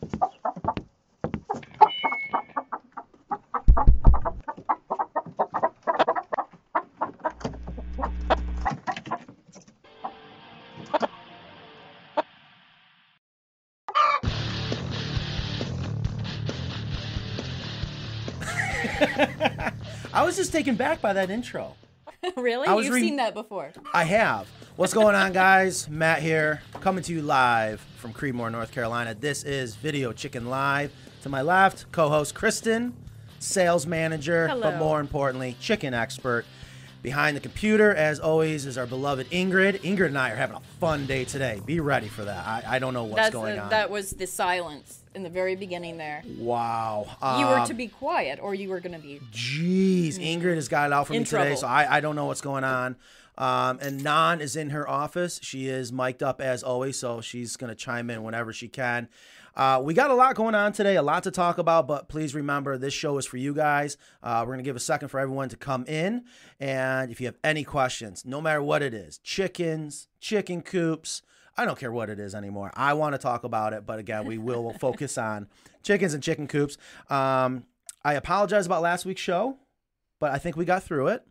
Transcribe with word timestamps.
I 20.12 20.24
was 20.24 20.36
just 20.36 20.52
taken 20.52 20.76
back 20.76 21.00
by 21.00 21.12
that 21.12 21.30
intro. 21.30 21.74
really? 22.36 22.84
You've 22.84 22.94
seen 22.94 23.16
that 23.16 23.34
before. 23.34 23.72
I 23.94 24.04
have. 24.04 24.48
What's 24.76 24.94
going 24.94 25.14
on, 25.14 25.32
guys? 25.32 25.88
Matt 25.88 26.22
here, 26.22 26.62
coming 26.80 27.04
to 27.04 27.12
you 27.12 27.20
live 27.20 27.80
from 27.98 28.12
Creedmoor, 28.12 28.50
North 28.50 28.72
Carolina. 28.72 29.14
This 29.14 29.44
is 29.44 29.76
Radio 29.84 30.12
Chicken 30.12 30.48
Live. 30.48 30.92
To 31.22 31.28
my 31.28 31.42
left, 31.42 31.92
co-host 31.92 32.34
Kristen, 32.34 32.94
sales 33.38 33.86
manager, 33.86 34.48
but 34.62 34.78
more 34.78 35.00
importantly, 35.00 35.56
chicken 35.60 35.92
expert. 35.92 36.46
Behind 37.02 37.36
the 37.36 37.40
computer, 37.40 37.94
as 37.94 38.18
always, 38.20 38.64
is 38.66 38.76
our 38.78 38.86
beloved 38.86 39.28
Ingrid. 39.30 39.80
Ingrid 39.80 40.06
and 40.06 40.18
I 40.18 40.30
are 40.30 40.36
having 40.36 40.56
a 40.56 40.60
fun 40.78 41.06
day 41.06 41.24
today. 41.24 41.60
Be 41.64 41.80
ready 41.80 42.08
for 42.08 42.24
that. 42.24 42.46
I, 42.46 42.76
I 42.76 42.78
don't 42.78 42.92
know 42.94 43.04
what's 43.04 43.16
That's 43.16 43.32
going 43.32 43.58
on. 43.58 43.70
That 43.70 43.90
was 43.90 44.10
the 44.12 44.26
silence 44.26 45.00
in 45.14 45.22
the 45.22 45.30
very 45.30 45.56
beginning 45.56 45.96
there. 45.98 46.22
wow. 46.38 47.06
you 47.38 47.46
were 47.46 47.58
Um, 47.60 47.66
to 47.66 47.74
be 47.74 47.88
quiet, 47.88 48.38
or 48.40 48.54
you 48.54 48.68
were 48.68 48.80
going 48.80 48.94
to 48.94 48.98
be. 48.98 49.20
Jeez, 49.32 50.18
Ingrid 50.18 50.54
has 50.56 50.68
got 50.68 50.90
it 50.90 50.92
out 50.92 51.06
for 51.08 51.14
In 51.14 51.20
me 51.20 51.24
today, 51.26 51.42
trouble. 51.42 51.56
so 51.56 51.66
I, 51.66 51.96
I 51.96 52.00
don't 52.00 52.16
know 52.16 52.26
what's 52.26 52.42
going 52.42 52.64
on. 52.64 52.96
Um, 53.38 53.78
and 53.80 54.02
Nan 54.02 54.40
is 54.40 54.56
in 54.56 54.70
her 54.70 54.88
office. 54.88 55.40
She 55.42 55.68
is 55.68 55.92
mic'd 55.92 56.22
up 56.22 56.40
as 56.40 56.62
always, 56.62 56.98
so 56.98 57.20
she's 57.20 57.56
going 57.56 57.70
to 57.70 57.74
chime 57.74 58.10
in 58.10 58.22
whenever 58.22 58.52
she 58.52 58.68
can. 58.68 59.08
Uh, 59.56 59.80
we 59.82 59.94
got 59.94 60.10
a 60.10 60.14
lot 60.14 60.36
going 60.36 60.54
on 60.54 60.72
today, 60.72 60.96
a 60.96 61.02
lot 61.02 61.22
to 61.24 61.30
talk 61.30 61.58
about, 61.58 61.88
but 61.88 62.08
please 62.08 62.34
remember 62.34 62.78
this 62.78 62.94
show 62.94 63.18
is 63.18 63.26
for 63.26 63.36
you 63.36 63.52
guys. 63.52 63.96
Uh, 64.22 64.40
we're 64.40 64.54
going 64.54 64.64
to 64.64 64.68
give 64.68 64.76
a 64.76 64.80
second 64.80 65.08
for 65.08 65.18
everyone 65.18 65.48
to 65.48 65.56
come 65.56 65.84
in. 65.86 66.24
And 66.58 67.10
if 67.10 67.20
you 67.20 67.26
have 67.26 67.38
any 67.42 67.64
questions, 67.64 68.24
no 68.24 68.40
matter 68.40 68.62
what 68.62 68.82
it 68.82 68.94
is 68.94 69.18
chickens, 69.18 70.08
chicken 70.20 70.62
coops, 70.62 71.22
I 71.56 71.64
don't 71.64 71.78
care 71.78 71.92
what 71.92 72.10
it 72.10 72.18
is 72.18 72.34
anymore. 72.34 72.70
I 72.74 72.94
want 72.94 73.14
to 73.14 73.18
talk 73.18 73.44
about 73.44 73.72
it, 73.72 73.84
but 73.84 73.98
again, 73.98 74.24
we 74.24 74.38
will 74.38 74.72
focus 74.80 75.18
on 75.18 75.48
chickens 75.82 76.14
and 76.14 76.22
chicken 76.22 76.46
coops. 76.46 76.78
Um, 77.08 77.64
I 78.04 78.14
apologize 78.14 78.66
about 78.66 78.82
last 78.82 79.04
week's 79.04 79.20
show, 79.20 79.58
but 80.20 80.30
I 80.32 80.38
think 80.38 80.56
we 80.56 80.64
got 80.64 80.84
through 80.84 81.08
it. 81.08 81.26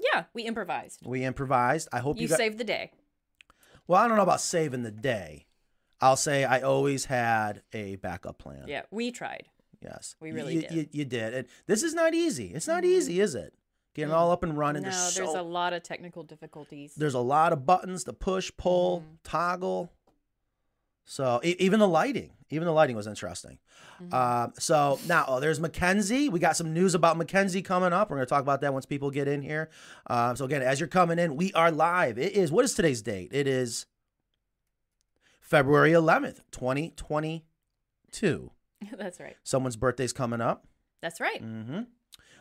Yeah, 0.00 0.24
we 0.34 0.42
improvised. 0.44 1.00
We 1.04 1.24
improvised. 1.24 1.88
I 1.92 1.98
hope 2.00 2.16
you, 2.16 2.22
You 2.22 2.28
got. 2.28 2.38
saved 2.38 2.58
the 2.58 2.64
day. 2.64 2.90
well, 3.86 4.00
I 4.02 4.08
don't 4.08 4.16
know 4.16 4.22
about 4.22 4.40
saving 4.40 4.82
the 4.82 4.90
day. 4.90 5.46
I'll 6.00 6.16
say 6.16 6.44
I 6.44 6.60
always 6.60 7.04
had 7.04 7.62
a 7.72 7.96
backup 7.96 8.38
plan. 8.38 8.64
Yeah, 8.66 8.82
we 8.90 9.10
tried. 9.10 9.48
Yes. 9.82 10.16
We 10.20 10.32
really 10.32 10.54
you, 10.54 10.60
did. 10.62 10.72
You, 10.72 10.86
you 10.92 11.04
did. 11.04 11.34
And 11.34 11.48
this 11.66 11.82
is 11.82 11.92
not 11.94 12.14
easy. 12.14 12.46
It's 12.54 12.66
not 12.66 12.84
easy, 12.84 13.20
is 13.20 13.34
it? 13.34 13.52
Getting 13.94 14.12
all 14.12 14.30
up 14.30 14.42
and 14.42 14.56
running. 14.56 14.82
no, 14.82 14.90
there's, 14.90 15.14
there's, 15.16 15.32
so, 15.32 15.40
a 15.40 15.42
lot 15.42 15.72
of 15.72 15.82
technical 15.82 16.22
difficulties. 16.22 16.94
there's 16.94 17.14
a 17.14 17.18
lot 17.20 17.52
of 17.52 17.66
buttons 17.66 18.04
to 18.04 18.12
push, 18.12 18.50
pull, 18.56 19.00
Mm-hmm. 19.00 19.14
toggle. 19.24 19.92
So 21.04 21.40
e- 21.44 21.56
even 21.58 21.80
the 21.80 21.88
lighting, 21.88 22.30
even 22.50 22.66
the 22.66 22.72
lighting 22.72 22.96
was 22.96 23.06
interesting. 23.06 23.58
Mm-hmm. 24.02 24.14
Um, 24.14 24.52
so 24.58 24.98
now 25.06 25.24
oh, 25.28 25.40
there's 25.40 25.60
Mackenzie. 25.60 26.28
We 26.28 26.40
got 26.40 26.56
some 26.56 26.74
news 26.74 26.94
about 26.94 27.16
Mackenzie 27.16 27.62
coming 27.62 27.92
up. 27.92 28.10
We're 28.10 28.16
going 28.16 28.26
to 28.26 28.30
talk 28.30 28.42
about 28.42 28.60
that 28.62 28.72
once 28.72 28.86
people 28.86 29.10
get 29.10 29.28
in 29.28 29.42
here. 29.42 29.70
Um, 30.08 30.36
so 30.36 30.44
again, 30.44 30.62
as 30.62 30.80
you're 30.80 30.88
coming 30.88 31.18
in, 31.18 31.36
we 31.36 31.52
are 31.52 31.70
live. 31.70 32.18
It 32.18 32.34
is 32.34 32.50
what 32.50 32.64
is 32.64 32.74
today's 32.74 33.02
date? 33.02 33.30
It 33.32 33.46
is 33.46 33.86
February 35.40 35.92
11th, 35.92 36.40
2022. 36.50 38.50
That's 38.98 39.20
right. 39.20 39.36
Someone's 39.42 39.76
birthday's 39.76 40.12
coming 40.12 40.40
up. 40.40 40.66
That's 41.00 41.20
right. 41.20 41.40
hmm 41.40 41.80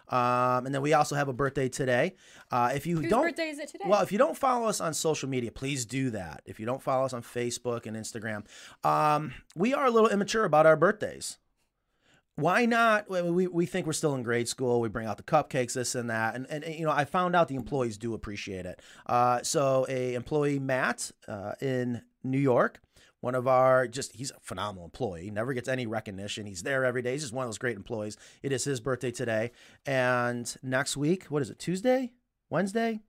Um, 0.10 0.66
and 0.66 0.74
then 0.74 0.82
we 0.82 0.94
also 0.94 1.16
have 1.16 1.28
a 1.28 1.34
birthday 1.34 1.70
today. 1.70 2.16
Uh, 2.52 2.72
if 2.74 2.88
you 2.88 2.98
Whose 2.98 3.10
don't, 3.10 3.24
birthday 3.24 3.50
is 3.50 3.60
it 3.60 3.70
today? 3.70 3.86
well, 3.88 4.02
if 4.02 4.12
you 4.12 4.18
don't 4.18 4.38
follow 4.38 4.68
us 4.68 4.82
on 4.82 4.94
social 4.94 5.30
media, 5.30 5.52
please 5.52 5.86
do 5.86 6.10
that. 6.12 6.42
If 6.46 6.60
you 6.60 6.66
don't 6.66 6.82
follow 6.82 7.06
us 7.06 7.14
on 7.14 7.22
Facebook 7.22 7.86
and 7.86 7.96
Instagram, 7.96 8.46
um, 8.84 9.34
we 9.56 9.74
are 9.74 9.86
a 9.86 9.92
little 9.92 10.10
immature 10.10 10.46
about 10.46 10.66
our 10.66 10.76
birthdays. 10.76 11.38
Why 12.36 12.66
not? 12.66 13.10
We, 13.10 13.48
we, 13.48 13.66
think 13.66 13.86
we're 13.86 13.92
still 13.92 14.16
in 14.16 14.24
grade 14.24 14.48
school. 14.48 14.80
We 14.80 14.88
bring 14.88 15.06
out 15.06 15.18
the 15.18 15.24
cupcakes, 15.24 15.74
this 15.74 15.94
and 15.94 16.10
that, 16.10 16.36
and, 16.36 16.48
and 16.48 16.64
you 16.74 16.86
know 16.86 16.92
I 16.92 17.04
found 17.04 17.36
out 17.36 17.50
the 17.50 17.56
employees 17.56 17.98
do 17.98 18.14
appreciate 18.14 18.66
it. 18.66 18.82
Uh, 19.06 19.42
so 19.44 19.86
a 19.90 20.14
employee 20.14 20.58
Matt 20.58 21.12
uh, 21.28 21.54
in 21.60 22.02
New 22.24 22.40
York, 22.40 22.80
one 23.22 23.36
of 23.36 23.48
our 23.48 23.88
just 23.88 24.16
he's 24.16 24.32
a 24.32 24.40
phenomenal 24.42 24.86
employee. 24.86 25.30
Never 25.32 25.54
gets 25.54 25.68
any 25.68 25.86
recognition. 25.86 26.46
He's 26.46 26.64
there 26.64 26.86
every 26.86 27.02
day. 27.02 27.14
He's 27.14 27.22
just 27.22 27.34
one 27.34 27.44
of 27.46 27.50
those 27.50 27.58
great 27.58 27.76
employees. 27.76 28.18
It 28.44 28.52
is 28.52 28.64
his 28.64 28.80
birthday 28.80 29.12
today, 29.12 29.52
and 29.86 30.54
next 30.64 30.98
week, 30.98 31.26
what 31.26 31.42
is 31.42 31.50
it? 31.50 31.60
Tuesday, 31.60 32.12
Wednesday? 32.50 33.02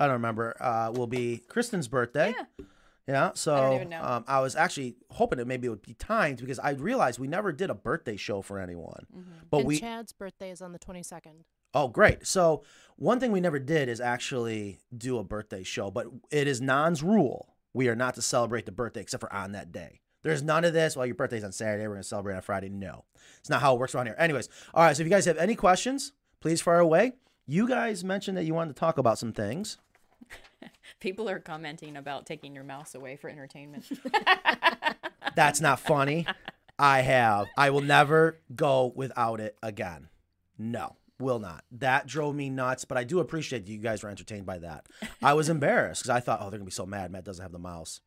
I 0.00 0.04
don't 0.04 0.14
remember. 0.14 0.56
Uh, 0.60 0.92
will 0.94 1.08
be 1.08 1.38
Kristen's 1.48 1.88
birthday. 1.88 2.34
yeah. 2.36 2.64
Yeah. 3.08 3.30
So 3.34 3.74
even 3.74 3.88
know. 3.88 4.02
Um, 4.04 4.24
I 4.28 4.40
was 4.40 4.54
actually 4.54 4.96
hoping 5.10 5.38
it 5.38 5.46
maybe 5.46 5.66
it 5.66 5.70
would 5.70 5.82
be 5.82 5.94
timed 5.94 6.38
because 6.38 6.58
I 6.58 6.72
realized 6.72 7.18
we 7.18 7.26
never 7.26 7.52
did 7.52 7.70
a 7.70 7.74
birthday 7.74 8.16
show 8.16 8.42
for 8.42 8.58
anyone. 8.58 9.06
Mm-hmm. 9.10 9.30
But 9.50 9.58
and 9.58 9.66
we 9.66 9.80
Chad's 9.80 10.12
birthday 10.12 10.50
is 10.50 10.60
on 10.60 10.72
the 10.72 10.78
22nd. 10.78 11.44
oh 11.72 11.88
great. 11.88 12.26
So 12.26 12.64
one 12.96 13.18
thing 13.18 13.32
we 13.32 13.40
never 13.40 13.58
did 13.58 13.88
is 13.88 13.98
actually 13.98 14.80
do 14.96 15.18
a 15.18 15.24
birthday 15.24 15.62
show, 15.62 15.90
but 15.90 16.06
it 16.30 16.46
is 16.46 16.60
Nan's 16.60 17.02
rule. 17.02 17.54
We 17.72 17.88
are 17.88 17.96
not 17.96 18.14
to 18.14 18.22
celebrate 18.22 18.66
the 18.66 18.72
birthday 18.72 19.00
except 19.00 19.20
for 19.20 19.32
on 19.32 19.52
that 19.52 19.72
day. 19.72 20.00
There's 20.22 20.42
none 20.42 20.64
of 20.64 20.72
this. 20.72 20.96
Well, 20.96 21.06
your 21.06 21.14
birthday's 21.14 21.44
on 21.44 21.52
Saturday. 21.52 21.86
We're 21.86 21.94
gonna 21.94 22.02
celebrate 22.02 22.34
on 22.34 22.42
Friday. 22.42 22.68
No, 22.68 23.04
it's 23.38 23.48
not 23.48 23.60
how 23.60 23.74
it 23.74 23.78
works 23.78 23.94
around 23.94 24.06
here. 24.06 24.16
Anyways, 24.18 24.48
all 24.74 24.84
right. 24.84 24.96
So 24.96 25.02
if 25.02 25.06
you 25.06 25.10
guys 25.10 25.26
have 25.26 25.38
any 25.38 25.54
questions, 25.54 26.12
please 26.40 26.60
fire 26.60 26.80
away. 26.80 27.12
You 27.46 27.68
guys 27.68 28.04
mentioned 28.04 28.36
that 28.36 28.44
you 28.44 28.52
wanted 28.52 28.74
to 28.74 28.80
talk 28.80 28.98
about 28.98 29.18
some 29.18 29.32
things. 29.32 29.78
People 31.00 31.28
are 31.28 31.38
commenting 31.38 31.96
about 31.96 32.26
taking 32.26 32.54
your 32.54 32.64
mouse 32.64 32.94
away 32.94 33.16
for 33.16 33.30
entertainment. 33.30 33.86
That's 35.36 35.60
not 35.60 35.80
funny. 35.80 36.26
I 36.78 37.00
have. 37.00 37.46
I 37.56 37.70
will 37.70 37.80
never 37.80 38.40
go 38.54 38.92
without 38.94 39.40
it 39.40 39.56
again. 39.62 40.08
No, 40.58 40.96
will 41.20 41.38
not. 41.38 41.64
That 41.70 42.06
drove 42.06 42.34
me 42.34 42.50
nuts, 42.50 42.84
but 42.84 42.96
I 42.98 43.04
do 43.04 43.20
appreciate 43.20 43.66
that 43.66 43.72
you 43.72 43.78
guys 43.78 44.02
were 44.02 44.10
entertained 44.10 44.46
by 44.46 44.58
that. 44.58 44.86
I 45.22 45.34
was 45.34 45.48
embarrassed 45.48 46.02
because 46.02 46.10
I 46.10 46.20
thought, 46.20 46.40
oh, 46.40 46.44
they're 46.44 46.58
going 46.58 46.60
to 46.60 46.66
be 46.66 46.70
so 46.72 46.86
mad. 46.86 47.10
Matt 47.10 47.24
doesn't 47.24 47.42
have 47.42 47.52
the 47.52 47.58
mouse. 47.58 48.00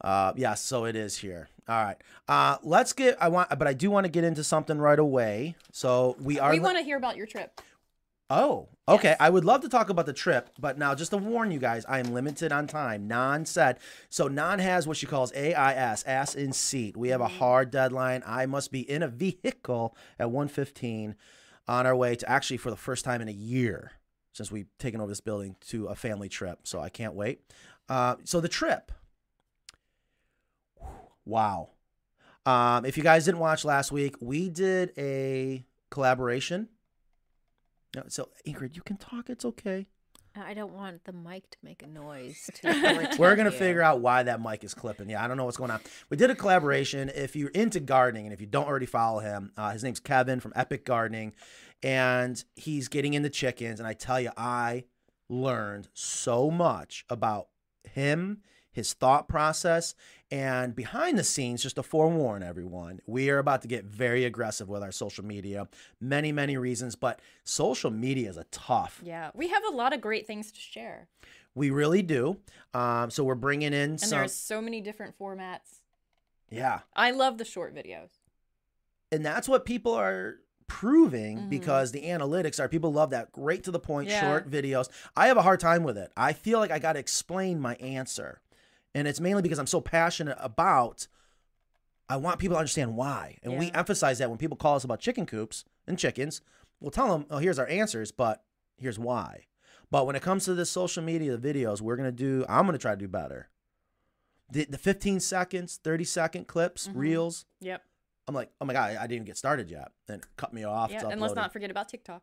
Uh, 0.00 0.32
yeah, 0.36 0.54
so 0.54 0.84
it 0.84 0.94
is 0.94 1.16
here. 1.16 1.48
All 1.68 1.84
right. 1.84 1.96
Uh, 2.28 2.56
let's 2.62 2.92
get, 2.92 3.20
I 3.20 3.28
want, 3.28 3.50
but 3.58 3.66
I 3.66 3.72
do 3.72 3.90
want 3.90 4.04
to 4.04 4.10
get 4.10 4.24
into 4.24 4.44
something 4.44 4.78
right 4.78 4.98
away. 4.98 5.56
So 5.72 6.16
we 6.20 6.38
are. 6.38 6.52
we 6.52 6.60
want 6.60 6.78
to 6.78 6.84
hear 6.84 6.96
about 6.96 7.16
your 7.16 7.26
trip. 7.26 7.60
Oh, 8.30 8.68
okay. 8.86 9.08
Yes. 9.08 9.16
I 9.20 9.30
would 9.30 9.46
love 9.46 9.62
to 9.62 9.70
talk 9.70 9.88
about 9.88 10.04
the 10.04 10.12
trip, 10.12 10.50
but 10.60 10.76
now 10.76 10.94
just 10.94 11.12
to 11.12 11.16
warn 11.16 11.50
you 11.50 11.58
guys, 11.58 11.86
I 11.88 11.98
am 11.98 12.12
limited 12.12 12.52
on 12.52 12.66
time. 12.66 13.08
Nan 13.08 13.46
said. 13.46 13.78
So 14.10 14.28
Nan 14.28 14.58
has 14.58 14.86
what 14.86 14.98
she 14.98 15.06
calls 15.06 15.32
AIS, 15.32 16.02
ass 16.04 16.34
in 16.34 16.52
seat. 16.52 16.94
We 16.94 17.08
have 17.08 17.22
a 17.22 17.28
hard 17.28 17.70
deadline. 17.70 18.22
I 18.26 18.44
must 18.44 18.70
be 18.70 18.88
in 18.88 19.02
a 19.02 19.08
vehicle 19.08 19.96
at 20.18 20.28
1:15 20.28 21.14
on 21.68 21.86
our 21.86 21.94
way 21.94 22.16
to 22.16 22.28
actually 22.28 22.56
for 22.56 22.70
the 22.70 22.76
first 22.76 23.04
time 23.04 23.20
in 23.20 23.28
a 23.28 23.32
year 23.32 23.92
since 24.32 24.50
we've 24.50 24.68
taken 24.78 25.00
over 25.00 25.08
this 25.08 25.20
building 25.20 25.56
to 25.68 25.86
a 25.86 25.94
family 25.94 26.28
trip. 26.28 26.60
So 26.64 26.80
I 26.80 26.88
can't 26.88 27.14
wait. 27.14 27.40
Uh, 27.88 28.16
so 28.24 28.40
the 28.40 28.48
trip. 28.48 28.90
Wow. 31.24 31.70
Um, 32.46 32.84
if 32.84 32.96
you 32.96 33.02
guys 33.02 33.26
didn't 33.26 33.40
watch 33.40 33.64
last 33.64 33.92
week, 33.92 34.16
we 34.20 34.48
did 34.48 34.92
a 34.96 35.66
collaboration. 35.90 36.68
So 38.08 38.30
Ingrid, 38.46 38.74
you 38.76 38.82
can 38.82 38.96
talk. 38.96 39.28
It's 39.28 39.44
okay. 39.44 39.86
I 40.36 40.54
don't 40.54 40.72
want 40.72 41.04
the 41.04 41.12
mic 41.12 41.50
to 41.50 41.58
make 41.62 41.82
a 41.82 41.86
noise. 41.86 42.48
To 42.56 43.16
We're 43.18 43.36
gonna 43.36 43.50
figure 43.50 43.82
out 43.82 44.00
why 44.00 44.22
that 44.22 44.40
mic 44.40 44.64
is 44.64 44.74
clipping. 44.74 45.08
Yeah, 45.08 45.24
I 45.24 45.28
don't 45.28 45.36
know 45.36 45.44
what's 45.44 45.56
going 45.56 45.70
on. 45.70 45.80
We 46.10 46.16
did 46.16 46.30
a 46.30 46.34
collaboration. 46.34 47.10
If 47.14 47.34
you're 47.36 47.50
into 47.50 47.80
gardening 47.80 48.26
and 48.26 48.32
if 48.32 48.40
you 48.40 48.46
don't 48.46 48.66
already 48.66 48.86
follow 48.86 49.20
him, 49.20 49.52
uh, 49.56 49.70
his 49.70 49.82
name's 49.82 50.00
Kevin 50.00 50.40
from 50.40 50.52
Epic 50.54 50.84
Gardening, 50.84 51.34
and 51.82 52.42
he's 52.56 52.88
getting 52.88 53.14
into 53.14 53.30
chickens. 53.30 53.80
And 53.80 53.86
I 53.86 53.94
tell 53.94 54.20
you, 54.20 54.30
I 54.36 54.84
learned 55.28 55.88
so 55.92 56.50
much 56.50 57.04
about 57.08 57.48
him, 57.84 58.42
his 58.72 58.92
thought 58.92 59.28
process, 59.28 59.94
and 60.30 60.74
behind 60.76 61.18
the 61.18 61.24
scenes. 61.24 61.62
Just 61.62 61.76
to 61.76 61.82
forewarn 61.82 62.42
everyone, 62.42 63.00
we 63.06 63.30
are 63.30 63.38
about 63.38 63.62
to 63.62 63.68
get 63.68 63.84
very 63.84 64.24
aggressive 64.24 64.68
with 64.68 64.82
our 64.82 64.92
social 64.92 65.24
media. 65.24 65.68
Many, 66.00 66.32
many 66.32 66.56
reasons, 66.56 66.94
but 66.96 67.20
social 67.44 67.90
media 67.90 68.28
is 68.30 68.36
a 68.36 68.44
tough. 68.44 69.00
Yeah, 69.04 69.30
we 69.34 69.48
have 69.48 69.62
a 69.64 69.74
lot 69.74 69.92
of 69.92 70.00
great 70.00 70.26
things 70.26 70.52
to 70.52 70.60
share, 70.60 71.08
We 71.54 71.70
really 71.70 72.02
do. 72.02 72.36
Um, 72.74 73.10
so 73.10 73.24
we're 73.24 73.34
bringing 73.34 73.68
in 73.72 73.90
and 73.90 74.00
some. 74.00 74.10
there's 74.10 74.34
so 74.34 74.60
many 74.60 74.80
different 74.80 75.18
formats. 75.18 75.80
Yeah. 76.50 76.80
I 76.94 77.10
love 77.10 77.38
the 77.38 77.44
short 77.44 77.74
videos. 77.74 78.10
and 79.10 79.24
that's 79.24 79.48
what 79.48 79.64
people 79.64 79.94
are 79.94 80.40
proving 80.66 81.38
Mhm. 81.38 81.48
because 81.48 81.92
the 81.92 82.02
analytics 82.02 82.60
are 82.60 82.68
people 82.68 82.92
love 82.92 83.08
that 83.10 83.32
great 83.32 83.64
to 83.64 83.70
the 83.70 83.78
point 83.80 84.10
Yeah. 84.10 84.20
short 84.20 84.50
videos 84.50 84.90
i 85.16 85.28
have 85.28 85.38
a 85.38 85.42
hard 85.42 85.60
time 85.60 85.82
with 85.82 85.96
it 85.96 86.12
i 86.14 86.34
feel 86.34 86.58
like 86.58 86.70
i 86.70 86.78
got 86.78 86.92
to 86.92 86.98
explain 86.98 87.58
my 87.58 87.74
answer 87.76 88.42
and 88.98 89.08
it's 89.08 89.20
mainly 89.20 89.42
because 89.42 89.58
i'm 89.58 89.66
so 89.66 89.80
passionate 89.80 90.36
about 90.40 91.06
I 92.10 92.16
want 92.16 92.38
people 92.38 92.54
to 92.54 92.58
understand 92.58 92.96
why. 92.96 93.36
And 93.42 93.58
we 93.58 93.70
emphasize 93.72 94.18
that 94.18 94.30
when 94.30 94.38
people 94.38 94.56
call 94.56 94.76
us 94.76 94.84
about 94.84 94.98
chicken 94.98 95.26
coops 95.26 95.66
and 95.86 95.98
chickens, 95.98 96.40
we'll 96.80 96.90
tell 96.90 97.12
them, 97.12 97.26
oh, 97.28 97.36
here's 97.36 97.58
our 97.58 97.66
answers, 97.68 98.12
but 98.12 98.42
here's 98.78 98.98
why. 98.98 99.44
But 99.90 100.06
when 100.06 100.16
it 100.16 100.22
comes 100.22 100.46
to 100.46 100.54
the 100.54 100.64
social 100.64 101.02
media, 101.02 101.36
the 101.36 101.52
videos, 101.52 101.82
we're 101.82 101.96
going 101.96 102.08
to 102.08 102.16
do, 102.16 102.46
I'm 102.48 102.62
going 102.64 102.72
to 102.72 102.78
try 102.78 102.92
to 102.92 102.96
do 102.96 103.08
better. 103.08 103.50
The, 104.50 104.64
the 104.64 104.78
15 104.78 105.20
seconds, 105.20 105.78
30 105.84 106.04
second 106.04 106.46
clips, 106.46 106.88
Mhm. 106.88 106.92
reels, 106.94 107.44
Yep. 107.60 107.82
I'm 108.26 108.34
like, 108.34 108.50
oh 108.58 108.64
my 108.64 108.72
God, 108.72 108.96
I 108.96 109.02
didn't 109.02 109.12
even 109.12 109.24
get 109.26 109.36
started 109.36 109.70
yet. 109.70 109.92
And 110.08 110.24
cut 110.38 110.54
me 110.54 110.64
off. 110.64 110.90
Yeah. 110.90 111.08
And 111.08 111.20
let's 111.20 111.34
not 111.34 111.52
forget 111.52 111.70
about 111.70 111.90
TikTok. 111.90 112.22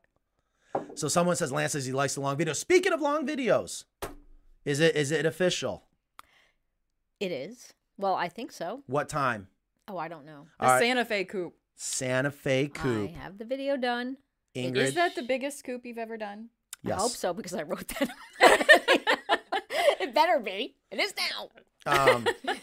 So 0.96 1.08
someone 1.08 1.36
says 1.36 1.52
Lance 1.52 1.74
says 1.74 1.86
he 1.86 1.92
likes 1.94 2.16
the 2.16 2.22
long 2.22 2.38
videos. 2.38 2.56
Speaking 2.56 2.92
of 2.92 3.02
long 3.02 3.28
videos, 3.28 3.84
is 4.66 4.80
it 4.80 4.96
is 4.96 5.12
it 5.12 5.28
official? 5.28 5.84
It 7.20 7.32
is. 7.32 7.74
Well, 7.98 8.16
I 8.16 8.28
think 8.30 8.52
so. 8.52 8.84
What 8.88 9.08
time? 9.10 9.48
Oh, 9.88 9.98
I 9.98 10.08
don't 10.08 10.26
know. 10.26 10.48
The 10.60 10.66
All 10.66 10.72
right. 10.74 10.82
Santa 10.82 11.06
Fe 11.06 11.24
coop. 11.26 11.54
Santa 11.76 12.32
Fe 12.32 12.68
Coop. 12.68 13.10
I 13.10 13.20
have 13.20 13.38
the 13.38 13.46
video 13.46 13.76
done. 13.78 14.18
Ingrid. 14.56 14.78
Is 14.78 14.94
that 14.96 15.16
the 15.16 15.22
biggest 15.24 15.64
coop 15.66 15.86
you've 15.86 15.98
ever 15.98 16.18
done? 16.18 16.50
yes. 16.84 16.98
I 16.98 17.02
hope 17.02 17.12
so 17.12 17.34
because 17.34 17.54
I 17.54 17.64
wrote 17.64 17.88
that. 18.00 18.10
it 20.00 20.14
better 20.14 20.40
be. 20.40 20.76
It 20.92 21.00
is 21.00 21.14
now. 21.18 21.50
Um, 22.14 22.26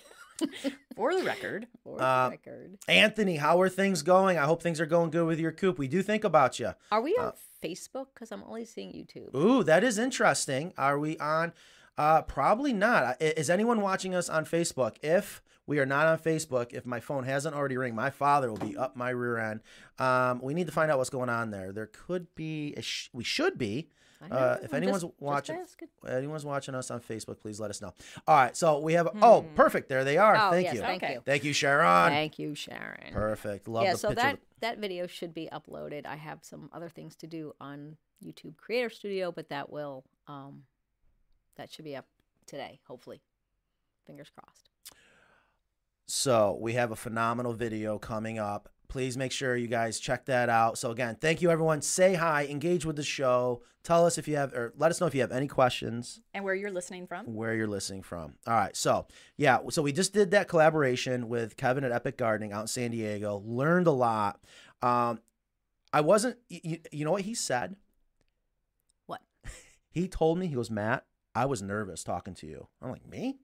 For 0.97 1.15
the 1.15 1.23
record. 1.23 1.67
For 1.85 1.99
the 1.99 2.05
Uh, 2.05 2.29
record. 2.31 2.79
Anthony, 2.89 3.37
how 3.37 3.61
are 3.61 3.69
things 3.69 4.03
going? 4.03 4.39
I 4.39 4.45
hope 4.45 4.63
things 4.63 4.81
are 4.81 4.87
going 4.87 5.11
good 5.11 5.27
with 5.27 5.39
your 5.39 5.53
coop. 5.53 5.79
We 5.79 5.89
do 5.89 6.03
think 6.03 6.25
about 6.25 6.59
you. 6.59 6.73
Are 6.91 7.01
we 7.03 7.13
on 7.19 7.27
uh, 7.27 7.33
Facebook? 7.63 8.07
Because 8.15 8.33
I'm 8.33 8.43
only 8.45 8.65
seeing 8.65 8.93
YouTube. 8.93 9.35
Ooh, 9.35 9.63
that 9.65 9.85
is 9.85 9.99
interesting. 9.99 10.73
Are 10.77 10.99
we 10.99 11.17
on? 11.19 11.53
Uh, 11.99 12.23
probably 12.23 12.73
not. 12.73 13.21
Is 13.21 13.51
anyone 13.51 13.81
watching 13.81 14.15
us 14.15 14.29
on 14.29 14.45
Facebook? 14.45 14.97
If 15.03 15.43
we 15.67 15.79
are 15.79 15.87
not 15.87 16.07
on 16.07 16.19
Facebook, 16.19 16.73
if 16.73 16.87
my 16.87 17.01
phone 17.01 17.25
hasn't 17.25 17.55
already 17.55 17.77
ring, 17.77 17.95
my 17.95 18.11
father 18.11 18.51
will 18.51 18.57
be 18.59 18.77
up 18.77 18.97
my 18.97 19.11
rear 19.11 19.39
end. 19.39 19.61
Um, 19.99 20.41
we 20.43 20.55
need 20.55 20.67
to 20.67 20.73
find 20.73 20.91
out 20.91 20.99
what's 20.99 21.11
going 21.11 21.29
on 21.29 21.51
there. 21.51 21.73
There 21.73 21.87
could 21.93 22.35
be. 22.35 22.75
A 22.77 22.83
sh- 22.83 23.11
we 23.13 23.25
should 23.25 23.59
be. 23.59 23.89
Uh, 24.31 24.57
if 24.63 24.73
I'm 24.73 24.77
anyone's 24.79 25.03
just- 25.03 25.13
just 25.15 25.21
watching, 25.23 25.57
asking. 25.57 25.89
anyone's 26.09 26.45
watching 26.45 26.77
us 26.77 26.93
on 26.93 27.01
Facebook, 27.01 27.41
please 27.41 27.59
let 27.59 27.71
us 27.71 27.83
know. 27.83 27.93
All 28.29 28.37
right, 28.37 28.57
so 28.57 28.79
we 28.79 28.93
have. 28.93 29.09
Oh, 29.21 29.45
perfect. 29.57 29.89
There 29.89 30.05
they 30.05 30.17
are. 30.17 30.37
Oh, 30.37 30.51
Thank 30.53 30.67
yes, 30.67 30.75
you. 30.77 30.81
Thank 30.81 31.03
Okay. 31.03 31.13
you. 31.15 31.21
Thank 31.27 31.43
you, 31.45 31.53
Sharon. 31.53 32.11
Thank 32.11 32.39
you, 32.39 32.55
Sharon. 32.55 33.13
Perfect. 33.13 33.67
Love 33.67 33.83
yeah, 33.85 33.95
so 33.95 34.11
picture. 34.11 34.23
that 34.23 34.39
that 34.61 34.79
video 34.79 35.09
should 35.09 35.35
be 35.35 35.49
uploaded. 35.53 36.07
I 36.07 36.15
have 36.17 36.39
some 36.43 36.71
other 36.73 36.89
things 36.89 37.17
to 37.17 37.27
do 37.27 37.53
on 37.61 37.97
YouTube 38.25 38.57
Creator 38.57 38.91
Studio, 38.91 39.33
but 39.33 39.49
that 39.49 39.71
will 39.71 40.05
um 40.29 40.63
that 41.57 41.73
should 41.73 41.85
be 41.85 41.97
up 41.97 42.07
today, 42.47 42.81
hopefully. 42.87 43.23
Fingers 44.07 44.31
crossed. 44.31 44.69
So 46.07 46.59
we 46.61 46.73
have 46.75 46.91
a 46.91 46.97
phenomenal 46.97 47.53
video 47.53 47.99
coming 47.99 48.39
up. 48.39 48.69
Please 48.89 49.17
make 49.17 49.33
sure 49.33 49.57
you 49.57 49.69
guys 49.69 49.99
check 49.99 50.27
that 50.27 50.49
out. 50.51 50.77
So 50.77 50.91
again, 50.91 51.17
thank 51.19 51.41
you 51.41 51.51
everyone. 51.51 51.81
Say 51.81 52.15
hi, 52.15 52.45
engage 52.47 52.85
with 52.85 52.97
the 52.97 53.03
show. 53.03 53.63
Tell 53.85 54.05
us 54.05 54.19
if 54.19 54.29
you 54.29 54.37
have 54.37 54.53
or 54.53 54.75
let 54.77 54.91
us 54.91 55.01
know 55.01 55.07
if 55.07 55.15
you 55.15 55.23
have 55.23 55.33
any 55.33 55.49
questions, 55.49 56.21
And 56.35 56.45
where 56.45 56.55
you're 56.55 56.71
listening 56.71 57.07
from. 57.07 57.35
where 57.35 57.55
you're 57.55 57.67
listening 57.67 58.03
from. 58.03 58.35
All 58.47 58.55
right. 58.55 58.77
So 58.77 59.07
yeah, 59.39 59.59
so 59.71 59.81
we 59.81 59.93
just 59.93 60.13
did 60.13 60.31
that 60.33 60.47
collaboration 60.49 61.29
with 61.29 61.57
Kevin 61.57 61.85
at 61.85 61.93
Epic 61.93 62.19
Gardening 62.19 62.53
out 62.53 62.61
in 62.63 62.67
San 62.67 62.91
Diego. 62.91 63.43
Learned 63.47 63.87
a 63.87 63.93
lot. 63.93 64.41
Um, 64.83 65.21
I 65.93 66.03
wasn't 66.03 66.37
you, 66.51 66.79
you 66.93 67.05
know 67.07 67.13
what 67.13 67.23
he 67.23 67.35
said? 67.35 67.77
What? 69.07 69.21
He 69.91 70.09
told 70.09 70.39
me, 70.39 70.47
he 70.47 70.55
goes, 70.55 70.71
Matt, 70.71 71.05
I 71.35 71.47
was 71.47 71.63
nervous 71.63 72.05
talking 72.05 72.35
to 72.37 72.47
you. 72.47 72.69
I'm 72.81 72.91
like, 72.91 73.09
me? 73.09 73.39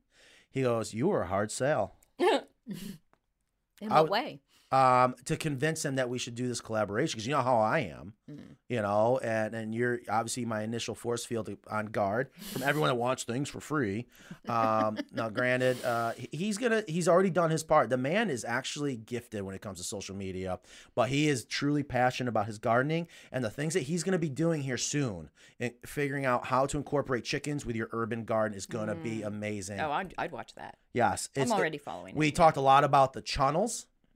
He 0.51 0.63
goes, 0.63 0.95
You 0.95 1.09
were 1.09 1.23
a 1.23 1.27
hard 1.27 1.51
sell. 1.51 1.97
In 2.19 3.91
what 3.91 4.11
way? 4.11 4.41
Um, 4.71 5.15
to 5.25 5.37
convince 5.37 5.85
him 5.85 5.97
that 5.97 6.09
we 6.11 6.19
should 6.19 6.35
do 6.35 6.47
this 6.47 6.61
collaboration 6.61 7.17
because 7.17 7.27
you 7.27 7.33
know 7.35 7.43
how 7.43 7.59
I 7.59 7.81
am, 7.81 8.13
Mm. 8.31 8.57
you 8.69 8.83
know, 8.83 9.19
and 9.23 9.55
and 9.55 9.75
you're 9.75 10.01
obviously 10.11 10.45
my 10.45 10.63
initial 10.63 10.95
force 10.95 11.25
field 11.25 11.49
on 11.71 11.87
guard 11.87 12.29
from 12.53 12.63
everyone 12.63 12.89
that 12.89 12.97
wants 12.97 13.25
things 13.25 13.49
for 13.49 13.59
free. 13.61 14.07
Um, 14.47 14.99
now, 15.13 15.31
granted, 15.31 15.83
uh, 15.83 16.13
he's 16.31 16.59
gonna 16.59 16.85
he's 16.87 17.09
already 17.09 17.31
done 17.31 17.51
his 17.51 17.63
part. 17.65 17.89
The 17.89 17.97
man 17.97 18.29
is 18.29 18.45
actually 18.45 18.97
gifted 18.97 19.43
when 19.43 19.55
it 19.55 19.63
comes 19.63 19.79
to 19.79 19.85
social 19.85 20.15
media, 20.15 20.59
but 20.95 21.09
he 21.09 21.29
is 21.29 21.47
truly 21.47 21.83
passionate 21.83 22.29
about 22.29 22.45
his 22.47 22.59
gardening 22.59 23.09
and 23.33 23.43
the 23.43 23.51
things 23.51 23.73
that 23.73 23.85
he's 23.85 24.03
gonna 24.03 24.19
be 24.19 24.29
doing 24.29 24.61
here 24.63 24.77
soon. 24.77 25.31
And 25.59 25.73
figuring 25.87 26.27
out 26.27 26.47
how 26.49 26.67
to 26.67 26.77
incorporate 26.77 27.25
chickens 27.25 27.65
with 27.65 27.75
your 27.77 27.89
urban 27.93 28.25
garden 28.27 28.57
is 28.57 28.67
gonna 28.67 28.95
be 28.95 29.23
amazing. 29.23 29.81
Oh, 29.81 29.91
I'd, 29.91 30.13
I'd 30.19 30.33
watch 30.33 30.55
that. 30.57 30.77
yes, 30.93 31.31
I'm 31.35 31.51
already 31.51 31.79
following. 31.79 32.15
We 32.15 32.29
it. 32.29 32.35
talked 32.37 32.59
a 32.59 32.61
lot 32.61 32.85
about 32.85 33.15
the 33.15 33.23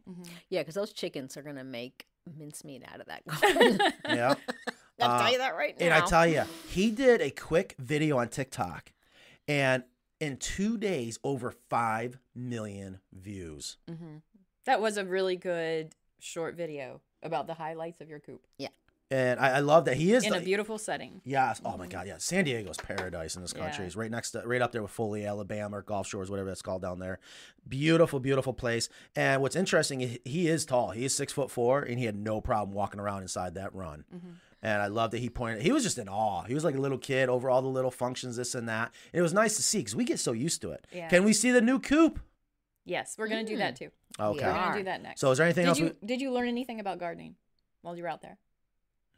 chunnels. 0.05 0.29
Yeah, 0.49 0.61
because 0.61 0.75
those 0.75 0.93
chickens 0.93 1.37
are 1.37 1.43
gonna 1.43 1.65
make 1.65 2.07
mincemeat 2.39 2.83
out 2.93 3.01
of 3.01 3.07
that 3.07 3.27
garden. 3.27 3.81
Yeah. 4.09 4.35
I'll 5.01 5.11
Uh, 5.11 5.19
tell 5.23 5.33
you 5.33 5.39
that 5.39 5.57
right 5.57 5.77
now. 5.79 5.85
And 5.87 5.95
I 5.95 6.07
tell 6.07 6.27
you, 6.27 6.43
he 6.69 6.91
did 6.91 7.21
a 7.21 7.31
quick 7.31 7.75
video 7.79 8.19
on 8.19 8.29
TikTok, 8.29 8.93
and 9.49 9.83
in 10.21 10.37
two 10.37 10.77
days, 10.79 11.19
over 11.25 11.51
five 11.69 12.19
million 12.35 13.01
views. 13.13 13.79
hmm 13.89 14.19
That 14.67 14.81
was 14.81 14.97
a 14.99 15.05
really 15.05 15.37
good 15.37 15.95
short 16.21 16.55
video 16.55 17.01
about 17.23 17.47
the 17.49 17.55
highlights 17.55 18.01
of 18.01 18.09
your 18.09 18.21
coop 18.21 18.47
And 19.13 19.39
I, 19.39 19.57
I 19.57 19.59
love 19.61 19.85
that 19.85 19.99
he 19.99 20.13
is. 20.15 20.25
in 20.25 20.33
a 20.33 20.41
beautiful 20.41 20.79
setting. 20.79 21.21
Yes. 21.25 21.61
Oh 21.67 21.77
my 21.77 21.87
God. 21.87 22.07
Yeah. 22.07 22.17
San 22.17 22.45
Diego's 22.47 22.79
paradise 22.79 23.37
in 23.37 23.43
this 23.43 23.53
country. 23.53 23.83
Yeah. 23.85 23.87
It's 23.89 23.95
right 23.97 24.11
next 24.11 24.31
to, 24.31 24.41
right 24.47 24.63
up 24.63 24.73
there 24.73 24.81
with 24.81 24.91
Foley, 24.91 25.27
Alabama, 25.27 25.77
or 25.79 25.83
Gulf 25.83 26.07
Shores, 26.07 26.31
whatever 26.31 26.49
that's 26.49 26.63
called 26.63 26.81
down 26.81 26.99
there. 26.99 27.19
Beautiful, 27.69 28.21
beautiful 28.21 28.55
place. 28.55 28.89
And 29.15 29.43
what's 29.43 29.55
interesting, 29.55 30.01
he- 30.01 30.21
he 30.25 30.49
is 30.49 30.65
tall. 30.65 30.93
He 30.93 31.05
is 31.05 31.15
six 31.15 31.31
foot 31.31 31.51
four, 31.51 31.83
and 31.83 31.99
he 31.99 32.07
had 32.07 32.17
no 32.17 32.41
problem 32.41 32.75
walking 32.75 33.01
around 33.01 33.21
inside 33.21 33.55
that 33.57 33.75
run. 33.75 34.05
Mm-hmm. 34.15 34.31
And 34.63 34.81
I 34.81 34.87
love 34.87 35.11
that 35.11 35.19
he 35.19 35.29
pointed. 35.29 35.63
He 35.63 35.73
was 35.73 35.83
just 35.83 35.99
in 35.99 36.09
awe. 36.09 36.45
He 36.45 36.55
was 36.55 36.65
like 36.65 36.75
a 36.77 36.81
little 36.81 36.97
kid 36.97 37.29
over 37.29 37.51
all 37.51 37.61
the 37.61 37.69
little 37.69 37.91
functions, 37.91 38.37
this 38.37 38.55
and 38.55 38.67
that. 38.71 38.93
And 39.13 39.19
it 39.19 39.23
was 39.23 39.35
nice 39.35 39.57
to 39.57 39.63
see 39.63 39.79
because 39.79 39.95
we 39.95 40.05
get 40.05 40.21
so 40.21 40.33
used 40.33 40.63
to 40.63 40.71
it. 40.71 40.87
Yeah. 40.91 41.09
Can 41.09 41.25
we 41.25 41.35
see 41.35 41.51
the 41.51 41.61
new 41.61 41.79
coop? 41.81 42.19
Yes, 42.87 43.17
we're 43.19 43.29
gonna 43.29 43.45
do 43.45 43.59
that 43.59 43.77
too. 43.77 43.91
Okay. 44.19 44.45
We're 44.47 44.53
gonna 44.53 44.79
do 44.79 44.85
that 44.85 45.03
next. 45.03 45.21
So 45.21 45.31
is 45.33 45.39
there 45.39 45.47
anything 45.47 45.65
did 45.65 45.69
else? 45.69 45.79
you 45.81 45.97
did 46.05 46.21
you 46.23 46.33
learn 46.33 46.49
anything 46.49 46.81
about 46.81 46.99
gardening 46.99 47.35
while 47.83 47.95
you 47.97 48.03
were 48.05 48.09
out 48.09 48.23
there? 48.23 48.39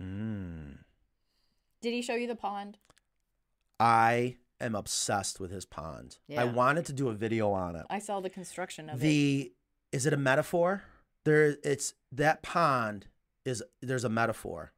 Mm. 0.03 0.79
Did 1.83 1.93
he 1.93 2.03
show 2.03 2.15
you 2.15 2.27
the 2.27 2.35
pond? 2.37 2.79
I 3.79 4.37
am 4.61 4.75
obsessed 4.75 5.41
with 5.41 5.51
his 5.51 5.65
pond. 5.65 6.19
I 6.37 6.45
wanted 6.45 6.87
to 6.87 6.93
do 6.93 7.09
a 7.09 7.15
video 7.15 7.51
on 7.53 7.77
it. 7.77 7.87
I 7.91 7.99
saw 7.99 8.21
the 8.21 8.31
construction 8.31 8.89
of 8.89 8.97
it. 8.97 9.03
the 9.03 9.53
is 9.93 10.07
it 10.07 10.13
a 10.13 10.17
metaphor 10.17 10.83
there 11.25 11.57
it's 11.63 11.95
that 12.11 12.43
pond 12.43 13.07
is 13.45 13.63
there's 13.81 14.05
a 14.05 14.09
metaphor 14.09 14.73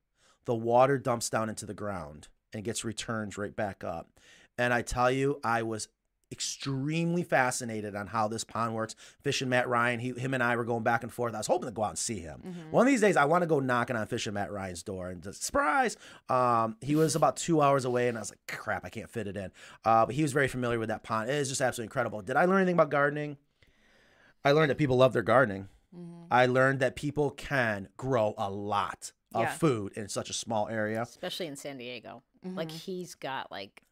the 0.44 0.54
water 0.54 0.98
dumps 0.98 1.30
down 1.30 1.48
into 1.48 1.64
the 1.66 1.74
ground 1.74 2.28
and 2.52 2.64
gets 2.64 2.84
returned 2.84 3.36
right 3.38 3.56
back 3.56 3.82
up 3.82 4.10
and 4.58 4.74
i 4.74 4.82
tell 4.82 5.10
you 5.10 5.40
i 5.42 5.62
was 5.62 5.88
extremely 6.32 7.22
fascinated 7.22 7.94
on 7.94 8.08
how 8.08 8.26
this 8.26 8.42
pond 8.42 8.74
works 8.74 8.96
fishing 9.20 9.48
matt 9.48 9.68
ryan 9.68 10.00
he, 10.00 10.10
him 10.12 10.34
and 10.34 10.42
i 10.42 10.56
were 10.56 10.64
going 10.64 10.82
back 10.82 11.02
and 11.04 11.12
forth 11.12 11.34
i 11.34 11.38
was 11.38 11.46
hoping 11.46 11.68
to 11.68 11.72
go 11.72 11.84
out 11.84 11.90
and 11.90 11.98
see 11.98 12.18
him 12.18 12.42
Mhm. 12.44 12.70
one 12.72 12.86
of 12.86 12.90
these 12.90 13.00
days 13.00 13.16
i 13.16 13.24
want 13.24 13.42
to 13.42 13.46
go 13.46 13.60
knocking 13.60 13.94
on 13.94 14.06
fishing 14.08 14.34
matt 14.34 14.50
ryan's 14.50 14.82
door 14.82 15.08
and 15.10 15.22
just 15.22 15.42
surprise 15.44 15.96
um, 16.28 16.76
he 16.80 16.96
was 16.96 17.14
about 17.14 17.36
two 17.36 17.62
hours 17.62 17.84
away 17.84 18.08
and 18.08 18.18
i 18.18 18.20
was 18.20 18.30
like 18.30 18.40
crap 18.48 18.84
i 18.84 18.88
can't 18.88 19.08
fit 19.08 19.28
it 19.28 19.36
in 19.36 19.52
uh, 19.84 20.04
but 20.04 20.14
he 20.16 20.22
was 20.22 20.32
very 20.32 20.48
familiar 20.48 20.78
with 20.80 20.88
that 20.88 21.02
pond 21.04 21.30
it 21.30 21.34
is 21.34 21.48
just 21.48 21.60
absolutely 21.60 21.86
incredible 21.86 22.20
did 22.22 22.36
i 22.36 22.44
learn 22.44 22.56
anything 22.58 22.74
about 22.74 22.90
gardening 22.90 23.36
I 24.44 24.52
learned 24.52 24.70
that 24.70 24.78
people 24.78 24.96
love 24.96 25.12
their 25.12 25.22
gardening. 25.22 25.68
Mhm. 25.92 26.26
I 26.30 26.46
learned 26.46 26.78
that 26.78 26.94
people 26.94 27.30
can 27.32 27.88
grow 27.96 28.32
a 28.38 28.48
lot 28.48 29.10
of 29.34 29.42
Yeah. 29.42 29.52
food 29.54 29.92
in 29.94 30.08
such 30.08 30.30
a 30.30 30.32
small 30.32 30.68
area. 30.68 31.02
especially 31.02 31.46
in 31.48 31.56
San 31.56 31.78
Diego. 31.78 32.22
Like 32.44 32.68
Mhm. 32.68 32.78
he's 32.80 33.16
got 33.16 33.50
like, 33.50 33.82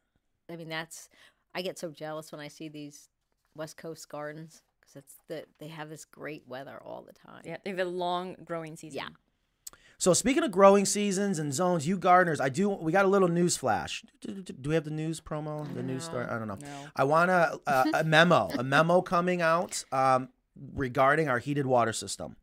I 0.48 0.54
mean 0.54 0.68
that's 0.68 1.08
I 1.54 1.62
get 1.62 1.78
so 1.78 1.90
jealous 1.90 2.32
when 2.32 2.40
I 2.40 2.49
see 2.49 2.68
these 2.68 3.08
West 3.54 3.76
Coast 3.76 4.08
gardens 4.08 4.62
because 4.80 4.96
it's 4.96 5.14
the 5.28 5.44
they 5.58 5.68
have 5.68 5.88
this 5.88 6.04
great 6.04 6.42
weather 6.46 6.80
all 6.84 7.02
the 7.02 7.12
time. 7.12 7.42
yeah, 7.44 7.56
they 7.64 7.70
have 7.70 7.78
a 7.78 7.84
long 7.84 8.37
growing 8.44 8.76
season. 8.76 8.96
Yeah. 8.96 9.08
So 9.96 10.12
speaking 10.12 10.42
of 10.42 10.50
growing 10.50 10.84
seasons 10.87 11.38
and 11.38 11.54
zones, 11.54 11.87
you 11.87 11.96
gardeners, 11.96 12.40
I 12.40 12.49
do. 12.49 12.68
We 12.68 12.90
got 12.90 13.04
a 13.04 13.08
little 13.08 13.28
news 13.28 13.56
flash. 13.56 14.04
Do, 14.20 14.32
do- 14.32 14.52
do 14.52 14.68
we 14.70 14.75
have 14.75 14.84
the 14.84 14.90
news 14.90 15.20
promo? 15.20 15.73
The 15.73 15.82
news 15.84 16.04
story? 16.04 16.26
I 16.26 16.37
don't 16.38 16.49
know. 16.49 16.58
No. 16.61 16.87
I 16.96 17.04
want 17.04 17.30
a, 17.30 17.58
a, 17.66 17.84
a 18.00 18.04
memo, 18.04 18.49
a 18.58 18.64
memo 18.64 19.00
coming 19.02 19.40
out 19.40 19.84
um, 19.92 20.30
regarding 20.75 21.28
our 21.28 21.38
heated 21.38 21.64
water 21.64 21.92
system. 21.92 22.37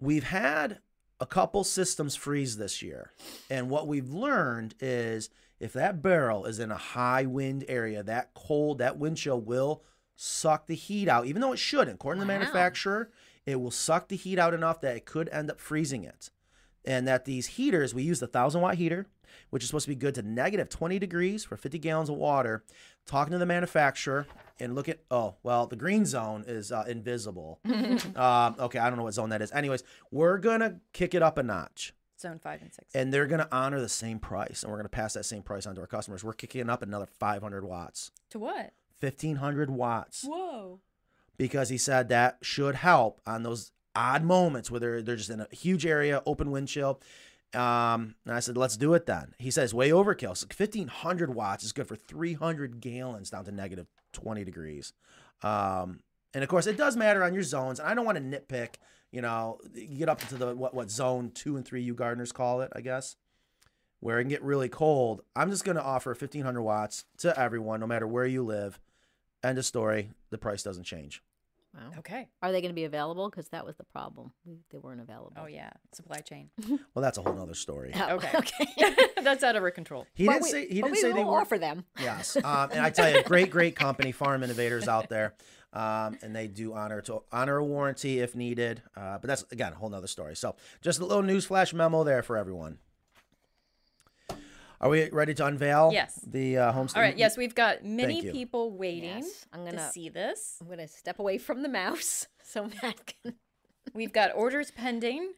We've 0.00 0.24
had 0.24 0.78
a 1.20 1.26
couple 1.26 1.64
systems 1.64 2.16
freeze 2.16 2.56
this 2.56 2.82
year, 2.82 3.12
and 3.48 3.70
what 3.70 3.86
we've 3.86 4.10
learned 4.10 4.74
is 4.80 5.30
if 5.60 5.72
that 5.72 6.02
barrel 6.02 6.44
is 6.44 6.58
in 6.58 6.70
a 6.70 6.76
high 6.76 7.24
wind 7.26 7.64
area, 7.68 8.02
that 8.02 8.34
cold, 8.34 8.78
that 8.78 8.98
wind 8.98 9.16
chill 9.16 9.40
will 9.40 9.82
suck 10.16 10.66
the 10.66 10.74
heat 10.74 11.08
out, 11.08 11.26
even 11.26 11.40
though 11.42 11.52
it 11.52 11.58
shouldn't. 11.58 11.96
According 11.96 12.20
to 12.20 12.26
the 12.26 12.32
Wow. 12.32 12.38
manufacturer, 12.38 13.10
it 13.46 13.60
will 13.60 13.70
suck 13.70 14.08
the 14.08 14.16
heat 14.16 14.38
out 14.38 14.54
enough 14.54 14.80
that 14.80 14.96
it 14.96 15.04
could 15.06 15.28
end 15.30 15.50
up 15.50 15.60
freezing 15.60 16.04
it. 16.04 16.30
and 16.86 17.08
that 17.08 17.24
these 17.24 17.46
heaters, 17.46 17.94
we 17.94 18.02
use 18.02 18.20
the 18.20 18.26
1000 18.26 18.60
watt 18.60 18.74
heater, 18.74 19.06
which 19.48 19.62
is 19.62 19.70
supposed 19.70 19.86
to 19.86 19.88
be 19.88 19.94
good 19.94 20.14
to 20.14 20.20
negative 20.20 20.68
20 20.68 20.98
degrees 20.98 21.42
for 21.42 21.56
50 21.56 21.78
gallons 21.78 22.10
of 22.10 22.16
water. 22.16 22.62
Talking 23.06 23.32
to 23.32 23.38
the 23.38 23.46
manufacturer 23.46 24.26
and 24.60 24.74
look 24.74 24.86
at, 24.90 25.00
oh, 25.10 25.36
well, 25.42 25.66
the 25.66 25.76
green 25.76 26.04
zone 26.04 26.44
is 26.46 26.70
uh, 26.70 26.84
invisible. 26.86 27.58
um, 28.16 28.56
okay, 28.60 28.78
I 28.78 28.88
don't 28.90 28.98
know 28.98 29.04
what 29.04 29.14
zone 29.14 29.30
that 29.30 29.40
is. 29.40 29.50
Anyways, 29.52 29.82
we're 30.10 30.36
going 30.36 30.60
to 30.60 30.76
kick 30.92 31.14
it 31.14 31.22
up 31.22 31.38
a 31.38 31.42
notch 31.42 31.94
Zone 32.24 32.38
five 32.38 32.60
and 32.62 32.72
six. 32.72 32.94
and 32.94 33.12
they're 33.12 33.26
going 33.26 33.40
to 33.40 33.48
honor 33.54 33.80
the 33.80 33.88
same 33.88 34.18
price 34.18 34.62
and 34.62 34.70
we're 34.72 34.78
going 34.78 34.86
to 34.86 34.88
pass 34.88 35.12
that 35.14 35.24
same 35.24 35.42
price 35.42 35.66
on 35.66 35.74
to 35.76 35.80
our 35.80 35.86
customers. 35.86 36.24
We're 36.24 36.32
kicking 36.32 36.68
up 36.70 36.82
another 36.82 37.06
500 37.06 37.64
watts, 37.64 38.10
to 38.30 38.38
what? 38.38 38.72
1500 39.00 39.70
watts 39.70 40.24
Whoa. 40.26 40.80
because 41.36 41.68
he 41.68 41.78
said 41.78 42.08
that 42.08 42.38
should 42.42 42.74
help 42.76 43.20
on 43.26 43.42
those 43.42 43.72
odd 43.94 44.24
moments 44.24 44.70
where 44.70 44.80
they're, 44.80 45.02
they're 45.02 45.16
just 45.16 45.30
in 45.30 45.40
a 45.40 45.48
huge 45.52 45.84
area, 45.86 46.22
open 46.26 46.50
windshield. 46.50 47.02
Um, 47.54 48.16
and 48.26 48.34
I 48.34 48.40
said, 48.40 48.56
let's 48.56 48.76
do 48.76 48.94
it 48.94 49.06
then. 49.06 49.34
He 49.38 49.50
says, 49.50 49.72
way 49.72 49.90
overkill. 49.90 50.36
So 50.36 50.46
1500 50.46 51.34
watts 51.34 51.62
is 51.62 51.72
good 51.72 51.86
for 51.86 51.94
300 51.94 52.80
gallons 52.80 53.30
down 53.30 53.44
to 53.44 53.52
negative 53.52 53.86
20 54.12 54.42
degrees. 54.44 54.92
Um, 55.42 56.00
and 56.34 56.42
of 56.42 56.48
course, 56.50 56.66
it 56.66 56.76
does 56.76 56.96
matter 56.96 57.22
on 57.24 57.32
your 57.34 57.42
zones. 57.42 57.78
And 57.80 57.88
I 57.88 57.94
don't 57.94 58.04
want 58.04 58.18
to 58.18 58.22
nitpick, 58.24 58.74
you 59.12 59.22
know, 59.22 59.58
you 59.74 59.98
get 59.98 60.08
up 60.08 60.20
into 60.22 60.36
the 60.36 60.54
what, 60.54 60.74
what 60.74 60.90
zone 60.90 61.30
two 61.32 61.56
and 61.56 61.64
three, 61.64 61.82
you 61.82 61.94
gardeners 61.94 62.32
call 62.32 62.60
it, 62.62 62.70
I 62.74 62.80
guess, 62.80 63.16
where 64.00 64.18
it 64.18 64.24
can 64.24 64.28
get 64.30 64.42
really 64.42 64.68
cold. 64.68 65.22
I'm 65.36 65.50
just 65.50 65.64
going 65.64 65.76
to 65.76 65.82
offer 65.82 66.10
1500 66.10 66.60
watts 66.62 67.04
to 67.18 67.38
everyone, 67.38 67.80
no 67.80 67.86
matter 67.86 68.06
where 68.06 68.26
you 68.26 68.42
live. 68.44 68.78
End 69.42 69.58
of 69.58 69.64
story. 69.64 70.10
The 70.30 70.38
price 70.38 70.62
doesn't 70.62 70.84
change. 70.84 71.22
Wow. 71.74 71.98
Okay. 71.98 72.28
Are 72.40 72.52
they 72.52 72.60
going 72.60 72.70
to 72.70 72.74
be 72.74 72.84
available? 72.84 73.28
Because 73.28 73.48
that 73.48 73.66
was 73.66 73.74
the 73.76 73.82
problem. 73.84 74.30
They 74.70 74.78
weren't 74.78 75.00
available. 75.00 75.32
Oh 75.36 75.46
yeah, 75.46 75.70
supply 75.92 76.18
chain. 76.18 76.50
Well, 76.94 77.02
that's 77.02 77.18
a 77.18 77.22
whole 77.22 77.34
nother 77.34 77.54
story. 77.54 77.90
Oh, 77.96 78.14
Okay. 78.14 78.30
okay. 78.36 78.96
That's 79.24 79.42
out 79.42 79.56
of 79.56 79.62
our 79.64 79.72
control. 79.72 80.06
He 80.14 80.26
But 80.26 80.34
didn't 80.34 80.42
we- 80.44 80.50
say 80.50 80.68
he 80.68 80.80
but 80.82 80.86
didn't 80.88 80.90
we 80.92 81.00
say 81.00 81.12
they 81.12 81.24
will 81.24 81.32
were. 81.32 81.40
offer 81.40 81.58
them. 81.58 81.84
Yes, 82.00 82.36
um, 82.36 82.70
and 82.70 82.80
I 82.80 82.90
tell 82.90 83.10
you, 83.12 83.22
great, 83.24 83.50
great 83.50 83.74
company, 83.74 84.12
Farm 84.12 84.42
Innovators 84.44 84.86
out 84.86 85.08
there, 85.08 85.34
um, 85.74 86.16
and 86.22 86.34
they 86.34 86.46
do 86.46 86.72
honor 86.72 87.00
to 87.02 87.22
honor 87.30 87.58
a 87.58 87.64
warranty 87.64 88.20
if 88.20 88.34
needed. 88.34 88.82
Uh, 88.96 89.18
but 89.18 89.28
that's 89.28 89.44
again 89.52 89.72
a 89.72 89.76
whole 89.76 89.90
nother 89.90 90.06
story. 90.06 90.34
So 90.36 90.56
just 90.80 91.00
a 91.00 91.04
little 91.04 91.22
newsflash 91.22 91.74
memo 91.74 92.04
there 92.04 92.22
for 92.22 92.36
everyone. 92.38 92.78
Are 94.80 94.90
we 94.90 95.08
ready 95.10 95.32
to 95.34 95.46
unveil? 95.46 95.90
Yes. 95.92 96.20
The 96.26 96.58
uh, 96.58 96.72
homestead. 96.72 97.00
All 97.00 97.02
right. 97.08 97.16
Yes, 97.16 97.36
we've 97.38 97.54
got 97.54 97.84
many 97.84 98.20
people 98.30 98.70
waiting 98.76 99.04
Yes, 99.20 99.46
I'm 99.52 99.64
to 99.64 99.70
gonna- 99.70 99.90
see 99.90 100.08
this. 100.10 100.56
I'm 100.60 100.66
going 100.66 100.78
to 100.78 100.88
step 100.88 101.18
away 101.18 101.38
from 101.38 101.62
the 101.62 101.68
mouse 101.68 102.26
so 102.42 102.68
Matt 102.82 103.14
can. 103.22 103.34
We've 103.94 104.12
got 104.12 104.32
orders 104.34 104.70
pending. 104.70 105.32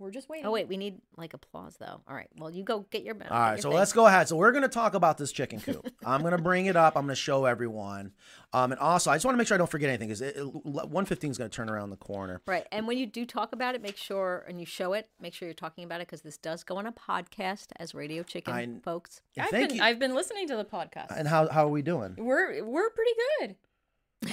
We're 0.00 0.10
just 0.10 0.30
waiting. 0.30 0.46
Oh 0.46 0.50
wait, 0.50 0.66
we 0.66 0.78
need 0.78 1.02
like 1.18 1.34
applause 1.34 1.76
though. 1.78 2.00
All 2.08 2.14
right. 2.14 2.28
Well, 2.38 2.50
you 2.50 2.64
go 2.64 2.86
get 2.90 3.04
your. 3.04 3.14
All 3.30 3.38
right, 3.38 3.60
so 3.60 3.70
let's 3.70 3.92
go 3.92 4.06
ahead. 4.06 4.28
So 4.28 4.36
we're 4.36 4.50
going 4.50 4.62
to 4.62 4.68
talk 4.68 4.94
about 4.94 5.18
this 5.18 5.30
chicken 5.30 5.60
coop. 5.60 5.86
I'm 6.06 6.22
going 6.22 6.36
to 6.36 6.42
bring 6.42 6.66
it 6.66 6.74
up. 6.74 6.96
I'm 6.96 7.02
going 7.04 7.14
to 7.14 7.20
show 7.20 7.44
everyone. 7.44 8.12
Um, 8.54 8.72
and 8.72 8.80
also, 8.80 9.10
I 9.10 9.16
just 9.16 9.26
want 9.26 9.34
to 9.34 9.38
make 9.38 9.46
sure 9.46 9.56
I 9.56 9.58
don't 9.58 9.70
forget 9.70 9.90
anything 9.90 10.08
because 10.08 10.22
115 10.64 11.30
is 11.30 11.38
going 11.38 11.50
to 11.50 11.54
turn 11.54 11.68
around 11.68 11.90
the 11.90 11.96
corner. 11.96 12.40
Right, 12.46 12.66
and 12.72 12.86
when 12.86 12.96
you 12.96 13.06
do 13.06 13.26
talk 13.26 13.52
about 13.52 13.74
it, 13.74 13.82
make 13.82 13.98
sure 13.98 14.44
and 14.48 14.58
you 14.58 14.66
show 14.66 14.94
it. 14.94 15.08
Make 15.20 15.34
sure 15.34 15.46
you're 15.46 15.54
talking 15.54 15.84
about 15.84 16.00
it 16.00 16.06
because 16.08 16.22
this 16.22 16.38
does 16.38 16.64
go 16.64 16.76
on 16.78 16.86
a 16.86 16.92
podcast 16.92 17.66
as 17.76 17.94
Radio 17.94 18.22
Chicken, 18.22 18.54
I- 18.54 18.82
folks. 18.82 19.20
I've 19.38 19.50
Thank 19.50 19.68
been 19.68 19.76
you. 19.76 19.82
I've 19.82 19.98
been 19.98 20.14
listening 20.14 20.48
to 20.48 20.56
the 20.56 20.64
podcast. 20.64 21.16
And 21.16 21.28
how, 21.28 21.48
how 21.48 21.66
are 21.66 21.70
we 21.70 21.82
doing? 21.82 22.14
we're 22.16 22.64
we're 22.64 22.90
pretty 22.90 23.12
good. 23.38 23.56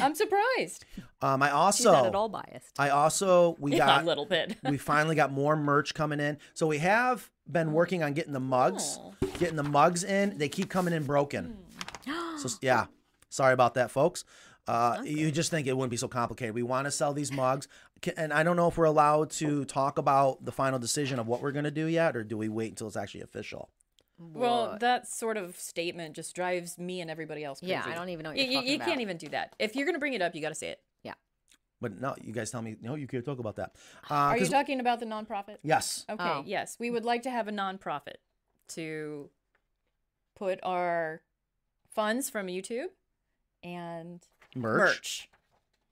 I'm 0.01 0.15
surprised. 0.15 0.85
Um, 1.21 1.41
I 1.41 1.51
also 1.51 1.77
She's 1.77 1.85
not 1.85 2.05
at 2.07 2.15
all 2.15 2.29
biased. 2.29 2.77
I 2.77 2.89
also, 2.89 3.55
we 3.59 3.77
got 3.77 4.03
a 4.03 4.05
little 4.05 4.25
bit. 4.25 4.57
we 4.69 4.77
finally 4.77 5.15
got 5.15 5.31
more 5.31 5.55
merch 5.55 5.93
coming 5.93 6.19
in. 6.19 6.37
So 6.53 6.67
we 6.67 6.79
have 6.79 7.29
been 7.49 7.71
working 7.71 8.03
on 8.03 8.13
getting 8.13 8.33
the 8.33 8.39
mugs, 8.39 8.99
Oh. 9.01 9.13
getting 9.39 9.55
the 9.55 9.63
mugs 9.63 10.03
in. 10.03 10.37
They 10.37 10.49
keep 10.49 10.69
coming 10.69 10.93
in 10.93 11.03
broken. 11.03 11.57
Hmm. 12.05 12.37
So 12.37 12.49
yeah, 12.61 12.87
sorry 13.29 13.53
about 13.53 13.75
that, 13.75 13.89
folks. 13.91 14.23
Uh, 14.67 15.01
you 15.05 15.31
just 15.31 15.49
think 15.49 15.65
it 15.65 15.75
wouldn't 15.77 15.91
be 15.91 15.97
so 15.97 16.09
complicated. 16.09 16.53
We 16.53 16.61
want 16.63 16.85
to 16.85 16.91
sell 16.91 17.13
these 17.13 17.31
mugs, 17.31 17.69
and 18.17 18.33
I 18.33 18.43
don't 18.43 18.57
know 18.57 18.67
if 18.67 18.77
we're 18.77 18.83
allowed 18.83 19.29
to 19.31 19.63
talk 19.63 19.97
about 19.97 20.43
the 20.43 20.51
final 20.51 20.77
decision 20.77 21.19
of 21.19 21.27
what 21.27 21.41
we're 21.41 21.53
going 21.53 21.63
to 21.63 21.71
do 21.71 21.85
yet, 21.85 22.17
or 22.17 22.25
do 22.25 22.37
we 22.37 22.49
wait 22.49 22.71
until 22.71 22.87
it's 22.87 22.97
actually 22.97 23.21
official? 23.21 23.69
Well, 24.19 24.69
What? 24.71 24.79
that 24.79 25.07
sort 25.07 25.37
of 25.37 25.55
statement 25.59 26.15
just 26.15 26.35
drives 26.35 26.77
me 26.79 27.01
and 27.01 27.09
everybody 27.11 27.43
else 27.43 27.59
crazy. 27.59 27.71
Yeah, 27.73 27.83
I 27.85 27.93
don't 27.93 28.09
even 28.09 28.23
know 28.23 28.29
what 28.31 28.37
You, 28.37 28.43
you're 28.45 28.51
you- 28.51 28.57
talking 28.59 28.71
you 28.73 28.79
can't 28.79 29.01
even 29.01 29.17
do 29.17 29.27
that. 29.29 29.55
If 29.59 29.75
you're 29.75 29.85
gonna 29.85 29.99
bring 29.99 30.13
it 30.13 30.21
up, 30.21 30.33
you 30.33 30.41
got 30.41 30.49
to 30.49 30.55
say 30.55 30.69
it. 30.69 30.81
Yeah. 31.03 31.13
But 31.79 31.99
no, 32.01 32.15
you 32.21 32.33
guys 32.33 32.49
tell 32.49 32.61
me 32.63 32.75
no, 32.81 32.95
you 32.95 33.05
can't 33.07 33.23
talk 33.23 33.37
about 33.39 33.55
that. 33.57 33.75
Uh, 34.09 34.13
Are 34.13 34.37
you 34.37 34.47
talking 34.47 34.79
about 34.79 34.99
the 34.99 35.05
nonprofit? 35.05 35.57
yes, 35.63 36.05
Okay, 36.09 36.23
Oh. 36.23 36.43
yes. 36.45 36.77
We 36.79 36.89
would 36.89 37.05
like 37.05 37.21
to 37.23 37.29
have 37.29 37.47
a 37.47 37.51
nonprofit 37.51 38.15
to 38.69 39.29
put 40.35 40.59
our 40.63 41.21
funds 41.93 42.29
from 42.29 42.47
YouTube 42.47 42.87
and 43.63 44.21
merch. 44.55 44.79
merch, 44.79 45.29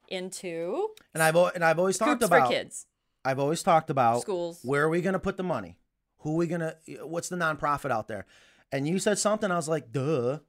into 0.08 0.90
And 1.14 1.22
I've 1.24 1.36
and 1.36 1.64
I've 1.64 1.80
always 1.80 1.98
talked 1.98 2.22
Coops 2.22 2.26
about 2.26 2.48
for 2.48 2.54
kids, 2.54 2.88
I've 3.24 3.40
always 3.40 3.62
talked 3.64 3.90
about 3.90 4.22
schools. 4.22 4.60
where 4.64 4.84
are 4.84 4.90
we 4.90 5.02
going 5.02 5.14
to 5.14 5.20
put 5.20 5.38
the 5.38 5.44
money? 5.44 5.78
Who 6.26 6.34
are 6.34 6.38
we 6.38 6.48
to, 6.48 6.76
what's 7.04 7.30
the 7.30 7.36
nonprofit 7.36 7.92
out 7.92 8.08
there? 8.08 8.26
And 8.72 8.88
you 8.88 8.98
said 8.98 9.20
something, 9.20 9.52
I 9.52 9.56
was 9.58 9.70
like, 9.70 9.92
duh, 9.92 10.40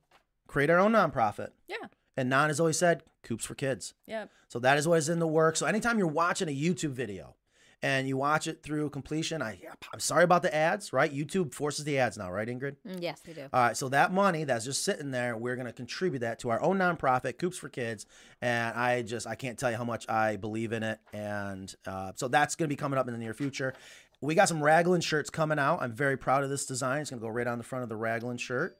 create 0.46 0.70
our 0.70 0.78
own 0.78 0.92
nonprofit. 0.92 1.50
Yeah, 1.68 1.76
And 2.16 2.30
Nan 2.30 2.48
has 2.48 2.58
always 2.58 2.78
said, 2.78 3.02
Coops 3.22 3.44
for 3.44 3.54
Kids. 3.54 3.92
yeah. 4.06 4.24
So 4.48 4.58
that 4.60 4.78
is 4.78 4.88
what 4.88 4.96
is 4.98 5.10
in 5.10 5.18
the 5.18 5.26
work. 5.26 5.54
So 5.56 5.66
anytime 5.66 5.98
you're 5.98 6.06
watching 6.06 6.48
a 6.48 6.52
YouTube 6.56 6.92
video 6.92 7.34
and 7.82 8.08
you 8.08 8.16
watch 8.16 8.46
it 8.46 8.62
through 8.62 8.88
completion, 8.88 9.42
I, 9.42 9.60
I'm 9.92 10.00
sorry 10.00 10.24
about 10.24 10.40
the 10.42 10.54
ads, 10.54 10.94
right? 10.94 11.12
YouTube 11.14 11.52
forces 11.52 11.84
the 11.84 11.98
ads 11.98 12.16
now, 12.16 12.30
right, 12.32 12.48
Ingrid? 12.48 12.76
Mm, 12.88 13.02
yes, 13.02 13.20
they 13.20 13.34
do. 13.34 13.42
All 13.52 13.60
right, 13.64 13.76
so 13.76 13.90
that 13.90 14.14
money 14.14 14.44
that's 14.44 14.64
just 14.64 14.82
sitting 14.82 15.10
there, 15.10 15.36
we're 15.36 15.56
going 15.56 15.66
to 15.66 15.74
contribute 15.74 16.20
that 16.20 16.38
to 16.38 16.48
our 16.50 16.62
own 16.62 16.78
nonprofit, 16.78 17.36
Coops 17.38 17.58
for 17.58 17.68
Kids, 17.68 18.06
and 18.40 18.74
I 18.74 19.02
just 19.02 19.26
I 19.26 19.34
can't 19.34 19.58
tell 19.58 19.70
you 19.70 19.76
how 19.76 19.84
much 19.84 20.08
I 20.08 20.36
believe 20.36 20.72
in 20.72 20.82
it, 20.84 21.00
and 21.12 21.74
uh, 21.86 22.12
so 22.14 22.28
that's 22.28 22.54
going 22.54 22.68
to 22.68 22.72
be 22.72 22.76
coming 22.76 22.98
up 22.98 23.08
in 23.08 23.12
the 23.12 23.20
near 23.20 23.34
future. 23.34 23.74
We 24.20 24.34
got 24.34 24.48
some 24.48 24.62
Raglan 24.62 25.02
shirts 25.02 25.30
coming 25.30 25.58
out. 25.58 25.82
I'm 25.82 25.92
very 25.92 26.16
proud 26.16 26.42
of 26.42 26.50
this 26.50 26.66
design. 26.66 27.02
It's 27.02 27.10
going 27.10 27.20
to 27.20 27.26
go 27.26 27.30
right 27.30 27.46
on 27.46 27.58
the 27.58 27.64
front 27.64 27.82
of 27.82 27.88
the 27.88 27.96
Raglan 27.96 28.38
shirt, 28.38 28.78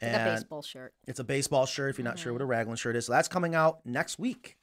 Like 0.00 0.12
and 0.12 0.28
a 0.28 0.34
baseball 0.34 0.62
shirt. 0.62 0.94
it's 1.06 1.20
a 1.20 1.24
baseball 1.24 1.66
shirt. 1.66 1.90
If 1.90 1.98
you're 1.98 2.04
not 2.04 2.18
sure 2.18 2.32
what 2.32 2.40
a 2.40 2.44
mm-hmm. 2.44 2.50
Raglan 2.50 2.76
shirt 2.76 2.96
is, 2.96 3.06
so 3.06 3.12
that's 3.12 3.28
coming 3.28 3.54
out 3.54 3.84
next 3.84 4.18
week. 4.18 4.56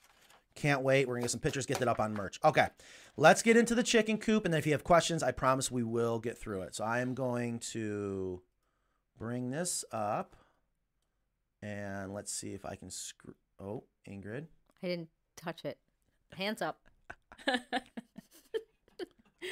Can't 0.56 0.82
wait. 0.82 1.08
We're 1.08 1.16
gonna 1.16 1.24
get 1.24 1.32
some 1.32 1.42
pictures, 1.42 1.66
get 1.66 1.80
that 1.80 1.88
up 1.88 2.00
on 2.00 2.14
merch. 2.14 2.40
Okay, 2.44 2.68
let's 3.18 3.42
get 3.42 3.58
into 3.58 3.76
the 3.76 3.84
chicken 3.84 4.18
coop, 4.18 4.46
and 4.46 4.54
then 4.54 4.60
if 4.60 4.66
you 4.66 4.72
have 4.72 4.86
questions, 4.86 5.22
I 5.22 5.32
promise 5.32 5.70
we 5.70 5.84
will 5.84 6.18
get 6.18 6.38
through 6.38 6.62
it. 6.62 6.76
So 6.76 6.86
I 6.86 7.02
am 7.02 7.14
going 7.14 7.60
to 7.72 8.42
bring 9.20 9.52
this 9.52 9.84
up, 9.92 10.38
and 11.62 12.14
let's 12.14 12.32
see 12.32 12.54
if 12.54 12.66
I 12.66 12.76
can 12.76 12.90
screw. 12.90 13.36
Oh, 13.60 13.84
Ingrid. 14.10 14.46
I 14.82 14.88
didn't 14.88 15.10
touch 15.36 15.66
it. 15.66 15.78
Hands 16.34 16.62
up. 16.62 16.80
All 17.48 17.58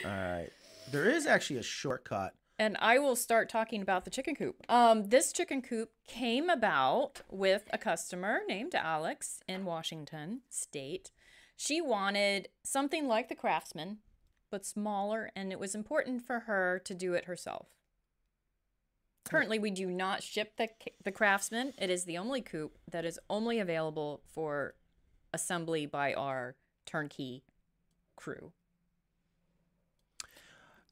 right. 0.05 0.49
There 0.93 1.09
is 1.09 1.25
actually 1.25 1.57
a 1.57 1.63
shortcut. 1.63 2.35
And 2.59 2.77
I 2.79 2.99
will 2.99 3.15
start 3.15 3.49
talking 3.49 3.81
about 3.81 4.05
the 4.05 4.11
chicken 4.11 4.35
coop. 4.35 4.57
Um, 4.69 5.09
this 5.09 5.33
chicken 5.33 5.63
coop 5.63 5.89
came 6.07 6.51
about 6.51 7.21
with 7.31 7.63
a 7.73 7.79
customer 7.79 8.41
named 8.47 8.75
Alex 8.75 9.39
in 9.47 9.65
Washington 9.65 10.41
State. 10.51 11.09
She 11.57 11.81
wanted 11.81 12.49
something 12.63 13.07
like 13.07 13.27
the 13.27 13.33
Craftsman, 13.33 13.97
but 14.51 14.67
smaller, 14.67 15.31
and 15.35 15.51
it 15.51 15.59
was 15.59 15.73
important 15.73 16.21
for 16.21 16.41
her 16.41 16.79
to 16.85 16.93
do 16.93 17.15
it 17.15 17.25
herself. 17.25 17.69
Currently, 19.25 19.57
we 19.57 19.71
do 19.71 19.87
not 19.87 20.21
ship 20.21 20.57
the 20.57 20.69
the 21.03 21.11
Craftsman. 21.11 21.73
It 21.79 21.89
is 21.89 22.03
the 22.03 22.19
only 22.19 22.41
coop 22.41 22.77
that 22.91 23.03
is 23.03 23.19
only 23.31 23.59
available 23.59 24.21
for 24.31 24.75
assembly 25.33 25.87
by 25.87 26.13
our 26.13 26.55
turnkey 26.85 27.45
crew. 28.15 28.51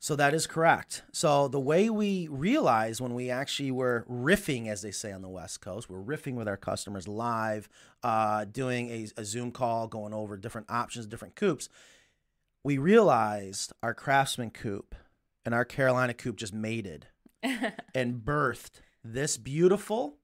So 0.01 0.15
that 0.15 0.33
is 0.33 0.47
correct. 0.47 1.03
So 1.11 1.47
the 1.47 1.59
way 1.59 1.87
we 1.87 2.27
realized 2.27 2.99
when 3.01 3.13
we 3.13 3.29
actually 3.29 3.69
were 3.69 4.03
riffing, 4.09 4.67
as 4.67 4.81
they 4.81 4.89
say 4.89 5.11
on 5.11 5.21
the 5.21 5.29
West 5.29 5.61
Coast, 5.61 5.91
we're 5.91 6.01
riffing 6.01 6.33
with 6.33 6.47
our 6.47 6.57
customers 6.57 7.07
live, 7.07 7.69
uh, 8.01 8.45
doing 8.45 8.89
a, 8.89 9.07
a 9.21 9.23
Zoom 9.23 9.51
call, 9.51 9.87
going 9.87 10.11
over 10.11 10.37
different 10.37 10.71
options, 10.71 11.05
different 11.05 11.35
coops. 11.35 11.69
We 12.63 12.79
realized 12.79 13.73
our 13.83 13.93
Craftsman 13.93 14.49
coop 14.49 14.95
and 15.45 15.53
our 15.53 15.63
Carolina 15.63 16.15
coop 16.15 16.35
just 16.35 16.53
mated 16.53 17.05
and 17.43 18.21
birthed 18.25 18.81
this 19.03 19.37
beautiful. 19.37 20.17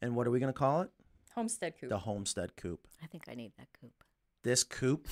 And 0.00 0.16
what 0.16 0.26
are 0.26 0.30
we 0.30 0.40
going 0.40 0.52
to 0.52 0.58
call 0.58 0.80
it? 0.80 0.88
Homestead 1.34 1.74
coop. 1.78 1.90
The 1.90 1.98
Homestead 1.98 2.56
coop. 2.56 2.88
I 3.04 3.06
think 3.06 3.24
I 3.28 3.34
need 3.34 3.52
that 3.58 3.68
coop. 3.78 3.92
This 4.44 4.64
coop 4.64 5.08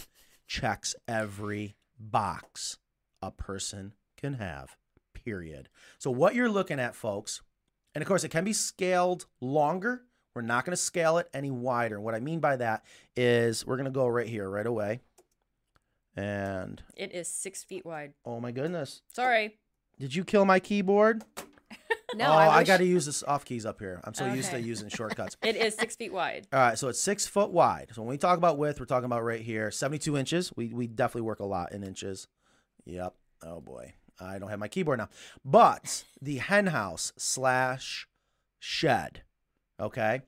checks 0.47 0.95
every 1.07 1.77
box 2.01 2.79
a 3.27 3.31
person 3.31 3.95
can 4.17 4.35
have, 4.35 4.77
period. 5.13 5.69
So, 5.99 6.11
what 6.11 6.35
you're 6.35 6.51
looking 6.51 6.81
at, 6.81 6.95
folks, 6.95 7.43
and 7.95 8.03
of 8.03 8.09
course, 8.09 8.25
it 8.25 8.31
can 8.31 8.45
be 8.45 8.53
scaled 8.53 9.27
longer. 9.41 10.03
We're 10.35 10.43
not 10.43 10.65
going 10.65 10.73
to 10.73 10.83
scale 10.83 11.19
it 11.19 11.29
any 11.33 11.51
wider. 11.51 12.01
What 12.01 12.15
I 12.15 12.21
mean 12.21 12.41
by 12.41 12.57
that 12.57 12.85
is 13.17 13.65
we're 13.65 13.77
going 13.77 13.85
to 13.85 13.93
go 13.93 14.09
right 14.09 14.27
here, 14.27 14.51
right 14.51 14.67
away. 14.67 15.01
And 16.17 16.83
It 16.97 17.13
is 17.13 17.29
six 17.29 17.63
feet 17.63 17.85
wide. 17.85 18.15
oh 18.25 18.41
my 18.41 18.53
goodness. 18.53 19.03
Sorry. 19.13 19.59
Did 19.99 20.15
you 20.15 20.25
kill 20.25 20.45
my 20.45 20.61
keyboard? 20.61 21.25
No, 22.17 22.27
oh, 22.27 22.33
I, 22.33 22.59
I, 22.59 22.65
got 22.65 22.77
to 22.77 22.85
use 22.85 23.07
this 23.07 23.25
off 23.25 23.45
keys 23.45 23.67
up 23.67 23.81
here. 23.81 24.01
I'm 24.05 24.15
so 24.15 24.27
used 24.27 24.51
to 24.51 24.61
using 24.61 24.89
shortcuts. 24.89 25.37
It 25.43 25.57
is 25.57 25.75
six 25.75 25.97
feet 25.97 26.13
wide. 26.13 26.47
All 26.53 26.61
right, 26.61 26.79
so 26.79 26.89
it's 26.89 27.01
six 27.01 27.27
foot 27.27 27.51
wide. 27.51 27.89
So 27.93 28.03
when 28.03 28.09
we 28.11 28.19
talk 28.19 28.39
about 28.39 28.57
width, 28.57 28.79
we're 28.79 28.87
talking 28.87 29.07
about 29.07 29.25
right 29.25 29.41
here, 29.41 29.73
72 29.73 30.17
inches. 30.17 30.53
We, 30.55 30.69
we 30.69 30.87
definitely 30.87 31.23
work 31.23 31.41
a 31.41 31.45
lot 31.45 31.73
in 31.73 31.83
inches. 31.83 32.29
Yep. 32.87 33.15
Oh 33.43 33.61
boy. 33.61 33.95
I 34.21 34.39
don't 34.39 34.51
have 34.51 34.59
my 34.59 34.69
keyboard 34.69 34.99
now. 34.99 35.09
But 35.45 36.05
the 36.21 36.39
hen 36.39 36.69
house 36.69 37.13
slash 37.17 38.07
shed, 38.59 39.23
okay, 39.81 40.23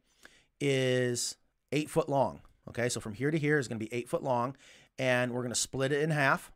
is 0.61 1.37
eight 1.73 1.91
foot 1.91 2.09
long. 2.09 2.41
Okay, 2.69 2.89
so 2.89 3.01
from 3.01 3.15
here 3.15 3.31
to 3.31 3.39
here 3.39 3.59
is 3.59 3.69
going 3.69 3.79
to 3.79 3.85
be 3.85 3.95
eight 3.95 4.09
foot 4.09 4.23
long. 4.23 4.57
And 4.99 5.33
we're 5.33 5.43
going 5.43 5.53
to 5.53 5.61
split 5.61 5.93
it 5.93 6.03
in 6.03 6.11
half 6.11 6.51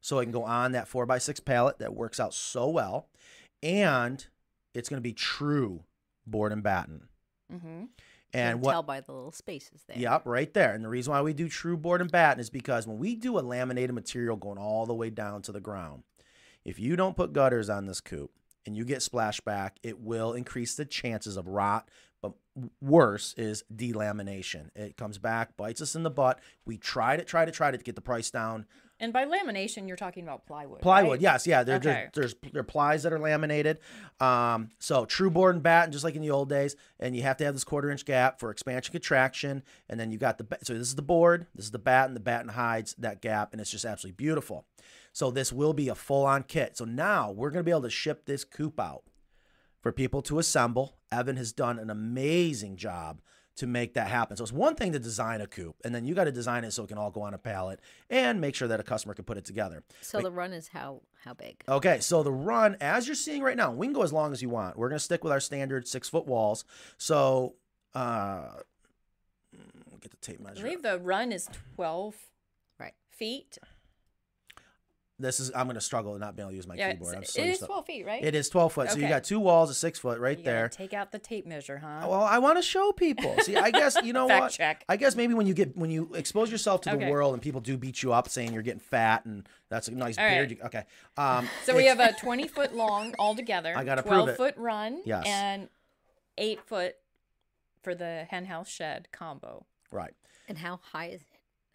so 0.00 0.18
it 0.18 0.24
can 0.24 0.32
go 0.32 0.44
on 0.44 0.72
that 0.72 0.88
four 0.88 1.06
by 1.06 1.18
six 1.18 1.40
pallet 1.40 1.78
that 1.78 1.94
works 1.94 2.20
out 2.20 2.34
so 2.34 2.68
well. 2.68 3.08
And 3.62 4.24
it's 4.74 4.88
going 4.88 4.98
to 4.98 5.08
be 5.08 5.14
true 5.14 5.84
board 6.26 6.52
and 6.52 6.62
batten. 6.62 7.08
Mm-hmm. 7.52 7.84
And 8.34 8.56
can 8.56 8.60
what 8.60 8.72
tell 8.72 8.82
by 8.82 9.00
the 9.00 9.12
little 9.12 9.32
spaces 9.32 9.82
there. 9.86 9.98
Yep, 9.98 10.22
right 10.26 10.52
there. 10.52 10.72
And 10.74 10.84
the 10.84 10.88
reason 10.88 11.12
why 11.12 11.22
we 11.22 11.32
do 11.32 11.48
true 11.48 11.76
board 11.76 12.00
and 12.00 12.10
batten 12.10 12.40
is 12.40 12.50
because 12.50 12.86
when 12.86 12.98
we 12.98 13.14
do 13.14 13.38
a 13.38 13.40
laminated 13.40 13.94
material 13.94 14.36
going 14.36 14.58
all 14.58 14.84
the 14.84 14.94
way 14.94 15.08
down 15.10 15.42
to 15.42 15.52
the 15.52 15.60
ground, 15.60 16.02
if 16.64 16.78
you 16.78 16.96
don't 16.96 17.16
put 17.16 17.32
gutters 17.32 17.70
on 17.70 17.86
this 17.86 18.00
coop 18.00 18.30
and 18.66 18.76
you 18.76 18.84
get 18.84 18.98
splashback, 18.98 19.72
it 19.82 20.00
will 20.00 20.34
increase 20.34 20.74
the 20.74 20.84
chances 20.84 21.36
of 21.38 21.48
rot. 21.48 21.88
But 22.20 22.32
worse 22.80 23.34
is 23.36 23.62
delamination. 23.74 24.70
It 24.74 24.96
comes 24.96 25.18
back, 25.18 25.56
bites 25.56 25.80
us 25.80 25.94
in 25.94 26.02
the 26.02 26.10
butt. 26.10 26.40
We 26.66 26.76
tried 26.76 27.20
it, 27.20 27.26
tried 27.26 27.48
it, 27.48 27.54
tried 27.54 27.74
it 27.74 27.78
to 27.78 27.84
get 27.84 27.94
the 27.94 28.00
price 28.00 28.30
down. 28.30 28.66
And 29.00 29.12
by 29.12 29.26
lamination, 29.26 29.86
you're 29.86 29.96
talking 29.96 30.24
about 30.24 30.44
plywood. 30.44 30.80
Plywood, 30.80 31.10
right? 31.12 31.20
yes, 31.20 31.46
yeah. 31.46 31.62
There, 31.62 31.76
Okay. 31.76 31.84
there- 31.86 32.10
there's 32.14 32.34
there 32.52 32.64
plies 32.64 33.04
that 33.04 33.12
are 33.12 33.18
laminated. 33.20 33.78
Um, 34.18 34.70
so 34.80 35.04
true 35.04 35.30
board 35.30 35.54
and 35.54 35.62
batten, 35.62 35.92
just 35.92 36.02
like 36.02 36.16
in 36.16 36.22
the 36.22 36.30
old 36.32 36.48
days, 36.48 36.74
and 36.98 37.14
you 37.14 37.22
have 37.22 37.36
to 37.36 37.44
have 37.44 37.54
this 37.54 37.62
quarter 37.62 37.90
inch 37.92 38.04
gap 38.04 38.40
for 38.40 38.50
expansion 38.50 38.90
contraction, 38.90 39.62
and 39.88 40.00
then 40.00 40.10
you 40.10 40.18
got 40.18 40.38
the 40.38 40.58
so 40.64 40.74
this 40.74 40.88
is 40.88 40.96
the 40.96 41.02
board, 41.02 41.46
this 41.54 41.66
is 41.66 41.70
the 41.70 41.78
batten, 41.78 42.14
the 42.14 42.18
batten 42.20 42.48
hides 42.48 42.96
that 42.98 43.22
gap, 43.22 43.52
and 43.52 43.60
it's 43.60 43.70
just 43.70 43.84
absolutely 43.84 44.16
beautiful. 44.16 44.64
So 45.12 45.30
this 45.30 45.52
will 45.52 45.74
be 45.74 45.88
a 45.88 45.94
full 45.94 46.26
on 46.26 46.42
kit. 46.42 46.76
So 46.76 46.84
now 46.84 47.30
we're 47.30 47.50
gonna 47.50 47.62
be 47.62 47.70
able 47.70 47.82
to 47.82 47.90
ship 47.90 48.24
this 48.26 48.42
coop 48.42 48.80
out 48.80 49.04
for 49.80 49.92
people 49.92 50.22
to 50.22 50.38
assemble. 50.38 50.98
Evan 51.12 51.36
has 51.36 51.52
done 51.52 51.78
an 51.78 51.90
amazing 51.90 52.76
job 52.76 53.20
to 53.56 53.66
make 53.66 53.94
that 53.94 54.06
happen. 54.08 54.36
So 54.36 54.44
it's 54.44 54.52
one 54.52 54.76
thing 54.76 54.92
to 54.92 54.98
design 55.00 55.40
a 55.40 55.46
coop, 55.46 55.74
and 55.84 55.92
then 55.92 56.04
you 56.04 56.14
got 56.14 56.24
to 56.24 56.32
design 56.32 56.62
it 56.64 56.72
so 56.72 56.84
it 56.84 56.88
can 56.88 56.98
all 56.98 57.10
go 57.10 57.22
on 57.22 57.34
a 57.34 57.38
pallet 57.38 57.80
and 58.08 58.40
make 58.40 58.54
sure 58.54 58.68
that 58.68 58.78
a 58.78 58.84
customer 58.84 59.14
can 59.14 59.24
put 59.24 59.36
it 59.36 59.44
together. 59.44 59.82
So 60.00 60.20
the 60.20 60.30
run 60.30 60.52
is 60.52 60.68
how 60.68 61.02
how 61.24 61.34
big? 61.34 61.64
Okay, 61.68 61.98
so 61.98 62.22
the 62.22 62.30
run, 62.32 62.76
as 62.80 63.08
you're 63.08 63.16
seeing 63.16 63.42
right 63.42 63.56
now, 63.56 63.72
we 63.72 63.86
can 63.86 63.92
go 63.94 64.02
as 64.02 64.12
long 64.12 64.32
as 64.32 64.40
you 64.42 64.48
want. 64.48 64.76
We're 64.76 64.88
gonna 64.88 65.00
stick 65.00 65.24
with 65.24 65.32
our 65.32 65.40
standard 65.40 65.88
six 65.88 66.08
foot 66.08 66.26
walls. 66.26 66.64
So, 66.98 67.56
uh, 67.94 68.60
get 70.00 70.12
the 70.12 70.16
tape 70.18 70.38
measure. 70.40 70.60
I 70.60 70.62
believe 70.62 70.82
the 70.82 70.98
run 71.00 71.32
is 71.32 71.48
12 71.74 72.14
Right. 72.78 72.94
feet. 73.10 73.58
This 75.20 75.40
is 75.40 75.50
I'm 75.52 75.66
gonna 75.66 75.80
struggle 75.80 76.12
to 76.12 76.18
not 76.20 76.36
being 76.36 76.44
able 76.44 76.50
to 76.52 76.56
use 76.56 76.66
my 76.68 76.76
yeah, 76.76 76.92
keyboard. 76.92 77.16
I'm 77.16 77.22
it's- 77.22 77.32
so 77.34 77.42
it 77.42 77.48
used 77.48 77.64
12 77.66 77.86
feet, 77.86 78.06
right? 78.06 78.22
It 78.22 78.36
is 78.36 78.48
12 78.48 78.72
foot. 78.72 78.90
So 78.92 78.98
you 78.98 79.08
got 79.08 79.24
two 79.24 79.40
walls 79.40 79.68
of 79.68 79.74
six 79.74 79.98
foot 79.98 80.20
right 80.20 80.38
You 80.38 80.44
there. 80.44 80.68
Take 80.68 80.94
out 80.94 81.10
the 81.10 81.18
tape 81.18 81.44
measure, 81.44 81.78
huh? 81.78 82.06
Well, 82.08 82.22
I 82.22 82.38
want 82.38 82.56
to 82.58 82.62
show 82.62 82.92
people. 82.92 83.34
See, 83.40 83.56
I 83.56 83.72
guess 83.72 83.96
you 84.04 84.12
know 84.12 84.28
Fact 84.28 84.42
what? 84.42 84.52
check. 84.52 84.84
I 84.88 84.96
guess 84.96 85.16
maybe 85.16 85.34
when 85.34 85.48
you 85.48 85.54
get 85.54 85.76
when 85.76 85.90
you 85.90 86.14
expose 86.14 86.52
yourself 86.52 86.82
to 86.82 86.90
the 86.96 87.08
world 87.10 87.34
and 87.34 87.42
people 87.42 87.60
do 87.60 87.76
beat 87.76 88.00
you 88.02 88.12
up 88.12 88.28
saying 88.28 88.52
you're 88.52 88.62
getting 88.62 88.78
fat 88.78 89.24
and 89.24 89.48
that's 89.68 89.88
a 89.88 89.90
nice 89.92 90.16
All 90.18 90.28
beard. 90.28 90.50
right. 90.50 90.58
You, 90.58 90.64
okay. 90.66 90.84
Um, 91.16 91.48
So 91.64 91.74
we 91.74 91.86
have 91.86 91.98
a 91.98 92.12
20 92.12 92.46
foot 92.46 92.74
long 92.76 93.12
altogether. 93.18 93.74
I 93.76 93.82
gotta 93.82 94.02
prove 94.02 94.14
12 94.24 94.28
it. 94.28 94.36
foot 94.36 94.54
run. 94.56 95.02
Yes. 95.04 95.24
And 95.26 95.68
8 96.38 96.60
foot 96.64 96.94
for 97.82 97.94
the 97.96 98.24
hen 98.30 98.44
house 98.44 98.68
shed 98.68 99.08
combo. 99.10 99.66
right. 99.90 100.14
And 100.48 100.56
how 100.58 100.78
high 100.92 101.08
is 101.08 101.20
it? 101.22 101.26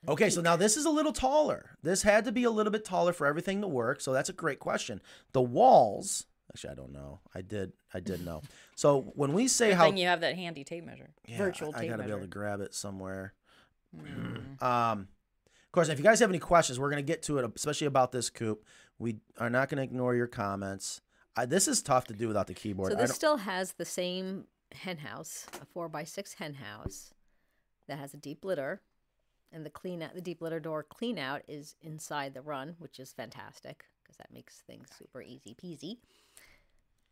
Okay, 0.08 0.30
so 0.30 0.42
now 0.42 0.56
this 0.56 0.76
is 0.76 0.86
a 0.86 0.90
little 0.90 1.14
taller. 1.14 1.72
This 1.82 2.04
had 2.04 2.26
to 2.26 2.32
be 2.32 2.44
a 2.44 2.52
little 2.52 2.72
bit 2.72 2.84
taller 2.84 3.14
for 3.14 3.26
everything 3.26 3.62
to 3.62 3.68
work. 3.68 4.02
So 4.02 4.12
that's 4.12 4.30
a 4.30 4.34
great 4.34 4.60
question. 4.60 5.02
The 5.32 5.42
walls, 5.42 6.26
actually, 6.52 6.72
I 6.72 6.76
don't 6.76 6.92
know. 6.92 7.22
I 7.34 7.42
did, 7.42 7.74
I 7.94 8.00
did 8.00 8.26
know. 8.26 8.42
So 8.76 9.12
when 9.16 9.34
we 9.34 9.48
say 9.48 9.70
Good 9.70 9.76
how, 9.78 9.86
thing 9.86 9.98
you 9.98 10.08
have 10.08 10.22
that 10.22 10.36
handy 10.36 10.64
tape 10.64 10.84
measure. 10.84 11.12
Yeah, 11.28 11.38
Virtual 11.38 11.72
I, 11.76 11.78
I 11.78 11.82
tape 11.82 11.90
gotta 11.92 11.98
measure. 12.00 12.08
be 12.08 12.18
able 12.18 12.22
to 12.22 12.28
grab 12.28 12.60
it 12.60 12.74
somewhere. 12.74 13.36
Mm. 13.96 14.62
Um, 14.64 15.00
of 15.00 15.72
course, 15.72 15.90
if 15.90 16.00
you 16.00 16.04
guys 16.04 16.20
have 16.22 16.32
any 16.32 16.40
questions, 16.40 16.80
we're 16.80 16.90
gonna 16.90 17.04
get 17.04 17.22
to 17.24 17.38
it, 17.38 17.52
especially 17.56 17.86
about 17.86 18.12
this 18.12 18.32
coop. 18.32 18.66
We 18.98 19.18
are 19.38 19.52
not 19.52 19.70
gonna 19.70 19.84
ignore 19.84 20.16
your 20.16 20.26
comments. 20.26 21.02
I, 21.36 21.46
this 21.46 21.68
is 21.68 21.84
tough 21.84 22.06
to 22.06 22.14
do 22.14 22.28
without 22.28 22.48
the 22.48 22.56
keyboard. 22.56 22.94
So 22.94 22.98
this 22.98 23.14
still 23.14 23.38
has 23.38 23.74
the 23.74 23.86
same 23.86 24.46
hen 24.72 24.98
house, 24.98 25.46
a 25.62 25.66
four 25.66 25.88
by 25.88 26.04
six 26.04 26.34
hen 26.34 26.56
house 26.56 27.14
that 27.88 28.00
has 28.00 28.16
a 28.16 28.18
deep 28.18 28.44
litter, 28.44 28.82
and 29.54 29.66
the 29.66 29.70
clean 29.70 30.02
out, 30.02 30.16
the 30.16 30.22
deep 30.22 30.42
litter 30.42 30.60
door 30.60 30.84
clean 30.84 31.18
out 31.18 31.42
is 31.48 31.76
inside 31.82 32.34
the 32.34 32.42
run, 32.42 32.76
which 32.80 33.00
is 33.00 33.14
fantastic 33.14 33.86
because 34.04 34.18
that 34.18 34.34
makes 34.34 34.64
things 34.68 34.90
super 34.98 35.22
easy 35.22 35.56
peasy. 35.62 35.98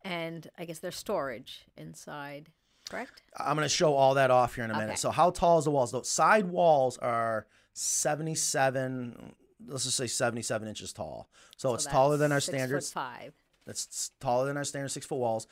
And 0.04 0.48
I 0.58 0.64
guess 0.64 0.80
there's 0.80 0.96
storage 0.96 1.64
inside, 1.76 2.50
correct? 2.90 3.22
I'm 3.38 3.56
going 3.56 3.64
to 3.64 3.74
show 3.74 3.94
all 3.94 4.14
that 4.14 4.30
off 4.30 4.56
here 4.56 4.64
in 4.64 4.70
a 4.70 4.78
minute. 4.78 4.98
So 4.98 5.10
how 5.10 5.30
tall 5.30 5.58
is 5.58 5.64
the 5.64 5.70
walls? 5.70 5.92
The 5.92 6.02
side 6.02 6.46
walls 6.46 6.98
are 6.98 7.46
77. 7.74 9.34
Let's 9.66 9.84
just 9.84 9.96
say 9.96 10.08
77 10.08 10.66
inches 10.68 10.92
tall. 10.92 11.28
So, 11.56 11.74
it's 11.74 11.86
taller 11.86 12.16
than 12.16 12.32
our 12.32 12.36
that's 12.36 12.46
six 12.46 12.56
foot 12.56 12.60
standards. 12.60 12.92
five. 12.92 13.34
That's 13.64 14.10
taller 14.18 14.46
than 14.46 14.56
our 14.56 14.64
standard 14.64 14.88
six 14.88 15.06
foot 15.06 15.18
walls. 15.18 15.46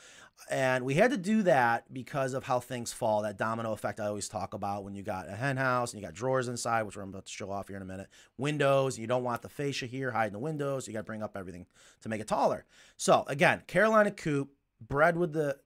And 0.49 0.83
we 0.83 0.95
had 0.95 1.11
to 1.11 1.17
do 1.17 1.43
that 1.43 1.93
because 1.93 2.33
of 2.33 2.43
how 2.43 2.59
things 2.59 2.91
fall, 2.91 3.21
that 3.21 3.37
domino 3.37 3.71
effect 3.71 3.99
I 3.99 4.07
always 4.07 4.27
talk 4.27 4.53
about 4.53 4.83
when 4.83 4.93
you 4.93 5.01
got 5.01 5.29
a 5.29 5.35
hen 5.35 5.55
house 5.55 5.93
and 5.93 6.01
you 6.01 6.05
got 6.05 6.13
drawers 6.13 6.49
inside, 6.49 6.83
which 6.83 6.97
I'm 6.97 7.09
about 7.09 7.25
to 7.25 7.31
show 7.31 7.49
off 7.51 7.67
here 7.69 7.77
in 7.77 7.81
a 7.81 7.85
minute. 7.85 8.09
Windows, 8.37 8.99
you 8.99 9.07
don't 9.07 9.23
want 9.23 9.43
the 9.43 9.49
fascia 9.49 9.85
here 9.85 10.11
hiding 10.11 10.33
the 10.33 10.39
windows. 10.39 10.87
You 10.87 10.93
got 10.93 10.99
to 10.99 11.05
bring 11.05 11.23
up 11.23 11.37
everything 11.37 11.67
to 12.01 12.09
make 12.09 12.19
it 12.19 12.27
taller. 12.27 12.65
So 12.97 13.23
again, 13.27 13.63
Carolina 13.67 14.11
coop, 14.11 14.51
bred 14.81 15.15
with 15.15 15.31
the 15.31 15.57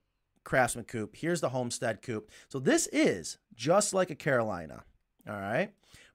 Craftsman 0.43 0.85
coop. 0.85 1.15
Here's 1.15 1.41
the 1.41 1.49
Homestead 1.49 2.01
coop. 2.01 2.29
So 2.47 2.59
this 2.59 2.87
is 2.87 3.39
just 3.55 3.93
like 3.93 4.11
a 4.11 4.15
Carolina. 4.15 4.83
All 5.27 5.39
right. 5.39 5.71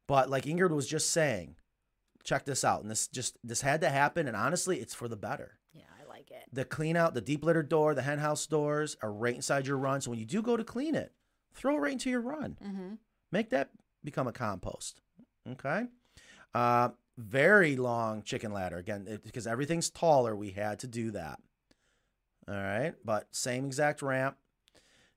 But 0.07 0.31
like 0.31 0.45
Ingrid 0.45 0.71
was 0.71 0.87
just 0.87 1.11
saying, 1.11 1.57
check 2.23 2.45
this 2.45 2.65
out. 2.65 2.83
And 2.83 2.91
this 2.91 3.09
just, 3.09 3.37
this 3.43 3.63
had 3.63 3.81
to 3.81 3.89
happen. 3.89 4.29
And 4.29 4.37
honestly, 4.37 4.79
it's 4.79 4.95
for 4.95 5.09
the 5.09 5.17
better. 5.17 5.59
Like 6.31 6.43
it. 6.43 6.49
The 6.53 6.65
clean 6.65 6.97
out, 6.97 7.15
the 7.15 7.21
deep 7.21 7.45
litter 7.45 7.63
door, 7.63 7.95
the 7.95 8.03
hen 8.03 8.19
house 8.19 8.47
doors 8.47 8.97
are 9.03 9.13
right 9.13 9.35
inside 9.35 9.67
your 9.67 9.79
run. 9.79 10.01
So 10.01 10.11
when 10.11 10.19
you 10.19 10.27
do 10.27 10.43
go 10.43 10.57
to 10.57 10.65
clean 10.65 10.95
it, 10.95 11.13
throw 11.55 11.77
it 11.77 11.81
right 11.81 11.93
into 11.93 12.11
your 12.11 12.21
run. 12.21 12.57
Mm-hmm. 12.65 12.95
Make 13.33 13.51
that 13.51 13.71
become 14.05 14.27
a 14.27 14.33
compost. 14.33 15.01
Okay. 15.49 15.85
Uh, 16.55 16.91
very 17.17 17.77
long 17.77 18.23
chicken 18.23 18.53
ladder. 18.53 18.77
Again, 18.77 19.07
it, 19.09 19.23
because 19.23 19.47
everything's 19.47 19.91
taller, 19.91 20.35
we 20.35 20.51
had 20.51 20.79
to 20.81 20.87
do 20.87 21.11
that. 21.13 21.39
All 22.49 22.55
right. 22.55 22.95
But 23.05 23.29
same 23.31 23.67
exact 23.67 24.03
ramp. 24.03 24.37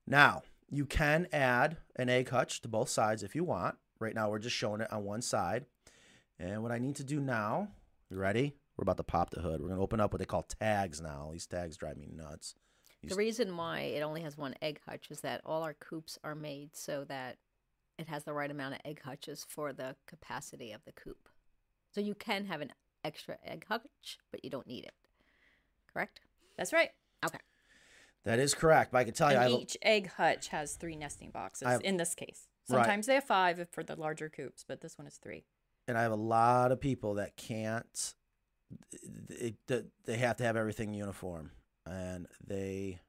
Now, 0.05 0.43
you 0.69 0.85
can 0.85 1.27
add 1.31 1.77
an 1.95 2.09
egg 2.09 2.29
hutch 2.29 2.61
to 2.61 2.67
both 2.67 2.89
sides 2.89 3.23
if 3.23 3.35
you 3.35 3.43
want. 3.43 3.75
Right 3.99 4.15
now, 4.15 4.29
we're 4.29 4.39
just 4.39 4.55
showing 4.55 4.81
it 4.81 4.91
on 4.91 5.03
one 5.03 5.21
side. 5.21 5.65
And 6.39 6.61
what 6.61 6.71
I 6.71 6.79
need 6.79 6.95
to 6.97 7.03
do 7.03 7.19
now, 7.21 7.69
you 8.09 8.17
ready? 8.17 8.55
We're 8.77 8.83
about 8.83 8.97
to 8.97 9.03
pop 9.03 9.29
the 9.29 9.41
hood. 9.41 9.61
We're 9.61 9.67
going 9.67 9.77
to 9.77 9.83
open 9.83 9.99
up 9.99 10.11
what 10.13 10.19
they 10.19 10.25
call 10.25 10.43
tags 10.43 10.99
now. 11.01 11.29
These 11.31 11.45
tags 11.45 11.77
drive 11.77 11.97
me 11.97 12.07
nuts. 12.11 12.55
The 13.03 13.15
reason 13.15 13.55
why 13.57 13.79
it 13.81 14.01
only 14.01 14.21
has 14.21 14.37
one 14.37 14.55
egg 14.61 14.79
hutch 14.87 15.07
is 15.11 15.19
that 15.21 15.41
all 15.45 15.63
our 15.63 15.73
coops 15.73 16.17
are 16.23 16.35
made 16.35 16.69
so 16.73 17.03
that 17.09 17.37
it 17.99 18.07
has 18.07 18.23
the 18.23 18.33
right 18.33 18.49
amount 18.49 18.75
of 18.75 18.79
egg 18.85 19.01
hutches 19.03 19.45
for 19.47 19.73
the 19.73 19.95
capacity 20.07 20.71
of 20.71 20.83
the 20.85 20.93
coop. 20.93 21.27
So 21.93 22.01
you 22.01 22.15
can 22.15 22.45
have 22.45 22.61
an 22.61 22.71
extra 23.03 23.37
egg 23.45 23.65
hutch, 23.67 24.17
but 24.31 24.43
you 24.43 24.49
don't 24.49 24.65
need 24.67 24.85
it. 24.85 24.93
Correct? 25.91 26.21
That's 26.57 26.71
right. 26.73 26.89
Okay. 27.25 27.37
That 28.23 28.39
is 28.39 28.55
correct. 28.55 28.93
But 28.93 28.99
I 28.99 29.03
can 29.03 29.13
tell 29.13 29.31
you, 29.31 29.37
I 29.37 29.43
and 29.43 29.51
have 29.51 29.59
a- 29.59 29.63
each 29.63 29.77
egg 29.81 30.07
hutch 30.07 30.47
has 30.47 30.75
three 30.75 30.95
nesting 30.95 31.29
boxes 31.31 31.67
I've- 31.67 31.85
in 31.85 31.97
this 31.97 32.15
case. 32.15 32.47
Right. 32.69 32.77
Sometimes 32.77 33.05
they 33.07 33.15
have 33.15 33.25
five 33.25 33.67
for 33.71 33.83
the 33.83 33.97
larger 33.97 34.29
coops, 34.29 34.63
but 34.65 34.79
this 34.81 34.97
one 34.97 35.05
is 35.07 35.17
three. 35.17 35.43
and 35.85 35.97
I 35.97 36.03
have 36.03 36.13
a 36.13 36.15
lot 36.15 36.71
of 36.71 36.79
people 36.79 37.15
that 37.15 37.35
can't. 37.35 38.15
It, 39.29 39.55
it, 39.69 39.85
they 40.05 40.17
have 40.17 40.37
to 40.37 40.43
have 40.43 40.55
everything 40.57 40.93
uniform, 40.93 41.51
and 41.85 42.27
they 42.45 42.99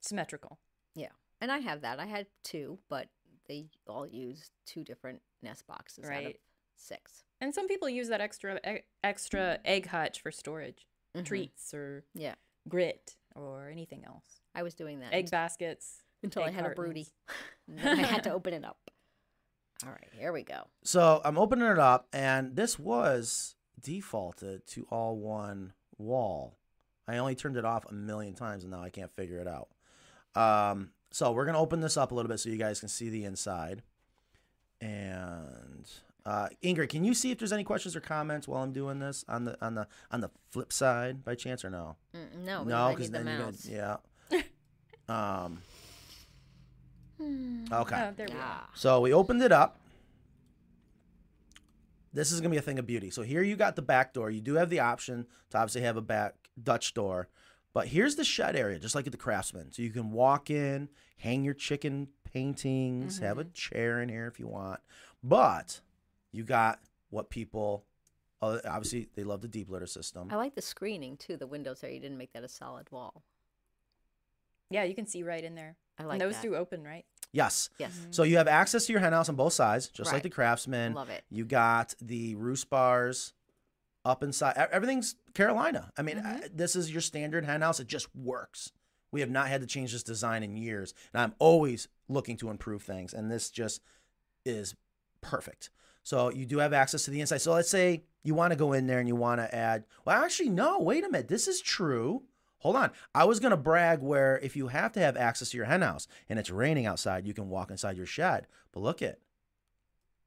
Symmetrical. 0.00 0.58
Yeah. 0.94 1.08
And 1.40 1.50
I 1.50 1.58
have 1.58 1.80
that. 1.82 1.98
I 1.98 2.06
had 2.06 2.26
two, 2.42 2.78
but 2.88 3.08
they 3.48 3.66
all 3.86 4.06
use 4.06 4.50
two 4.66 4.84
different 4.84 5.20
nest 5.42 5.66
boxes 5.66 6.08
out 6.08 6.24
of 6.24 6.32
six. 6.76 7.24
And 7.40 7.54
some 7.54 7.68
people 7.68 7.88
use 7.88 8.08
that 8.08 8.20
extra 8.20 8.58
e- 8.66 8.82
extra 9.02 9.58
egg 9.64 9.86
hutch 9.86 10.20
for 10.20 10.30
storage, 10.30 10.86
Mhm. 11.16 11.24
treats 11.24 11.72
or 11.74 12.04
Yeah. 12.14 12.34
grit 12.68 13.16
or 13.34 13.68
anything 13.68 14.04
else. 14.04 14.40
I 14.54 14.62
was 14.62 14.74
doing 14.74 15.00
that 15.00 15.12
Egg 15.12 15.24
until, 15.24 15.30
baskets. 15.38 16.04
until 16.22 16.42
I 16.44 16.48
egg 16.48 16.54
had 16.54 16.66
a 16.66 16.70
broody. 16.70 17.08
and 17.68 17.78
then 17.78 17.98
I 18.00 18.06
had 18.06 18.24
to 18.24 18.30
open 18.32 18.54
it 18.54 18.64
up. 18.64 18.78
All 19.84 19.90
right, 19.90 20.08
here 20.12 20.32
we 20.32 20.42
go. 20.44 20.68
So 20.84 21.20
I'm 21.24 21.36
opening 21.36 21.66
it 21.68 21.78
up, 21.78 22.08
and 22.12 22.56
this 22.56 22.78
was 22.78 23.56
defaulted 23.80 24.66
to 24.68 24.86
all 24.90 25.16
one 25.16 25.72
wall. 25.98 26.56
I 27.06 27.18
only 27.18 27.34
turned 27.34 27.56
it 27.56 27.64
off 27.64 27.84
a 27.88 27.92
million 27.94 28.34
times 28.34 28.64
and 28.64 28.70
now 28.72 28.82
I 28.82 28.90
can't 28.90 29.14
figure 29.14 29.38
it 29.38 29.46
out. 29.48 29.68
Um, 30.34 30.90
so 31.10 31.32
we're 31.32 31.44
gonna 31.44 31.60
open 31.60 31.80
this 31.80 31.96
up 31.96 32.12
a 32.12 32.14
little 32.14 32.28
bit 32.28 32.40
so 32.40 32.48
you 32.48 32.56
guys 32.56 32.80
can 32.80 32.88
see 32.88 33.08
the 33.10 33.24
inside. 33.24 33.82
And 34.80 35.88
uh, 36.26 36.48
Ingrid, 36.62 36.88
can 36.88 37.04
you 37.04 37.14
see 37.14 37.30
if 37.30 37.38
there's 37.38 37.52
any 37.52 37.64
questions 37.64 37.94
or 37.94 38.00
comments 38.00 38.48
while 38.48 38.62
I'm 38.62 38.72
doing 38.72 38.98
this 38.98 39.24
on 39.28 39.44
the 39.44 39.56
on 39.64 39.74
the 39.74 39.86
on 40.10 40.20
the 40.20 40.30
flip 40.50 40.72
side 40.72 41.24
by 41.24 41.34
chance 41.34 41.64
or 41.64 41.70
no? 41.70 41.96
Mm, 42.14 42.44
no, 42.44 42.64
no, 42.64 42.90
because 42.90 43.10
then 43.10 43.24
the 43.26 43.32
you're 43.32 43.40
mouse. 43.40 43.68
yeah. 43.70 43.96
um. 45.42 45.58
Okay. 47.20 47.96
Oh, 48.08 48.12
there 48.16 48.26
we 48.26 48.32
go. 48.32 48.38
Ah, 48.40 48.68
So 48.74 49.00
we 49.00 49.12
opened 49.12 49.42
it 49.42 49.52
up. 49.52 49.78
This 52.14 52.32
is 52.32 52.40
gonna 52.40 52.50
be 52.50 52.56
a 52.56 52.62
thing 52.62 52.78
of 52.78 52.86
beauty. 52.86 53.10
So 53.10 53.22
here 53.22 53.42
you 53.42 53.56
got 53.56 53.76
the 53.76 53.82
back 53.82 54.14
door. 54.14 54.30
You 54.30 54.40
do 54.40 54.54
have 54.54 54.70
the 54.70 54.80
option 54.80 55.26
to 55.50 55.58
obviously 55.58 55.82
have 55.82 55.96
a 55.96 56.02
back 56.02 56.36
Dutch 56.62 56.94
door, 56.94 57.28
but 57.72 57.88
here's 57.88 58.14
the 58.14 58.24
shed 58.24 58.56
area, 58.56 58.78
just 58.78 58.94
like 58.94 59.06
at 59.06 59.12
the 59.12 59.18
Craftsman. 59.18 59.72
So 59.72 59.82
you 59.82 59.90
can 59.90 60.12
walk 60.12 60.48
in, 60.48 60.88
hang 61.18 61.44
your 61.44 61.54
chicken 61.54 62.08
paintings, 62.32 63.18
have 63.18 63.38
a 63.38 63.44
chair 63.44 64.00
in 64.00 64.08
here 64.08 64.28
if 64.28 64.38
you 64.38 64.46
want. 64.46 64.80
But 65.22 65.80
you 66.30 66.44
got 66.44 66.78
what 67.10 67.30
people 67.30 67.84
uh, 68.42 68.58
obviously 68.68 69.08
they 69.14 69.24
love 69.24 69.40
the 69.40 69.48
deep 69.48 69.70
litter 69.70 69.86
system. 69.86 70.28
I 70.30 70.36
like 70.36 70.54
the 70.54 70.62
screening 70.62 71.16
too. 71.16 71.36
The 71.36 71.46
windows 71.46 71.80
there. 71.80 71.90
You 71.90 72.00
didn't 72.00 72.18
make 72.18 72.32
that 72.32 72.44
a 72.44 72.48
solid 72.48 72.90
wall. 72.90 73.22
Yeah, 74.70 74.84
you 74.84 74.94
can 74.94 75.06
see 75.06 75.22
right 75.22 75.42
in 75.42 75.54
there. 75.54 75.76
I 75.98 76.04
like 76.04 76.14
and 76.14 76.20
those 76.20 76.34
that. 76.34 76.42
do 76.42 76.54
open, 76.54 76.82
right? 76.82 77.04
Yes. 77.34 77.68
Yes. 77.78 77.92
So 78.10 78.22
you 78.22 78.36
have 78.36 78.46
access 78.46 78.86
to 78.86 78.92
your 78.92 79.00
hen 79.00 79.12
house 79.12 79.28
on 79.28 79.34
both 79.34 79.52
sides, 79.52 79.88
just 79.88 80.12
like 80.12 80.22
the 80.22 80.30
Craftsman. 80.30 80.94
Love 80.94 81.10
it. 81.10 81.24
You 81.30 81.44
got 81.44 81.94
the 82.00 82.36
roost 82.36 82.70
bars 82.70 83.32
up 84.04 84.22
inside. 84.22 84.56
Everything's 84.70 85.16
Carolina. 85.34 85.90
I 85.98 86.02
mean, 86.02 86.18
mm-hmm. 86.18 86.26
I- 86.26 86.48
this 86.54 86.76
is 86.76 86.92
your 86.92 87.00
standard 87.00 87.44
hen 87.44 87.60
house. 87.60 87.80
It 87.80 87.88
just 87.88 88.14
works. 88.14 88.72
We 89.10 89.20
have 89.20 89.30
not 89.30 89.48
had 89.48 89.60
to 89.60 89.66
change 89.66 89.92
this 89.92 90.02
design 90.02 90.42
in 90.42 90.56
years, 90.56 90.94
and 91.12 91.22
I'm 91.22 91.34
always 91.38 91.88
looking 92.08 92.36
to 92.38 92.50
improve 92.50 92.82
things. 92.82 93.12
And 93.12 93.30
this 93.30 93.50
just 93.50 93.80
is 94.44 94.74
perfect. 95.20 95.70
So 96.04 96.30
you 96.30 96.46
do 96.46 96.58
have 96.58 96.72
access 96.72 97.04
to 97.06 97.10
the 97.10 97.20
inside. 97.20 97.40
So 97.40 97.52
let's 97.52 97.70
say 97.70 98.04
you 98.22 98.34
want 98.34 98.52
to 98.52 98.56
go 98.56 98.72
in 98.74 98.86
there 98.86 98.98
and 98.98 99.08
you 99.08 99.16
want 99.16 99.40
to 99.40 99.54
add. 99.54 99.84
Well, 100.04 100.22
actually, 100.22 100.50
no. 100.50 100.78
Wait 100.80 101.04
a 101.04 101.08
minute. 101.08 101.28
This 101.28 101.48
is 101.48 101.60
true. 101.60 102.22
Hold 102.64 102.76
on. 102.76 102.90
I 103.14 103.24
was 103.24 103.40
gonna 103.40 103.58
brag 103.58 104.00
where 104.00 104.38
if 104.42 104.56
you 104.56 104.68
have 104.68 104.90
to 104.92 105.00
have 105.00 105.18
access 105.18 105.50
to 105.50 105.56
your 105.58 105.66
hen 105.66 105.82
house 105.82 106.08
and 106.30 106.38
it's 106.38 106.48
raining 106.50 106.86
outside, 106.86 107.26
you 107.26 107.34
can 107.34 107.50
walk 107.50 107.70
inside 107.70 107.96
your 107.98 108.06
shed. 108.06 108.46
But 108.72 108.80
look 108.80 109.02
it. 109.02 109.20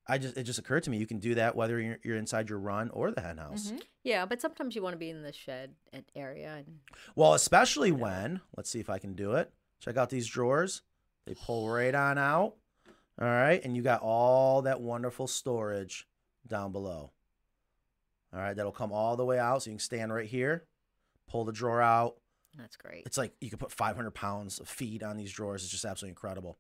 I 0.07 0.19
just 0.19 0.37
it 0.37 0.43
just 0.43 0.59
occurred 0.59 0.83
to 0.83 0.91
me 0.91 0.97
you 0.99 1.07
can 1.07 1.17
do 1.17 1.33
that 1.33 1.55
whether 1.55 1.81
you're, 1.81 1.97
you're 2.03 2.15
inside 2.15 2.47
your 2.47 2.59
run 2.59 2.91
or 2.91 3.09
the 3.09 3.21
hen 3.21 3.39
house. 3.39 3.71
Mhm. 3.71 3.81
Yeah, 4.03 4.25
but 4.27 4.39
sometimes 4.39 4.75
you 4.75 4.83
want 4.83 4.93
to 4.93 4.99
be 4.99 5.09
in 5.09 5.23
the 5.23 5.33
shed 5.33 5.73
area. 6.15 6.57
And 6.57 6.79
Well, 7.15 7.33
especially 7.33 7.91
when 7.91 8.41
let's 8.55 8.69
see 8.69 8.79
if 8.79 8.89
I 8.89 8.99
can 8.99 9.15
do 9.15 9.33
it. 9.33 9.51
Check 9.79 9.97
out 9.97 10.11
these 10.11 10.27
drawers. 10.27 10.83
They 11.25 11.33
pull 11.33 11.67
right 11.69 11.93
on 11.95 12.19
out. 12.19 12.53
All 13.19 13.27
right, 13.27 13.59
and 13.65 13.75
you 13.75 13.81
got 13.81 14.01
all 14.01 14.61
that 14.61 14.79
wonderful 14.79 15.25
storage 15.25 16.07
down 16.45 16.71
below. 16.71 17.11
All 18.31 18.39
right, 18.39 18.55
that'll 18.55 18.71
come 18.71 18.91
all 18.91 19.15
the 19.17 19.25
way 19.25 19.39
out, 19.39 19.63
so 19.63 19.71
you 19.71 19.75
can 19.77 19.79
stand 19.79 20.13
right 20.13 20.27
here, 20.27 20.65
pull 21.27 21.43
the 21.43 21.51
drawer 21.51 21.81
out. 21.81 22.17
That's 22.57 22.75
great. 22.75 23.03
It's 23.05 23.17
like 23.17 23.33
you 23.41 23.49
could 23.49 23.59
put 23.59 23.71
500 23.71 24.11
pounds 24.11 24.59
of 24.59 24.67
feed 24.67 25.03
on 25.03 25.17
these 25.17 25.31
drawers. 25.31 25.63
It's 25.63 25.71
just 25.71 25.85
absolutely 25.85 26.11
incredible. 26.11 26.57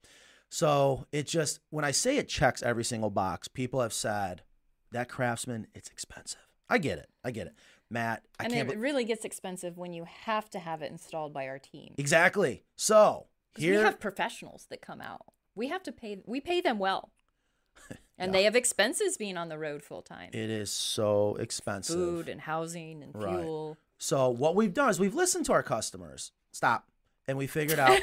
So 0.49 1.05
it 1.11 1.27
just, 1.27 1.59
when 1.71 1.83
I 1.83 1.91
say 1.91 2.17
it 2.17 2.27
checks 2.29 2.63
every 2.63 2.83
single 2.85 3.09
box, 3.09 3.47
people 3.47 3.81
have 3.81 3.93
said 3.93 4.43
that 4.91 5.09
Craftsman, 5.09 5.67
it's 5.75 5.89
expensive. 5.89 6.39
I 6.69 6.77
get 6.77 6.99
it. 6.99 7.09
I 7.23 7.31
get 7.31 7.47
it. 7.47 7.53
Matt, 7.89 8.23
I 8.39 8.45
and 8.45 8.53
can't. 8.53 8.71
it 8.71 8.77
really 8.77 9.03
gets 9.05 9.23
expensive 9.25 9.77
when 9.77 9.93
you 9.93 10.05
have 10.25 10.49
to 10.51 10.59
have 10.59 10.81
it 10.81 10.91
installed 10.91 11.33
by 11.33 11.47
our 11.47 11.59
team. 11.59 11.93
exactly. 11.97 12.63
So 12.75 13.27
here, 13.57 13.77
we 13.79 13.83
have 13.83 13.99
professionals 13.99 14.67
that 14.69 14.81
come 14.81 14.99
out. 15.01 15.21
We 15.55 15.69
have 15.69 15.83
to 15.83 15.91
pay. 15.93 16.19
We 16.25 16.41
pay 16.41 16.59
them 16.61 16.79
well, 16.79 17.11
and 17.89 17.97
Yeah. 18.19 18.31
they 18.31 18.43
have 18.43 18.55
expenses 18.57 19.15
being 19.17 19.37
on 19.37 19.47
the 19.49 19.57
road 19.57 19.83
full 19.83 20.01
time. 20.01 20.29
it 20.33 20.49
is 20.49 20.69
so 20.69 21.35
expensive. 21.39 21.95
Food 21.95 22.27
and 22.29 22.41
housing 22.41 23.01
and 23.03 23.15
Right. 23.15 23.39
fuel. 23.39 23.77
So 23.97 24.29
what 24.29 24.55
we've 24.55 24.73
done 24.73 24.89
is 24.89 24.99
we've 24.99 25.15
listened 25.15 25.45
to 25.47 25.53
our 25.53 25.63
customers. 25.63 26.31
Stop. 26.51 26.87
And 27.27 27.37
we 27.37 27.47
figured 27.47 27.79
out, 27.79 27.99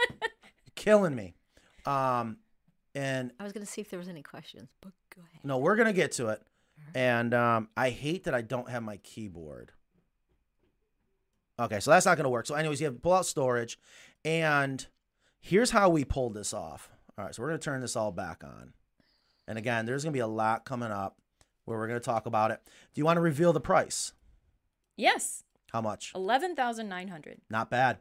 killing 0.74 1.14
me. 1.14 1.34
Um, 1.84 2.38
and 2.94 3.30
I 3.38 3.44
was 3.44 3.52
going 3.52 3.64
to 3.64 3.70
see 3.70 3.82
if 3.82 3.90
there 3.90 3.98
was 3.98 4.08
any 4.08 4.22
questions, 4.22 4.70
but 4.80 4.92
go 5.14 5.22
ahead. 5.22 5.44
No, 5.44 5.58
we're 5.58 5.76
gonna 5.76 5.92
get 5.92 6.12
to 6.12 6.28
it. 6.28 6.42
And 6.94 7.34
um, 7.34 7.68
I 7.76 7.90
hate 7.90 8.24
that 8.24 8.34
I 8.34 8.42
don't 8.42 8.70
have 8.70 8.82
my 8.82 8.96
keyboard. 8.98 9.72
Okay, 11.58 11.80
so 11.80 11.90
that's 11.90 12.06
not 12.06 12.16
gonna 12.16 12.30
work. 12.30 12.46
So, 12.46 12.54
anyways, 12.54 12.80
you 12.80 12.86
have 12.86 12.94
to 12.94 13.00
pull 13.00 13.14
out 13.14 13.26
storage, 13.26 13.78
and 14.24 14.86
here's 15.40 15.70
how 15.70 15.88
we 15.88 16.04
pulled 16.04 16.34
this 16.34 16.52
off. 16.52 16.90
All 17.18 17.24
right, 17.24 17.34
so 17.34 17.42
we're 17.42 17.48
gonna 17.48 17.58
turn 17.58 17.80
this 17.80 17.96
all 17.96 18.12
back 18.12 18.44
on. 18.44 18.72
And 19.46 19.58
again, 19.58 19.86
there's 19.86 20.04
gonna 20.04 20.12
be 20.12 20.18
a 20.20 20.26
lot 20.26 20.64
coming 20.64 20.90
up 20.90 21.18
where 21.64 21.78
we're 21.78 21.88
gonna 21.88 22.00
talk 22.00 22.26
about 22.26 22.50
it. 22.50 22.60
Do 22.64 23.00
you 23.00 23.04
want 23.04 23.16
to 23.16 23.22
reveal 23.22 23.52
the 23.52 23.60
price? 23.60 24.12
Yes, 24.96 25.44
How 25.72 25.80
much? 25.80 26.12
eleven 26.14 26.56
thousand 26.56 26.88
nine 26.88 27.08
hundred. 27.08 27.40
Not 27.50 27.70
bad. 27.70 27.98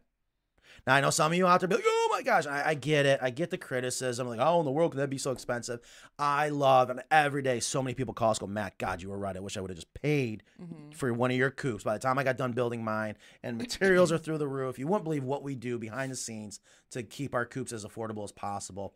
Now 0.85 0.95
I 0.95 1.01
know 1.01 1.09
some 1.09 1.31
of 1.31 1.37
you 1.37 1.47
out 1.47 1.59
there 1.61 1.67
be 1.67 1.75
like, 1.75 1.83
"Oh 1.85 2.09
my 2.11 2.21
gosh!" 2.21 2.45
I, 2.45 2.69
I 2.69 2.73
get 2.73 3.05
it. 3.05 3.19
I 3.21 3.29
get 3.29 3.49
the 3.49 3.57
criticism. 3.57 4.27
Like, 4.27 4.39
"Oh, 4.41 4.59
in 4.59 4.65
the 4.65 4.71
world 4.71 4.91
could 4.91 4.99
that 4.99 5.09
be 5.09 5.17
so 5.17 5.31
expensive?" 5.31 5.79
I 6.19 6.49
love, 6.49 6.89
and 6.89 7.03
every 7.09 7.41
day, 7.41 7.59
so 7.59 7.81
many 7.81 7.93
people 7.93 8.13
call 8.13 8.31
us, 8.31 8.39
go, 8.39 8.47
"Matt, 8.47 8.77
God, 8.77 9.01
you 9.01 9.09
were 9.09 9.17
right. 9.17 9.35
I 9.35 9.39
wish 9.39 9.57
I 9.57 9.61
would 9.61 9.71
have 9.71 9.77
just 9.77 9.93
paid 9.93 10.43
mm-hmm. 10.61 10.91
for 10.91 11.13
one 11.13 11.31
of 11.31 11.37
your 11.37 11.51
coops." 11.51 11.83
By 11.83 11.93
the 11.93 11.99
time 11.99 12.17
I 12.17 12.23
got 12.23 12.37
done 12.37 12.53
building 12.53 12.83
mine, 12.83 13.15
and 13.43 13.57
materials 13.57 14.11
are 14.11 14.17
through 14.17 14.37
the 14.37 14.47
roof, 14.47 14.77
you 14.77 14.87
wouldn't 14.87 15.05
believe 15.05 15.23
what 15.23 15.43
we 15.43 15.55
do 15.55 15.77
behind 15.77 16.11
the 16.11 16.17
scenes 16.17 16.59
to 16.91 17.03
keep 17.03 17.33
our 17.33 17.45
coops 17.45 17.71
as 17.71 17.85
affordable 17.85 18.23
as 18.23 18.31
possible. 18.31 18.95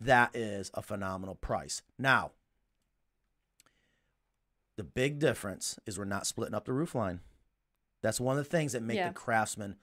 That 0.00 0.34
is 0.34 0.70
a 0.74 0.82
phenomenal 0.82 1.34
price. 1.34 1.82
Now, 1.98 2.32
the 4.76 4.84
big 4.84 5.18
difference 5.18 5.78
is 5.86 5.98
we're 5.98 6.04
not 6.04 6.26
splitting 6.26 6.54
up 6.54 6.64
the 6.64 6.72
roof 6.72 6.94
line. 6.94 7.20
That's 8.02 8.20
one 8.20 8.38
of 8.38 8.44
the 8.44 8.50
things 8.50 8.72
that 8.72 8.82
make 8.82 8.96
Yeah. 8.96 9.08
the 9.08 9.14
craftsman 9.14 9.76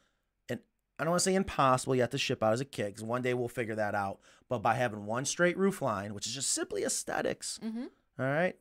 and 0.50 0.60
I 0.98 1.04
don't 1.04 1.12
want 1.12 1.20
to 1.22 1.24
say 1.26 1.36
impossible. 1.36 1.96
You 1.96 2.02
have 2.02 2.10
to 2.12 2.18
ship 2.18 2.42
out 2.42 2.54
as 2.54 2.62
a 2.62 2.66
kit 2.66 2.88
because 2.88 3.04
one 3.04 3.22
day 3.22 3.34
we'll 3.34 3.48
figure 3.50 3.76
that 3.76 3.96
out. 3.96 4.20
But 4.48 4.60
by 4.60 4.76
having 4.76 5.06
one 5.06 5.26
straight 5.26 5.58
roof 5.58 5.82
line, 5.82 6.14
which 6.14 6.26
is 6.28 6.34
just 6.34 6.52
simply 6.52 6.84
aesthetics, 6.84 7.60
Mm-hmm. 7.64 7.86
all 8.20 8.26
right, 8.26 8.56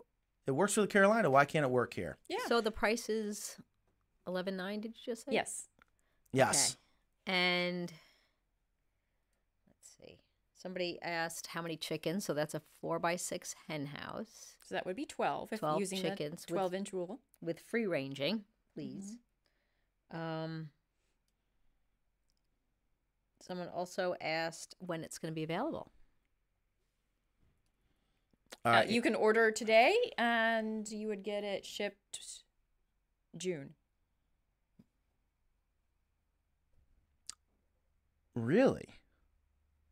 it 0.47 0.51
works 0.53 0.75
for 0.75 0.81
the 0.81 0.87
Carolina. 0.87 1.31
Why 1.31 1.45
can't 1.45 1.64
it 1.64 1.71
work 1.71 1.95
here? 1.95 2.19
Yeah. 2.29 2.38
So 2.49 2.61
the 2.61 2.71
price 2.73 3.09
is 3.09 3.57
eleven 4.27 4.57
nine. 4.57 4.81
Did 4.81 4.95
you 4.97 5.12
just 5.12 5.27
say? 5.27 5.33
yes. 5.33 5.69
Yes. 6.33 6.77
Okay. 7.29 7.37
And 7.37 7.93
let's 9.69 9.88
see. 10.01 10.19
Somebody 10.55 10.99
asked 11.03 11.47
how 11.49 11.62
many 11.62 11.77
chickens. 11.77 12.25
So 12.25 12.35
that's 12.35 12.55
a 12.55 12.62
four 12.81 12.99
by 12.99 13.17
six 13.17 13.55
hen 13.69 13.87
house 13.87 14.57
So 14.67 14.75
that 14.75 14.87
would 14.87 14.97
be 14.97 15.07
twelve 15.07 15.53
if 15.53 15.61
12 15.61 15.81
using 15.81 16.01
chickens 16.03 16.45
twelve 16.45 16.75
inch 16.75 16.93
rule. 16.93 17.21
with 17.40 17.61
free 17.61 17.87
ranging, 17.87 18.45
please. 18.75 19.19
Um. 20.14 20.70
Someone 23.42 23.68
also 23.68 24.14
asked 24.22 24.74
when 24.79 25.05
it's 25.05 25.18
going 25.18 25.31
to 25.31 25.35
be 25.35 25.42
available. 25.42 25.92
All 28.64 28.72
Uh, 28.72 28.77
right. 28.77 28.88
you 28.88 29.03
can 29.03 29.14
order 29.14 29.50
today, 29.50 29.94
and 30.16 30.88
you 30.88 31.09
would 31.09 31.22
get 31.22 31.44
it 31.44 31.66
shipped 31.66 32.20
June. 33.37 33.74
Really? 38.35 38.88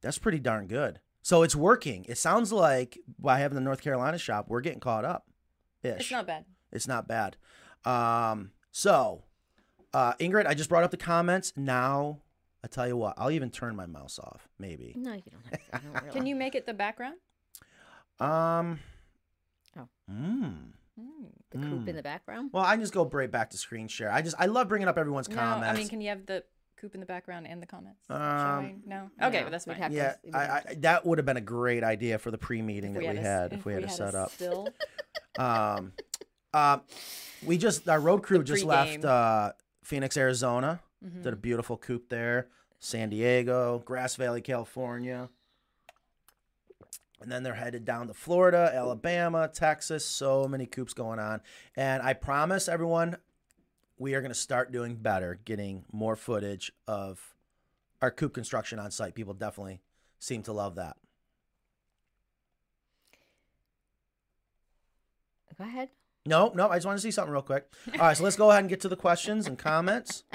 That's 0.01 0.19
pretty 0.19 0.39
darn 0.41 0.67
good. 0.67 1.01
So 1.23 1.43
it's 1.43 1.55
working. 1.55 2.05
It 2.09 2.19
sounds 2.19 2.53
like 2.53 2.99
by 3.19 3.39
having 3.39 3.55
the 3.55 3.61
North 3.61 3.83
Carolina 3.83 4.19
shop, 4.19 4.47
we're 4.49 4.61
getting 4.63 4.81
caught 4.81 5.05
up. 5.05 5.27
Ish. 5.83 6.01
It's 6.01 6.11
not 6.11 6.27
bad. 6.27 6.45
It's 6.73 6.89
not 6.89 7.07
bad. 7.07 7.37
Um, 7.85 8.53
so, 8.73 9.25
uh, 9.95 10.15
Ingrid, 10.15 10.47
I 10.47 10.55
just 10.55 10.69
brought 10.69 10.85
up 10.85 10.91
the 10.91 10.97
comments. 10.97 11.53
Now, 11.57 12.19
I 12.65 12.69
tell 12.69 12.87
you 12.87 12.97
what, 12.97 13.15
I'll 13.17 13.31
even 13.31 13.51
turn 13.51 13.75
my 13.77 13.87
mouse 13.87 14.19
off. 14.19 14.49
Maybe. 14.59 14.95
No, 14.97 15.13
you 15.13 15.23
don't 15.31 15.45
have 15.51 15.83
to. 15.83 15.89
Don't 15.89 15.95
really. 16.05 16.11
Can 16.13 16.27
you 16.27 16.35
make 16.37 16.55
it 16.55 16.67
the 16.67 16.75
background? 16.75 17.17
Um. 18.21 18.79
Oh. 19.79 19.89
Mm. 20.11 20.55
Mm. 21.01 21.05
the 21.51 21.59
coop 21.59 21.89
in 21.89 21.95
Mm. 21.95 21.97
the 21.97 22.03
background? 22.03 22.51
Well, 22.53 22.63
I 22.65 22.73
can 22.73 22.81
just 22.81 22.93
go 22.93 23.05
right 23.07 23.31
back 23.31 23.51
to 23.51 23.57
screen 23.57 23.89
share. 23.89 24.13
I 24.13 24.23
just 24.23 24.37
I 24.39 24.47
love 24.47 24.69
bringing 24.69 24.89
up 24.89 24.99
everyone's 24.99 25.29
No, 25.29 25.37
comments. 25.37 25.75
I 25.77 25.81
mean, 25.81 25.89
can 25.89 26.01
you 26.01 26.11
have 26.11 26.27
the 26.27 26.45
coop 26.77 26.95
in 26.95 27.01
the 27.01 27.07
background 27.07 27.47
and 27.49 27.63
the 27.63 27.67
comments? 27.67 28.05
Um. 28.11 28.83
No. 28.87 29.11
Okay, 29.23 29.39
No, 29.39 29.43
well, 29.45 29.51
that's 29.51 29.67
we'd 29.67 29.73
fine. 29.75 29.83
have 29.83 29.93
yeah, 29.93 30.15
we'd 30.23 30.35
I, 30.35 30.63
I, 30.69 30.75
that 30.81 31.07
would 31.07 31.19
have 31.19 31.25
been 31.27 31.37
a 31.39 31.41
great 31.43 31.83
idea 31.83 32.19
for 32.19 32.31
the 32.31 32.39
pre-meeting 32.39 32.93
that 32.93 33.01
we 33.01 33.07
a 33.07 33.15
had 33.21 33.53
s- 33.53 33.59
if 33.59 33.65
we 33.65 33.73
had 33.73 33.85
it 33.85 33.91
set 33.91 34.15
a 34.15 34.23
up. 34.23 34.31
Still. 34.31 34.69
Um, 35.39 35.93
uh, 36.53 36.81
we 37.47 37.57
just 37.57 37.89
our 37.89 37.99
road 37.99 38.23
crew 38.23 38.39
The 38.39 38.45
just 38.45 38.65
pregame. 38.65 39.03
left 39.03 39.05
uh, 39.07 39.53
Phoenix, 39.83 40.17
Arizona. 40.17 40.81
Mhm. 41.05 41.23
Did 41.23 41.33
a 41.33 41.37
beautiful 41.37 41.77
coop 41.77 42.09
there. 42.09 42.49
San 42.79 43.11
Diego, 43.11 43.81
Grass 43.81 44.17
Valley, 44.17 44.41
California. 44.41 45.29
And 47.21 47.31
then 47.31 47.45
they're 47.45 47.55
headed 47.55 47.85
down 47.85 48.09
to 48.09 48.15
Florida, 48.15 48.71
Alabama, 48.75 49.49
Texas. 49.49 50.05
So 50.05 50.49
many 50.49 50.67
coops 50.67 50.93
going 50.93 51.21
on. 51.21 51.41
And 51.77 52.03
I 52.03 52.15
promise 52.15 52.69
everyone, 52.69 53.17
we 53.97 54.15
are 54.15 54.21
going 54.21 54.33
to 54.33 54.39
start 54.39 54.73
doing 54.73 54.97
better, 54.97 55.39
getting 55.45 55.85
more 55.93 56.17
footage 56.17 56.73
of 56.89 57.35
our 58.01 58.11
coop 58.11 58.35
construction 58.35 58.81
on 58.81 58.91
site. 58.91 59.15
People 59.15 59.35
definitely 59.35 59.81
seem 60.19 60.43
to 60.43 60.53
love 60.53 60.75
that. 60.75 60.97
Go 65.57 65.65
ahead. 65.65 65.91
No, 66.25 66.53
no, 66.55 66.69
I 66.69 66.77
just 66.77 66.87
want 66.87 66.99
to 66.99 67.03
see 67.03 67.11
something 67.11 67.33
real 67.33 67.43
quick. 67.43 67.67
All 67.95 68.01
right, 68.01 68.17
so 68.17 68.23
let's 68.25 68.37
go 68.37 68.51
ahead 68.51 68.61
and 68.61 68.69
get 68.69 68.81
to 68.83 68.89
the 68.89 68.97
questions 68.97 69.47
and 69.47 69.59
comments. 69.59 70.25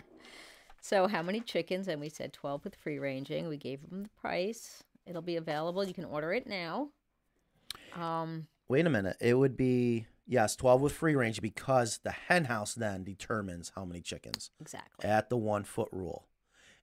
So, 0.80 1.08
how 1.08 1.22
many 1.22 1.42
chickens? 1.42 1.90
And 1.90 2.00
we 2.00 2.08
said 2.08 2.32
12 2.32 2.64
with 2.64 2.76
free 2.76 2.98
ranging. 2.98 3.50
We 3.50 3.58
gave 3.58 3.90
them 3.90 4.04
the 4.04 4.10
price. 4.22 4.84
It'll 5.06 5.22
be 5.22 5.36
available. 5.36 5.84
You 5.84 5.94
can 5.94 6.06
order 6.06 6.32
it 6.32 6.48
now. 6.48 6.92
Um, 7.94 8.48
Wait 8.70 8.86
a 8.86 8.90
minute. 8.90 9.18
It 9.20 9.34
would 9.34 9.58
be, 9.58 10.06
yes, 10.26 10.56
12 10.56 10.80
with 10.80 10.94
free 10.94 11.14
range 11.16 11.42
because 11.42 12.00
the 12.04 12.12
hen 12.12 12.46
house 12.46 12.74
then 12.74 13.04
determines 13.04 13.74
how 13.76 13.84
many 13.84 14.00
chickens 14.00 14.52
exactly. 14.62 15.10
at 15.10 15.30
the 15.30 15.36
one 15.36 15.66
foot 15.66 15.90
rule. 15.92 16.26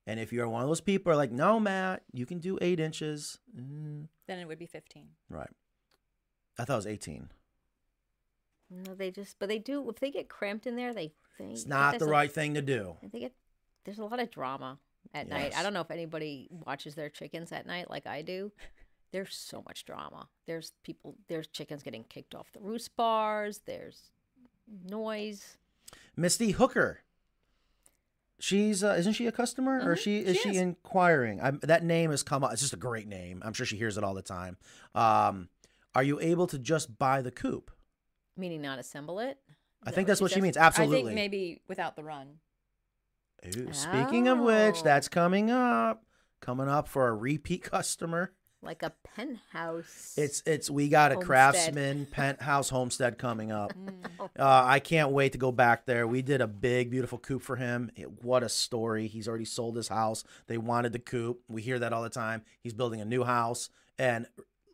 And 0.07 0.21
if 0.21 0.35
you're 0.35 0.49
one 0.49 0.61
of 0.61 0.69
those 0.69 0.83
people 0.83 1.11
who 1.11 1.15
are 1.15 1.17
like, 1.17 1.33
no, 1.33 1.59
Matt, 1.59 2.03
you 2.13 2.27
can 2.27 2.41
do 2.41 2.59
eight 2.61 2.81
inches. 2.81 3.39
Mm, 3.59 4.09
Then 4.27 4.39
it 4.39 4.47
would 4.47 4.59
be 4.59 4.67
15. 4.67 5.07
right. 5.31 5.49
I 6.59 6.65
thought 6.65 6.75
it 6.75 6.77
was 6.77 6.87
18. 6.87 7.31
No, 8.87 8.95
they 8.95 9.11
just, 9.11 9.39
but 9.39 9.49
they 9.49 9.59
do, 9.59 9.89
if 9.91 9.97
they 10.01 10.11
get 10.11 10.29
cramped 10.29 10.67
in 10.67 10.77
there, 10.77 10.93
they 10.95 11.13
think. 11.39 11.53
It's 11.53 11.67
not 11.67 11.93
the 11.93 11.99
there's 12.01 12.09
a- 12.09 12.13
right 12.13 12.33
thing 12.33 12.55
to 12.55 12.63
do. 12.63 12.97
Think 13.13 13.25
it, 13.25 13.35
there's 13.85 13.99
a 13.99 14.05
lot 14.05 14.21
of 14.21 14.31
drama 14.31 14.79
at 15.13 15.29
night. 15.29 15.53
I 15.57 15.63
don't 15.63 15.75
know 15.75 15.81
if 15.83 15.91
anybody 15.91 16.49
watches 16.51 16.95
their 16.95 17.09
chickens 17.11 17.53
at 17.53 17.67
night 17.67 17.91
like 17.91 18.07
I 18.07 18.23
do. 18.23 18.51
There's 19.13 19.35
so 19.37 19.63
much 19.67 19.85
drama. 19.85 20.29
There's 20.47 20.73
people, 20.83 21.15
there's 21.29 21.47
chickens 21.47 21.83
getting 21.85 22.03
kicked 22.05 22.35
off 22.35 22.51
the 22.53 22.61
roost 22.61 22.97
bars. 22.97 23.61
There's 23.65 24.11
noise. 24.85 25.57
Misty 26.17 26.51
Hooker. 26.53 27.01
She's 28.41 28.83
uh, 28.83 28.97
isn't 28.99 29.13
she 29.13 29.27
a 29.27 29.33
customer 29.33 29.79
or 29.89 29.95
Mhm, 29.95 29.99
she 29.99 30.19
is 30.19 30.37
she 30.37 30.43
she 30.43 30.49
is. 30.51 30.57
inquiring? 30.59 31.41
I'm, 31.41 31.61
that 31.63 31.85
name 31.85 32.11
has 32.11 32.23
come 32.23 32.43
up. 32.43 32.53
It's 32.53 32.61
just 32.63 32.73
a 32.75 32.77
great 32.79 33.07
name. 33.07 33.41
I'm 33.45 33.53
sure 33.53 33.65
she 33.65 33.77
hears 33.77 33.97
it 33.97 34.03
all 34.05 34.15
the 34.15 34.23
time. 34.23 34.57
Um, 34.95 35.49
are 35.95 36.03
you 36.03 36.19
able 36.21 36.47
to 36.49 36.59
just 36.59 36.99
buy 36.99 37.23
the 37.23 37.31
coop? 37.31 37.71
Meaning 38.37 38.63
not 38.63 38.79
assemble 38.79 39.21
it. 39.21 39.39
I 39.87 39.91
think 39.91 40.09
that's 40.09 40.21
what 40.21 40.31
she 40.31 40.41
means. 40.41 40.57
I 40.57 40.71
think 40.71 41.13
maybe 41.15 41.61
without 41.69 41.95
the 41.97 42.03
run. 42.03 42.39
Ooh, 43.57 43.73
speaking 43.73 44.29
of 44.29 44.39
which, 44.39 44.77
Oh. 44.79 44.83
that's 44.83 45.09
coming 45.09 45.51
up. 45.51 46.05
Coming 46.41 46.69
up 46.69 46.89
for 46.89 47.09
a 47.09 47.15
repeat 47.15 47.63
customer. 47.71 48.33
Like 48.63 48.83
a 48.83 48.95
penthouse. 49.15 50.15
It's 50.17 50.43
it's 50.47 50.71
we 50.71 50.89
got 50.89 51.11
a 51.13 51.17
Homestead. 51.17 51.27
craftsman 51.27 52.07
penthouse 52.11 52.71
homestead 52.71 53.19
coming 53.19 53.53
up. 53.53 53.75
Mm. 53.75 54.05
Uh, 54.39 54.63
I 54.65 54.79
can't 54.81 55.11
wait 55.11 55.33
to 55.33 55.39
go 55.39 55.53
back 55.53 55.85
there. 55.85 56.07
We 56.07 56.23
did 56.23 56.41
a 56.41 56.47
big, 56.47 56.91
beautiful 56.91 57.19
coop 57.19 57.43
for 57.43 57.57
him. 57.57 57.91
It- 57.95 58.25
what 58.25 58.43
a 58.43 58.49
story! 58.49 59.07
He's 59.07 59.29
already 59.29 59.45
sold 59.45 59.77
his 59.77 59.89
house. 59.89 60.25
They 60.47 60.57
wanted 60.57 60.95
the 60.95 60.99
coop. 60.99 61.41
We 61.47 61.61
hear 61.61 61.79
that 61.79 61.93
all 61.93 62.03
the 62.03 62.09
time. 62.09 62.41
He's 62.63 62.73
building 62.73 63.03
a 63.03 63.05
new 63.05 63.25
house, 63.25 63.69
and 63.99 64.27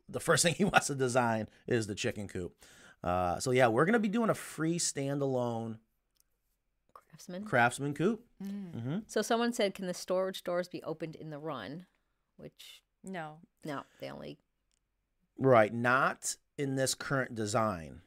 the 0.08 0.20
first 0.20 0.42
thing 0.44 0.54
he 0.54 0.64
wants 0.64 0.86
to 0.86 0.94
design 0.94 1.48
is 1.66 1.88
the 1.88 1.96
chicken 1.96 2.28
coop. 2.28 2.54
Uh, 3.02 3.38
so 3.38 3.50
yeah, 3.50 3.68
we're 3.68 3.84
gonna 3.84 3.98
be 3.98 4.08
doing 4.08 4.30
a 4.30 4.34
free 4.34 4.78
standalone 4.78 5.78
craftsman. 6.92 7.44
craftsman 7.44 7.94
coop. 7.94 8.24
Mm. 8.42 8.82
hmm 8.82 8.98
So 9.06 9.22
someone 9.22 9.52
said, 9.52 9.74
can 9.74 9.86
the 9.86 9.94
storage 9.94 10.42
doors 10.44 10.68
be 10.68 10.82
opened 10.82 11.16
in 11.16 11.30
the 11.30 11.38
run? 11.38 11.86
Which 12.36 12.82
No. 13.04 13.38
no, 13.64 13.82
they 14.00 14.10
only. 14.10 14.38
Right, 15.38 15.72
not 15.72 16.36
in 16.58 16.76
this 16.76 16.94
current 16.94 17.34
design. 17.34 18.02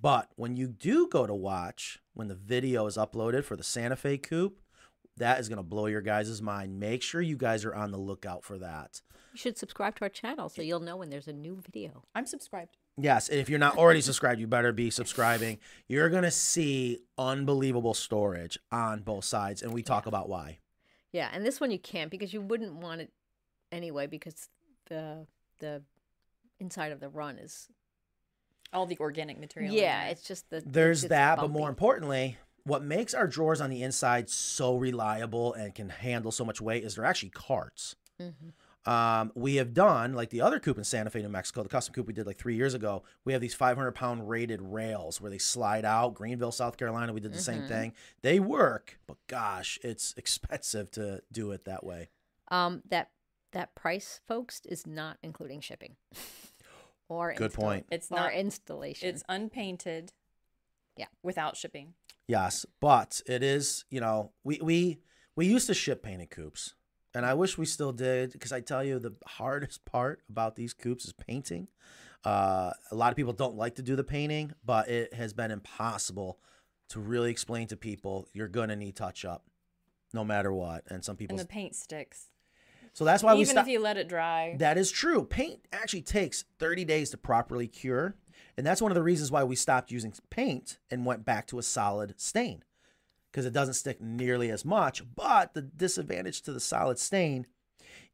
But 0.00 0.30
when 0.36 0.56
you 0.56 0.66
do 0.68 1.06
go 1.08 1.26
to 1.26 1.34
watch, 1.34 1.98
when 2.14 2.28
the 2.28 2.34
video 2.34 2.86
is 2.86 2.96
uploaded 2.96 3.44
for 3.44 3.56
the 3.56 3.62
Santa 3.62 3.96
Fe 3.96 4.16
Coop, 4.16 4.58
that 5.18 5.38
is 5.38 5.48
going 5.50 5.58
to 5.58 5.62
blow 5.62 5.86
your 5.86 6.00
guys' 6.00 6.40
mind. 6.40 6.80
Make 6.80 7.02
sure 7.02 7.20
you 7.20 7.36
guys 7.36 7.66
are 7.66 7.74
on 7.74 7.90
the 7.90 7.98
lookout 7.98 8.42
for 8.42 8.56
that. 8.58 9.02
You 9.32 9.38
should 9.38 9.58
subscribe 9.58 9.96
to 9.96 10.02
our 10.02 10.08
channel 10.08 10.48
so 10.48 10.62
you'll 10.62 10.80
know 10.80 10.96
when 10.96 11.10
there's 11.10 11.28
a 11.28 11.32
new 11.34 11.60
video. 11.60 12.04
I'm 12.14 12.24
subscribed. 12.24 12.78
Yes, 13.02 13.28
and 13.28 13.38
if 13.40 13.48
you're 13.48 13.58
not 13.58 13.76
already 13.78 14.00
subscribed, 14.00 14.40
you 14.40 14.46
better 14.46 14.72
be 14.72 14.90
subscribing. 14.90 15.58
You're 15.88 16.08
going 16.10 16.22
to 16.24 16.30
see 16.30 16.98
unbelievable 17.18 17.94
storage 17.94 18.58
on 18.70 19.00
both 19.00 19.24
sides, 19.24 19.62
and 19.62 19.72
we 19.72 19.82
talk 19.82 20.06
about 20.06 20.28
why. 20.28 20.58
Yeah, 21.12 21.28
and 21.32 21.44
this 21.44 21.60
one 21.60 21.70
you 21.70 21.78
can't 21.78 22.10
because 22.10 22.32
you 22.32 22.40
wouldn't 22.40 22.74
want 22.74 23.00
it 23.00 23.10
anyway 23.72 24.06
because 24.06 24.48
the 24.86 25.26
the 25.58 25.82
inside 26.58 26.92
of 26.92 27.00
the 27.00 27.08
run 27.08 27.38
is 27.38 27.68
All 28.72 28.86
the 28.86 28.96
organic 28.98 29.38
material. 29.38 29.72
yeah, 29.74 30.02
there. 30.04 30.12
it's 30.12 30.22
just 30.22 30.50
the 30.50 30.62
There's 30.64 31.04
it's 31.04 31.08
that, 31.10 31.38
but 31.38 31.50
more 31.50 31.68
importantly, 31.68 32.36
what 32.64 32.82
makes 32.84 33.14
our 33.14 33.26
drawers 33.26 33.60
on 33.60 33.70
the 33.70 33.82
inside 33.82 34.28
so 34.30 34.76
reliable 34.76 35.54
and 35.54 35.74
can 35.74 35.88
handle 35.88 36.30
so 36.32 36.44
much 36.44 36.60
weight 36.60 36.84
is 36.84 36.94
they're 36.94 37.04
actually 37.04 37.30
carts. 37.30 37.96
Mhm. 38.20 38.52
Um, 38.86 39.30
we 39.34 39.56
have 39.56 39.74
done 39.74 40.14
like 40.14 40.30
the 40.30 40.40
other 40.40 40.58
coop 40.58 40.78
in 40.78 40.84
Santa 40.84 41.10
Fe, 41.10 41.20
New 41.22 41.28
Mexico, 41.28 41.62
the 41.62 41.68
custom 41.68 41.92
coop 41.94 42.06
we 42.06 42.14
did 42.14 42.26
like 42.26 42.38
three 42.38 42.56
years 42.56 42.72
ago. 42.72 43.02
We 43.26 43.32
have 43.34 43.42
these 43.42 43.54
500 43.54 43.92
pound 43.92 44.28
rated 44.28 44.62
rails 44.62 45.20
where 45.20 45.30
they 45.30 45.36
slide 45.38 45.84
out. 45.84 46.14
Greenville, 46.14 46.50
South 46.52 46.76
Carolina, 46.78 47.12
we 47.12 47.20
did 47.20 47.32
the 47.34 47.38
same 47.38 47.62
Mhm. 47.62 47.68
thing. 47.68 47.92
They 48.22 48.40
work, 48.40 48.98
but 49.06 49.18
gosh, 49.26 49.78
it's 49.82 50.14
expensive 50.16 50.90
to 50.92 51.22
do 51.30 51.50
it 51.52 51.64
that 51.66 51.84
way. 51.84 52.08
Um, 52.48 52.82
that 52.88 53.10
that 53.52 53.74
price, 53.74 54.20
folks, 54.26 54.60
is 54.64 54.86
not 54.86 55.18
including 55.22 55.60
shipping 55.60 55.96
or 57.08 57.34
Good 57.34 57.46
install- 57.46 57.64
point. 57.64 57.86
It's 57.90 58.10
not. 58.10 58.32
installation. 58.32 59.08
It's 59.08 59.22
unpainted. 59.28 60.12
Yeah. 60.96 61.06
Without 61.22 61.56
shipping. 61.56 61.94
Yes, 62.28 62.64
but 62.80 63.20
it 63.26 63.42
is, 63.42 63.84
you 63.90 64.00
know, 64.00 64.32
we 64.44 64.58
we 64.62 65.00
we 65.36 65.46
used 65.46 65.66
to 65.66 65.74
ship 65.74 66.02
painted 66.02 66.30
coops, 66.30 66.74
and 67.14 67.26
I 67.26 67.34
wish 67.34 67.58
we 67.58 67.66
still 67.66 67.92
did 67.92 68.32
because 68.32 68.52
I 68.52 68.60
tell 68.60 68.84
you 68.84 68.98
the 68.98 69.14
hardest 69.26 69.84
part 69.84 70.22
about 70.28 70.56
these 70.56 70.72
coops 70.72 71.04
is 71.04 71.12
painting. 71.12 71.68
Uh, 72.24 72.72
a 72.90 72.94
lot 72.94 73.10
of 73.10 73.16
people 73.16 73.32
don't 73.32 73.56
like 73.56 73.76
to 73.76 73.82
do 73.82 73.96
the 73.96 74.04
painting, 74.04 74.52
but 74.64 74.88
it 74.88 75.14
has 75.14 75.32
been 75.32 75.50
impossible 75.50 76.38
to 76.90 77.00
really 77.00 77.30
explain 77.30 77.66
to 77.68 77.76
people 77.76 78.28
you're 78.32 78.48
gonna 78.48 78.76
need 78.76 78.96
touch 78.96 79.24
up, 79.24 79.44
no 80.12 80.24
matter 80.24 80.52
what. 80.52 80.84
And 80.88 81.04
some 81.04 81.16
people, 81.16 81.38
And 81.38 81.40
the 81.40 81.48
paint 81.48 81.74
sticks. 81.74 82.26
so 82.92 83.04
that's 83.04 83.22
why 83.22 83.34
we 83.34 83.40
Even 83.40 83.58
if 83.58 83.66
you 83.68 83.80
let 83.80 83.96
it 83.96 84.08
dry. 84.08 84.56
That 84.58 84.76
is 84.76 84.90
true. 84.90 85.24
Paint 85.24 85.60
actually 85.72 86.02
takes 86.02 86.44
30 86.58 86.84
days 86.84 87.10
to 87.10 87.16
properly 87.16 87.68
cure. 87.68 88.16
And 88.56 88.66
that's 88.66 88.82
one 88.82 88.90
of 88.90 88.96
the 88.96 89.02
reasons 89.02 89.30
why 89.30 89.44
we 89.44 89.56
stopped 89.56 89.90
using 89.90 90.12
paint 90.28 90.78
and 90.90 91.06
went 91.06 91.24
back 91.24 91.46
to 91.48 91.58
a 91.58 91.62
solid 91.62 92.14
stain 92.20 92.62
because 93.30 93.46
it 93.46 93.52
doesn't 93.52 93.74
stick 93.74 94.00
nearly 94.00 94.50
as 94.50 94.64
much. 94.64 95.02
But 95.14 95.54
the 95.54 95.62
disadvantage 95.62 96.42
to 96.42 96.52
the 96.52 96.60
solid 96.60 96.98
stain 96.98 97.46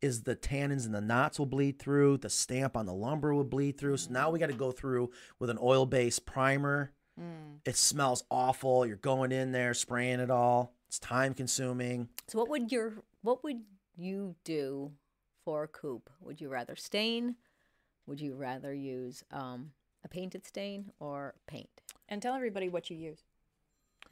is 0.00 0.22
the 0.22 0.37
tannins 0.37 0.85
and 0.85 0.94
the 0.94 1.00
knots 1.00 1.38
will 1.38 1.46
bleed 1.46 1.79
through, 1.79 2.18
the 2.18 2.31
stamp 2.31 2.76
on 2.76 2.87
the 2.87 2.94
lumber 2.94 3.35
will 3.35 3.44
bleed 3.44 3.79
through. 3.79 3.96
So 3.96 4.11
now 4.11 4.31
we 4.31 4.38
got 4.38 4.50
to 4.50 4.55
go 4.55 4.72
through 4.72 5.11
with 5.38 5.50
an 5.50 5.59
oil 5.61 5.87
based 5.87 6.26
primer. 6.26 6.92
Mm. 7.18 7.61
It 7.64 7.76
smells 7.76 8.24
awful. 8.31 8.87
You're 8.87 8.96
going 8.96 9.33
in 9.33 9.52
there, 9.52 9.74
spraying 9.74 10.20
it 10.20 10.31
all. 10.31 10.74
It's 10.88 10.98
time 10.98 11.35
consuming. 11.35 12.09
so 12.29 12.38
what 12.38 12.48
would 12.48 12.70
your 12.70 12.94
what 13.22 13.42
would 13.42 13.62
you 13.96 14.37
do 14.44 14.92
for 15.44 15.64
a 15.64 15.68
coop? 15.68 16.11
Would 16.20 16.40
you 16.40 16.48
rather 16.48 16.76
stain? 16.76 17.37
Would 18.07 18.20
you 18.20 18.35
rather 18.37 18.72
use 18.72 19.24
um, 19.33 19.72
a 20.05 20.09
painted 20.09 20.46
stain 20.46 20.92
or 21.00 21.35
paint? 21.48 21.83
And 22.09 22.22
tell 22.22 22.35
everybody 22.35 22.68
what 22.68 22.88
you 22.88 22.96
use. 22.96 23.24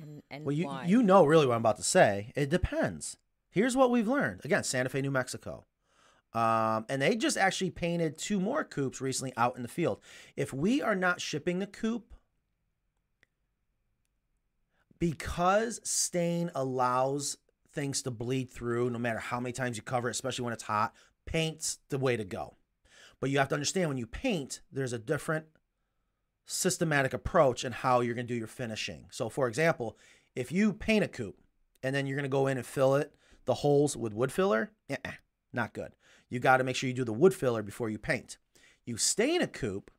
And 0.01 0.23
and 0.31 0.45
Well, 0.45 0.55
you 0.55 0.67
why? 0.67 0.85
you 0.87 1.03
know 1.03 1.25
really 1.25 1.47
what 1.47 1.55
I'm 1.55 1.61
about 1.61 1.77
to 1.77 1.83
say. 1.83 2.33
It 2.35 2.51
depends. 2.51 3.17
Here's 3.51 3.77
what 3.77 3.91
we've 3.91 4.09
learned. 4.09 4.41
Again, 4.45 4.65
Santa 4.65 4.89
Fe, 4.89 5.01
New 5.01 5.11
Mexico. 5.11 5.65
Um, 6.33 6.85
and 6.89 7.01
they 7.01 7.15
just 7.15 7.37
actually 7.37 7.71
painted 7.71 8.19
two 8.19 8.41
more 8.41 8.65
coops 8.65 9.01
recently 9.01 9.33
out 9.37 9.57
in 9.57 9.63
the 9.63 9.69
field. 9.69 10.01
If 10.37 10.53
we 10.53 10.83
are 10.83 10.97
not 10.97 11.21
shipping 11.21 11.61
the 11.61 11.67
coop, 11.69 12.13
because 14.99 15.81
stain 15.85 16.51
allows 16.55 17.37
things 17.73 18.03
to 18.03 18.11
bleed 18.11 18.51
through 18.51 18.91
no 18.91 18.99
matter 18.99 19.19
how 19.19 19.39
many 19.39 19.53
times 19.53 19.77
you 19.77 19.83
cover 19.83 20.09
it, 20.09 20.13
especially 20.13 20.45
when 20.45 20.53
it's 20.55 20.65
hot, 20.65 20.93
paint's 21.27 21.79
the 21.89 21.99
way 21.99 22.17
to 22.17 22.25
go. 22.25 22.57
But 23.21 23.31
you 23.31 23.39
have 23.39 23.49
to 23.49 23.55
understand 23.55 23.89
when 23.89 23.99
you 23.99 24.07
paint, 24.07 24.61
there's 24.73 24.93
a 24.93 24.99
different 24.99 25.47
systematic 26.47 27.13
approach 27.15 27.65
and 27.65 27.75
how 27.75 28.01
you're 28.01 28.15
going 28.15 28.27
to 28.27 28.33
do 28.33 28.39
your 28.39 28.47
finishing. 28.47 29.07
So, 29.11 29.29
for 29.29 29.49
example, 29.49 29.97
if 30.35 30.53
you 30.53 30.73
paint 30.73 31.05
a 31.05 31.09
coop 31.09 31.37
and 31.83 31.95
then 31.95 32.07
you're 32.07 32.17
going 32.17 32.25
to 32.25 32.29
go 32.29 32.47
in 32.47 32.57
and 32.59 32.67
fill 32.67 32.95
it, 32.97 33.15
the 33.47 33.55
holes 33.55 33.97
with 33.97 34.15
wood 34.15 34.33
filler, 34.33 34.73
not 35.53 35.73
good. 35.73 35.93
You 36.29 36.41
got 36.41 36.57
to 36.59 36.65
make 36.65 36.77
sure 36.77 36.89
you 36.89 36.95
do 36.95 37.05
the 37.05 37.13
wood 37.13 37.35
filler 37.35 37.63
before 37.63 37.91
you 37.91 37.99
paint. 37.99 38.39
You 38.87 38.97
stain 38.97 39.41
a 39.43 39.47
coop, 39.47 39.91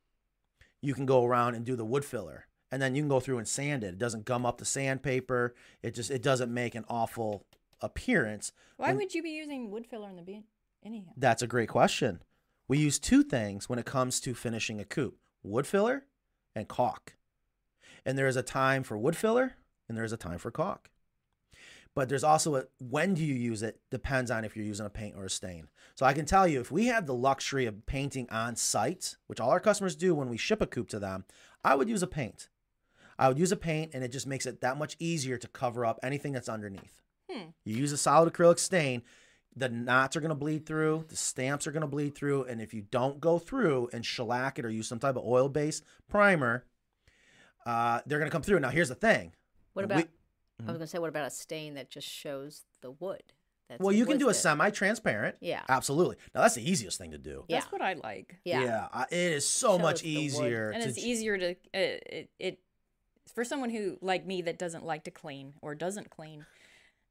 you 0.82 0.94
can 0.94 1.06
go 1.06 1.24
around 1.24 1.54
and 1.54 1.64
do 1.64 1.76
the 1.76 1.84
wood 1.84 2.04
filler, 2.04 2.46
and 2.70 2.80
then 2.82 2.94
you 2.94 3.02
can 3.02 3.08
go 3.08 3.20
through 3.20 3.38
and 3.38 3.48
sand 3.48 3.82
it. 3.84 3.88
It 3.94 3.98
doesn't 3.98 4.24
gum 4.24 4.44
up 4.44 4.58
the 4.58 4.64
sandpaper. 4.64 5.54
It 5.82 5.94
just 5.94 6.10
it 6.10 6.22
doesn't 6.22 6.52
make 6.52 6.74
an 6.74 6.84
awful 6.88 7.44
appearance. 7.80 8.52
Why 8.76 8.88
When- 8.88 8.96
would 8.98 9.14
you 9.14 9.22
be 9.22 9.30
using 9.30 9.70
wood 9.70 9.86
filler 9.86 10.08
in 10.10 10.16
the 10.16 10.22
bean? 10.22 10.44
Anyhow. 10.84 11.12
That's 11.16 11.42
a 11.42 11.46
great 11.48 11.68
question. 11.68 12.22
We 12.68 12.78
use 12.78 12.98
two 12.98 13.22
things 13.22 13.68
when 13.68 13.78
it 13.78 13.86
comes 13.86 14.20
to 14.20 14.34
finishing 14.34 14.80
a 14.80 14.84
coop 14.84 15.18
wood 15.42 15.66
filler 15.66 16.06
and 16.56 16.66
caulk. 16.66 17.14
And 18.04 18.18
there 18.18 18.26
is 18.26 18.36
a 18.36 18.42
time 18.42 18.82
for 18.82 18.98
wood 18.98 19.16
filler 19.16 19.52
and 19.88 19.96
there 19.96 20.04
is 20.04 20.12
a 20.12 20.16
time 20.16 20.38
for 20.38 20.50
caulk. 20.50 20.90
But 21.94 22.08
there's 22.08 22.24
also 22.24 22.56
a 22.56 22.64
when 22.78 23.14
do 23.14 23.24
you 23.24 23.34
use 23.34 23.62
it 23.62 23.80
depends 23.90 24.30
on 24.30 24.44
if 24.44 24.56
you're 24.56 24.66
using 24.66 24.86
a 24.86 24.90
paint 24.90 25.14
or 25.16 25.24
a 25.24 25.30
stain. 25.30 25.68
So 25.94 26.04
I 26.04 26.12
can 26.12 26.26
tell 26.26 26.46
you 26.46 26.60
if 26.60 26.70
we 26.70 26.86
had 26.86 27.06
the 27.06 27.14
luxury 27.14 27.64
of 27.66 27.86
painting 27.86 28.28
on 28.30 28.56
site, 28.56 29.16
which 29.28 29.40
all 29.40 29.50
our 29.50 29.60
customers 29.60 29.96
do 29.96 30.14
when 30.14 30.28
we 30.28 30.36
ship 30.36 30.60
a 30.60 30.66
coop 30.66 30.88
to 30.88 30.98
them, 30.98 31.24
I 31.64 31.74
would 31.74 31.88
use 31.88 32.02
a 32.02 32.06
paint. 32.06 32.48
I 33.18 33.28
would 33.28 33.38
use 33.38 33.52
a 33.52 33.56
paint 33.56 33.92
and 33.94 34.04
it 34.04 34.12
just 34.12 34.26
makes 34.26 34.44
it 34.44 34.60
that 34.60 34.76
much 34.76 34.96
easier 34.98 35.38
to 35.38 35.48
cover 35.48 35.86
up 35.86 35.98
anything 36.02 36.32
that's 36.32 36.50
underneath. 36.50 37.00
Hmm. 37.30 37.50
You 37.64 37.76
use 37.76 37.92
a 37.92 37.96
solid 37.96 38.32
acrylic 38.32 38.58
stain, 38.58 39.02
the 39.56 39.68
knots 39.70 40.16
are 40.16 40.20
going 40.20 40.28
to 40.28 40.34
bleed 40.34 40.66
through, 40.66 41.06
the 41.08 41.16
stamps 41.16 41.66
are 41.66 41.72
going 41.72 41.80
to 41.80 41.86
bleed 41.86 42.14
through, 42.14 42.44
and 42.44 42.60
if 42.60 42.74
you 42.74 42.82
don't 42.90 43.20
go 43.20 43.38
through 43.38 43.88
and 43.92 44.04
shellac 44.04 44.58
it 44.58 44.64
or 44.64 44.70
use 44.70 44.86
some 44.86 44.98
type 44.98 45.16
of 45.16 45.24
oil-based 45.24 45.82
primer, 46.08 46.64
uh, 47.64 48.00
they're 48.06 48.18
going 48.18 48.30
to 48.30 48.32
come 48.34 48.42
through. 48.42 48.60
Now, 48.60 48.68
here's 48.68 48.88
the 48.90 48.94
thing. 48.94 49.32
What 49.72 49.88
We- 49.88 49.94
about? 49.94 50.08
I 50.58 50.70
was 50.70 50.78
gonna 50.78 50.86
say, 50.86 50.98
what 50.98 51.10
about 51.10 51.26
a 51.26 51.30
stain 51.30 51.74
that 51.74 51.90
just 51.90 52.08
shows 52.08 52.62
the 52.80 52.90
wood? 52.90 53.22
That's 53.68 53.78
well, 53.78 53.92
you 53.92 54.06
can 54.06 54.16
do 54.16 54.30
a 54.30 54.34
semi-transparent. 54.34 55.36
Yeah. 55.40 55.60
Absolutely. 55.68 56.16
Now, 56.34 56.40
that's 56.40 56.54
the 56.54 56.66
easiest 56.70 56.96
thing 56.96 57.10
to 57.10 57.18
do. 57.18 57.44
Yeah. 57.48 57.58
That's 57.60 57.70
what 57.70 57.82
I 57.82 57.92
like. 57.92 58.36
Yeah. 58.42 58.88
I- 58.90 59.02
it 59.10 59.32
is 59.32 59.46
so 59.46 59.78
much 59.78 59.96
Shows 59.98 60.02
the 60.04 60.14
wood. 60.16 60.22
easier. 60.22 60.70
And 60.70 60.82
to 60.82 60.88
it's 60.88 60.96
easier 60.98 61.36
to 61.36 61.50
uh, 61.50 61.54
it, 61.74 62.30
it 62.38 62.58
for 63.34 63.44
someone 63.44 63.68
who 63.68 63.98
like 64.00 64.24
me 64.24 64.40
that 64.42 64.58
doesn't 64.58 64.86
like 64.86 65.04
to 65.04 65.10
clean 65.10 65.52
or 65.60 65.74
doesn't 65.74 66.08
clean. 66.08 66.46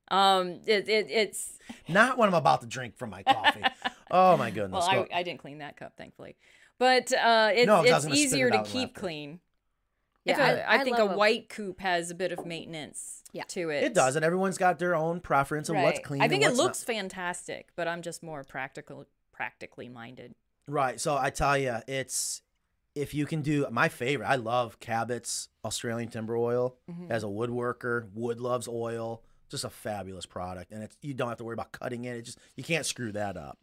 Um, 0.10 0.62
it, 0.68 0.88
it 0.88 1.08
it's 1.10 1.58
Not 1.88 2.18
what 2.18 2.28
I'm 2.28 2.34
about 2.36 2.62
to 2.62 2.68
drink 2.68 2.96
from 2.98 3.10
my 3.10 3.24
coffee. 3.24 3.64
oh 4.12 4.38
my 4.38 4.52
goodness. 4.52 4.72
well, 4.82 4.90
I, 4.90 4.96
Go- 4.96 5.08
I 5.14 5.24
didn't 5.24 5.40
clean 5.40 5.58
that 5.60 5.78
cup, 5.78 5.94
thankfully, 5.98 6.36
but 6.78 7.12
uh, 7.14 7.52
it's, 7.54 7.66
No, 7.68 7.82
'cause 7.82 7.92
I 7.92 7.96
was 7.96 8.06
it's 8.06 8.16
easier 8.16 8.48
it 8.48 8.52
to 8.52 8.64
keep 8.64 8.90
laugh. 8.90 9.02
clean. 9.02 9.40
Yeah, 10.24 10.34
If 10.34 10.40
a- 10.40 10.44
I- 10.70 10.76
I, 10.76 10.80
I 10.80 10.84
think 10.84 10.98
a 10.98 11.04
love 11.04 11.14
a- 11.14 11.18
white 11.18 11.50
coop 11.50 11.80
has 11.82 12.12
a 12.12 12.16
bit 12.16 12.32
of 12.32 12.46
maintenance 12.46 13.24
Yeah. 13.34 13.44
to 13.50 13.70
it. 13.70 13.84
it 13.84 13.94
does, 13.94 14.16
and 14.16 14.24
everyone's 14.24 14.58
got 14.58 14.78
their 14.80 14.96
own 14.96 15.22
preference 15.22 15.70
of 15.70 15.76
what's 15.76 16.00
clean. 16.00 16.22
I 16.22 16.26
and 16.26 16.32
think 16.32 16.44
it 16.44 16.48
what's 16.48 16.58
not. 16.58 16.64
looks 16.64 16.84
fantastic, 16.84 17.70
but 17.76 17.88
I'm 17.88 18.02
just 18.02 18.22
more 18.24 18.44
practical, 18.44 19.06
practically 19.32 19.90
minded. 19.90 20.36
Right. 20.68 21.00
So 21.00 21.18
I 21.18 21.30
tell 21.32 21.58
you, 21.58 21.78
it's 21.88 22.42
if 22.96 23.14
you 23.14 23.26
can 23.26 23.42
do 23.42 23.68
my 23.72 23.90
favorite. 23.90 24.26
I 24.28 24.36
love 24.36 24.80
Cabot's 24.80 25.50
Australian 25.66 26.10
timber 26.10 26.36
oil 26.38 26.78
Mhm. 26.90 27.12
as 27.12 27.24
a 27.24 27.28
woodworker. 27.28 28.08
Wood 28.14 28.40
loves 28.40 28.68
oil. 28.68 29.22
Just 29.50 29.64
a 29.64 29.70
fabulous 29.70 30.26
product, 30.26 30.72
and 30.72 30.84
it's 30.84 30.98
you 31.02 31.14
don't 31.14 31.30
have 31.30 31.38
to 31.38 31.44
worry 31.44 31.54
about 31.54 31.72
cutting 31.72 32.06
it. 32.06 32.18
It 32.18 32.24
just 32.24 32.40
you 32.56 32.64
can't 32.64 32.86
screw 32.86 33.12
that 33.12 33.38
up. 33.38 33.60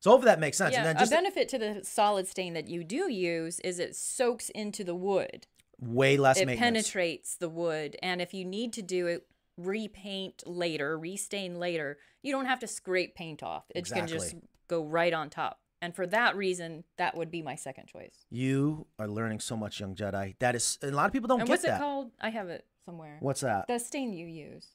So 0.00 0.10
hopefully 0.10 0.30
that 0.30 0.40
makes 0.40 0.58
sense. 0.58 0.72
Yeah, 0.72 0.84
and 0.84 0.98
then 0.98 1.06
a 1.06 1.10
benefit 1.10 1.48
to 1.50 1.58
the 1.58 1.80
solid 1.84 2.26
stain 2.26 2.54
that 2.54 2.68
you 2.68 2.82
do 2.82 3.10
use 3.10 3.60
is 3.60 3.78
it 3.78 3.94
soaks 3.94 4.50
into 4.50 4.82
the 4.82 4.96
wood. 4.96 5.46
way 5.78 6.16
less 6.16 6.38
it 6.38 6.48
penetrates 6.58 7.36
the 7.36 7.48
wood, 7.48 7.96
and 8.02 8.20
if 8.20 8.34
you 8.34 8.44
need 8.44 8.72
to 8.74 8.82
do 8.82 9.06
it 9.06 9.26
repaint 9.56 10.42
later, 10.46 10.98
restain 10.98 11.58
later, 11.58 11.98
you 12.22 12.32
don't 12.32 12.46
have 12.46 12.58
to 12.60 12.66
scrape 12.66 13.14
paint 13.14 13.42
off. 13.42 13.64
It 13.74 13.86
can 13.86 14.06
just 14.06 14.34
go 14.68 14.84
right 14.84 15.12
on 15.12 15.30
top. 15.30 15.60
And 15.80 15.94
for 15.94 16.06
that 16.06 16.36
reason, 16.36 16.84
that 16.96 17.16
would 17.16 17.30
be 17.30 17.42
my 17.42 17.56
second 17.56 17.86
choice. 17.86 18.24
You 18.30 18.86
are 19.00 19.08
learning 19.08 19.40
so 19.40 19.56
much, 19.56 19.80
young 19.80 19.96
Jedi. 19.96 20.36
That 20.38 20.54
is, 20.54 20.78
a 20.80 20.92
lot 20.92 21.06
of 21.06 21.12
people 21.12 21.26
don't 21.26 21.40
and 21.40 21.46
get 21.48 21.52
what's 21.52 21.62
that. 21.64 21.72
What's 21.72 21.80
it 21.80 21.82
called? 21.82 22.10
I 22.20 22.30
have 22.30 22.48
it 22.48 22.64
somewhere. 22.84 23.16
What's 23.18 23.40
that? 23.40 23.66
The 23.66 23.80
stain 23.80 24.12
you 24.12 24.26
use. 24.26 24.68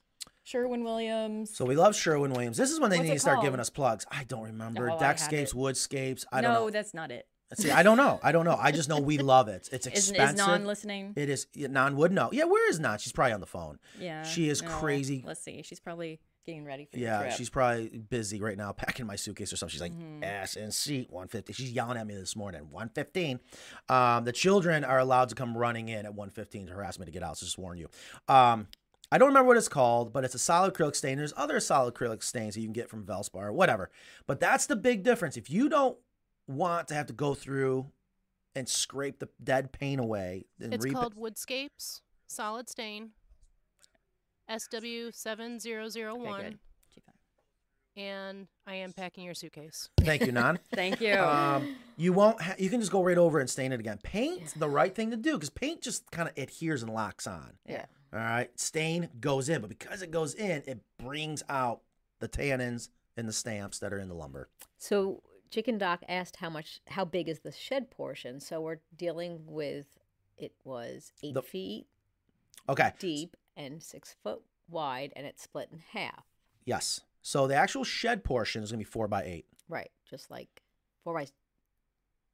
Sherwin 0.47 0.86
Williams. 0.86 1.53
So 1.53 1.65
we 1.65 1.75
love 1.75 1.93
Sherwin 1.93 2.31
Williams. 2.31 2.55
This 2.55 2.71
is 2.71 2.79
when 2.79 2.89
they 2.89 2.97
What's 2.99 3.10
need 3.10 3.15
to 3.15 3.19
start 3.19 3.41
giving 3.41 3.60
us 3.60 3.69
plugs. 3.69 4.05
I 4.10 4.23
don't 4.23 4.43
remember. 4.43 4.89
Oh, 4.89 4.97
Deckscapes. 4.97 5.53
Woodscapes. 5.53 6.25
I 6.31 6.39
don't 6.39 6.53
know. 6.53 6.69
that's 6.69 6.93
not 6.93 7.12
it. 7.12 7.27
See, 7.55 7.69
I 7.69 7.83
don't 7.83 7.97
know. 7.97 8.19
I 8.23 8.31
don't 8.31 8.45
know. 8.45 8.57
I 8.60 8.71
just 8.71 8.88
know 8.88 8.99
we 8.99 9.17
love 9.36 9.49
it. 9.49 9.67
It's 9.73 9.88
expensive. 9.88 10.36
is 10.39 10.47
Nan 10.47 10.65
listening? 10.65 11.13
It 11.17 11.27
is 11.29 11.47
Nan 11.55 11.97
would 11.97 12.13
know. 12.13 12.29
Yeah, 12.31 12.45
where 12.45 12.69
is 12.69 12.79
Nan? 12.79 12.97
She's 12.99 13.12
probably 13.12 13.33
on 13.33 13.41
the 13.41 13.45
phone. 13.45 13.77
Yeah. 13.99 14.23
she 14.23 14.47
is 14.47 14.62
no, 14.62 14.69
crazy. 14.69 15.21
Let's 15.25 15.41
see. 15.43 15.62
She's 15.63 15.81
probably 15.81 16.19
getting 16.45 16.63
ready 16.63 16.86
for 16.86 16.95
the 16.95 17.01
Yeah, 17.03 17.29
she's 17.29 17.49
probably 17.49 17.89
busy 18.10 18.39
right 18.39 18.57
now 18.57 18.71
packing 18.71 19.05
my 19.05 19.17
suitcase 19.17 19.51
or 19.51 19.57
something. 19.57 19.71
She's 19.73 19.81
like 19.81 19.91
Mm-hmm. 19.91 20.23
ass 20.23 20.55
and 20.55 20.73
seat 20.73 21.10
150. 21.12 21.51
She's 21.51 21.71
yelling 21.71 21.97
at 21.97 22.07
me 22.07 22.15
this 22.15 22.38
morning. 22.38 22.62
115. 22.71 23.39
Um, 23.89 24.23
the 24.23 24.31
children 24.31 24.86
are 24.86 24.99
allowed 24.99 25.27
to 25.29 25.36
come 25.36 25.57
running 25.57 25.89
in 25.89 26.05
at 26.05 26.13
115 26.13 26.67
to 26.67 26.73
harass 26.73 26.99
me 26.99 27.05
to 27.05 27.12
get 27.12 27.21
out. 27.23 27.38
So 27.38 27.45
just 27.45 27.57
warn 27.57 27.77
you. 27.77 27.89
Um, 28.29 28.67
I 29.11 29.17
don't 29.17 29.29
remember 29.29 29.47
what 29.47 29.57
it's 29.57 29.69
called, 29.69 30.11
but 30.11 30.23
it's 30.25 30.35
a 30.35 30.39
solid 30.39 30.73
acrylic 30.73 30.95
stain. 30.95 31.17
There's 31.17 31.33
other 31.37 31.59
solid 31.59 31.93
acrylic 31.93 32.21
stains 32.23 32.55
that 32.55 32.61
you 32.61 32.67
can 32.67 32.73
get 32.73 32.89
from 32.89 33.05
Valspar 33.05 33.43
or 33.43 33.53
whatever. 33.53 33.89
But 34.25 34.39
that's 34.39 34.65
the 34.65 34.75
big 34.75 35.03
difference. 35.03 35.37
If 35.37 35.49
you 35.49 35.69
don't 35.69 35.97
want 36.47 36.89
to 36.89 36.93
have 36.93 37.05
to 37.07 37.13
go 37.13 37.33
through 37.33 37.87
and 38.55 38.67
scrape 38.67 39.19
the 39.19 39.29
dead 39.43 39.71
paint 39.71 40.01
away, 40.01 40.45
and 40.59 40.73
It's 40.73 40.83
re- 40.83 40.91
called 40.91 41.15
Woodscapes 41.15 42.01
Solid 42.27 42.67
Stain 42.69 43.11
SW7001 44.49 46.27
Okay, 46.29 46.43
good. 46.49 46.59
She 46.93 47.01
found- 47.01 47.17
and 47.95 48.47
I 48.65 48.75
am 48.75 48.93
packing 48.93 49.23
your 49.23 49.33
suitcase. 49.33 49.89
Thank 50.01 50.25
you, 50.25 50.31
Nan. 50.31 50.59
Thank 50.73 51.01
you. 51.01 51.13
um, 51.15 51.75
you 51.97 52.13
won't. 52.13 52.41
Ha- 52.41 52.55
you 52.57 52.69
can 52.69 52.79
just 52.79 52.91
go 52.91 53.03
right 53.03 53.17
over 53.17 53.39
and 53.39 53.49
stain 53.49 53.71
it 53.71 53.79
again. 53.79 53.99
Paint's 54.03 54.53
the 54.53 54.69
right 54.69 54.93
thing 54.93 55.11
to 55.11 55.17
do 55.17 55.33
because 55.33 55.49
paint 55.49 55.81
just 55.81 56.09
kind 56.11 56.27
of 56.29 56.37
adheres 56.37 56.83
and 56.83 56.93
locks 56.93 57.25
on. 57.27 57.53
yeah. 57.65 57.85
All 58.13 58.19
right, 58.19 58.49
stain 58.59 59.09
goes 59.19 59.49
in, 59.49 59.61
but 59.61 59.69
because 59.69 60.01
it 60.01 60.11
goes 60.11 60.33
in, 60.33 60.63
it 60.65 60.79
brings 60.97 61.43
out 61.49 61.81
the 62.19 62.27
tannins 62.29 62.89
and 63.17 63.27
the 63.27 63.33
stamps 63.33 63.79
that 63.79 63.91
are 63.93 63.99
in 63.99 64.07
the 64.07 64.13
lumber. 64.15 64.49
So 64.77 65.21
Chicken 65.49 65.77
Doc 65.77 66.03
asked 66.07 66.37
how 66.37 66.49
much, 66.49 66.79
how 66.87 67.03
big 67.05 67.27
is 67.27 67.39
the 67.39 67.51
shed 67.51 67.91
portion? 67.91 68.39
So 68.39 68.61
we're 68.61 68.79
dealing 68.95 69.41
with, 69.45 69.87
it 70.37 70.53
was 70.63 71.11
eight 71.23 71.33
The- 71.33 71.41
feet 71.43 71.87
Okay. 72.69 72.91
deep 72.99 73.35
and 73.55 73.81
six 73.83 74.15
foot 74.23 74.41
wide, 74.69 75.11
and 75.15 75.25
it's 75.25 75.41
split 75.43 75.69
in 75.71 75.79
half. 75.79 76.23
Yes. 76.65 77.01
So 77.21 77.47
the 77.47 77.55
actual 77.55 77.83
shed 77.83 78.23
portion 78.23 78.63
is 78.63 78.71
gonna 78.71 78.79
be 78.79 78.83
four 78.85 79.07
by 79.07 79.23
eight, 79.23 79.45
Right, 79.69 79.91
just 80.09 80.31
like 80.31 80.61
four 81.03 81.13
by 81.13 81.27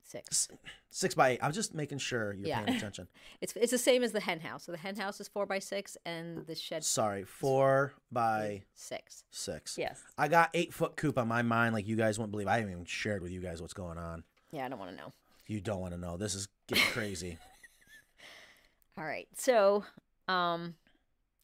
six. 0.04 0.48
Six 0.90 1.16
by 1.16 1.30
eight. 1.32 1.40
I'm 1.42 1.52
just 1.52 1.74
making 1.74 1.98
sure 1.98 2.34
you're 2.34 2.48
Yeah. 2.48 2.62
paying 2.64 2.78
attention. 2.78 3.08
It's 3.42 3.54
it's 3.56 3.72
the 3.72 3.78
same 3.78 4.04
as 4.04 4.12
the 4.12 4.20
hen 4.20 4.40
house. 4.40 4.64
So 4.66 4.72
the 4.72 4.78
hen 4.78 4.96
house 4.96 5.20
is 5.20 5.28
four 5.28 5.46
by 5.46 5.60
six, 5.60 5.98
and 6.06 6.46
the 6.48 6.56
shed 6.56 6.84
Sorry, 6.84 7.24
four 7.24 7.94
by 8.12 8.64
six. 8.74 9.24
six. 9.32 9.78
Yes. 9.78 10.02
I 10.18 10.28
got 10.28 10.50
eight 10.54 10.74
foot 10.74 10.96
coop 10.96 11.18
on 11.18 11.28
my 11.28 11.42
mind, 11.42 11.74
like 11.74 11.88
you 11.88 11.96
guys 11.96 12.18
wouldn't 12.20 12.32
believe. 12.32 12.48
I 12.48 12.58
haven't 12.58 12.72
even 12.72 12.86
shared 12.86 13.22
with 13.22 13.32
you 13.32 13.42
guys 13.42 13.62
what's 13.62 13.74
going 13.74 13.98
on. 13.98 14.24
Yeah, 14.52 14.66
I 14.66 14.70
don't 14.70 14.80
want 14.80 14.92
to 14.92 14.98
know. 14.98 15.12
You 15.48 15.60
don't 15.60 15.82
want 15.82 15.94
to 15.94 16.00
know. 16.00 16.16
This 16.16 16.36
is 16.36 16.48
getting 16.68 16.84
crazy. 16.86 17.38
All 18.98 19.04
right. 19.04 19.28
So, 19.36 19.84
um, 20.28 20.76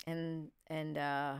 and 0.08 0.50
and 0.68 0.98
uh, 0.98 1.34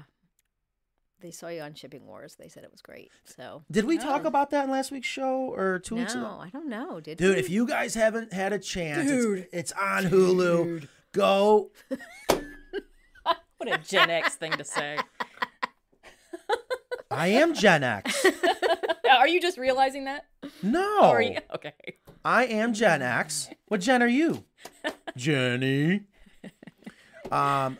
they 1.22 1.32
saw 1.32 1.48
you 1.50 1.62
on 1.62 1.74
Shipping 1.74 2.06
Wars. 2.06 2.36
They 2.40 2.48
said 2.48 2.64
it 2.64 2.72
was 2.72 2.82
great. 2.82 3.12
So 3.26 3.64
Did 3.72 3.86
we 3.86 3.98
talk 3.98 4.26
about 4.26 4.50
that 4.52 4.66
in 4.66 4.72
last 4.72 4.92
week's 4.92 5.08
show 5.08 5.54
or 5.54 5.80
two 5.80 5.96
weeks 5.96 6.14
ago? 6.14 6.24
no, 6.24 6.40
I 6.42 6.50
don't 6.50 6.68
know. 6.70 7.00
Did 7.00 7.18
Dude, 7.18 7.36
we? 7.36 7.40
if 7.40 7.50
you 7.50 7.66
guys 7.68 7.94
haven't 7.96 8.32
had 8.34 8.54
a 8.54 8.60
chance, 8.60 9.10
Dude. 9.10 9.48
it's, 9.52 9.72
on 9.74 10.06
Hulu. 10.06 10.88
Go. 11.12 11.72
What 13.58 13.74
a 13.74 13.78
Gen 13.86 14.10
X 14.10 14.36
thing 14.36 14.54
to 14.54 14.64
say. 14.64 14.98
I 17.12 17.28
am 17.28 17.54
Gen 17.54 17.84
X. 17.84 18.26
Are 19.12 19.28
you 19.28 19.42
just 19.42 19.58
realizing 19.58 20.06
that? 20.06 20.28
No, 20.64 21.00
Or 21.02 21.18
are 21.18 21.22
you? 21.22 21.40
Okay. 21.56 21.74
I 22.24 22.46
am 22.46 22.74
Gen 22.74 23.02
X. 23.02 23.50
What 23.68 23.82
Gen 23.82 24.02
are 24.02 24.08
you? 24.08 24.46
Jenny. 25.18 26.04
Um, 27.32 27.78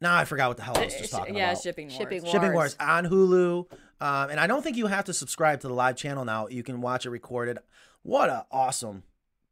now 0.00 0.16
I 0.16 0.24
forgot 0.24 0.48
what 0.48 0.56
the 0.56 0.62
hell 0.62 0.76
I 0.78 0.84
was 0.86 0.94
just 0.94 1.10
talking 1.12 1.36
yeah, 1.36 1.50
about. 1.52 1.62
shipping 1.62 1.88
wars. 1.88 1.96
Shipping 1.96 2.22
Wars. 2.22 2.32
Shipping 2.32 2.52
Wars 2.54 2.76
on 2.80 3.06
Hulu. 3.06 3.70
Um, 4.00 4.30
and 4.30 4.40
I 4.40 4.46
don't 4.46 4.62
think 4.62 4.76
you 4.76 4.86
have 4.86 5.04
to 5.06 5.12
subscribe 5.12 5.60
to 5.60 5.68
the 5.68 5.74
live 5.74 5.96
channel 5.96 6.24
now. 6.24 6.48
You 6.48 6.62
can 6.62 6.80
watch 6.80 7.04
it 7.06 7.10
recorded. 7.10 7.58
What 8.02 8.30
a 8.30 8.46
awesome 8.50 9.02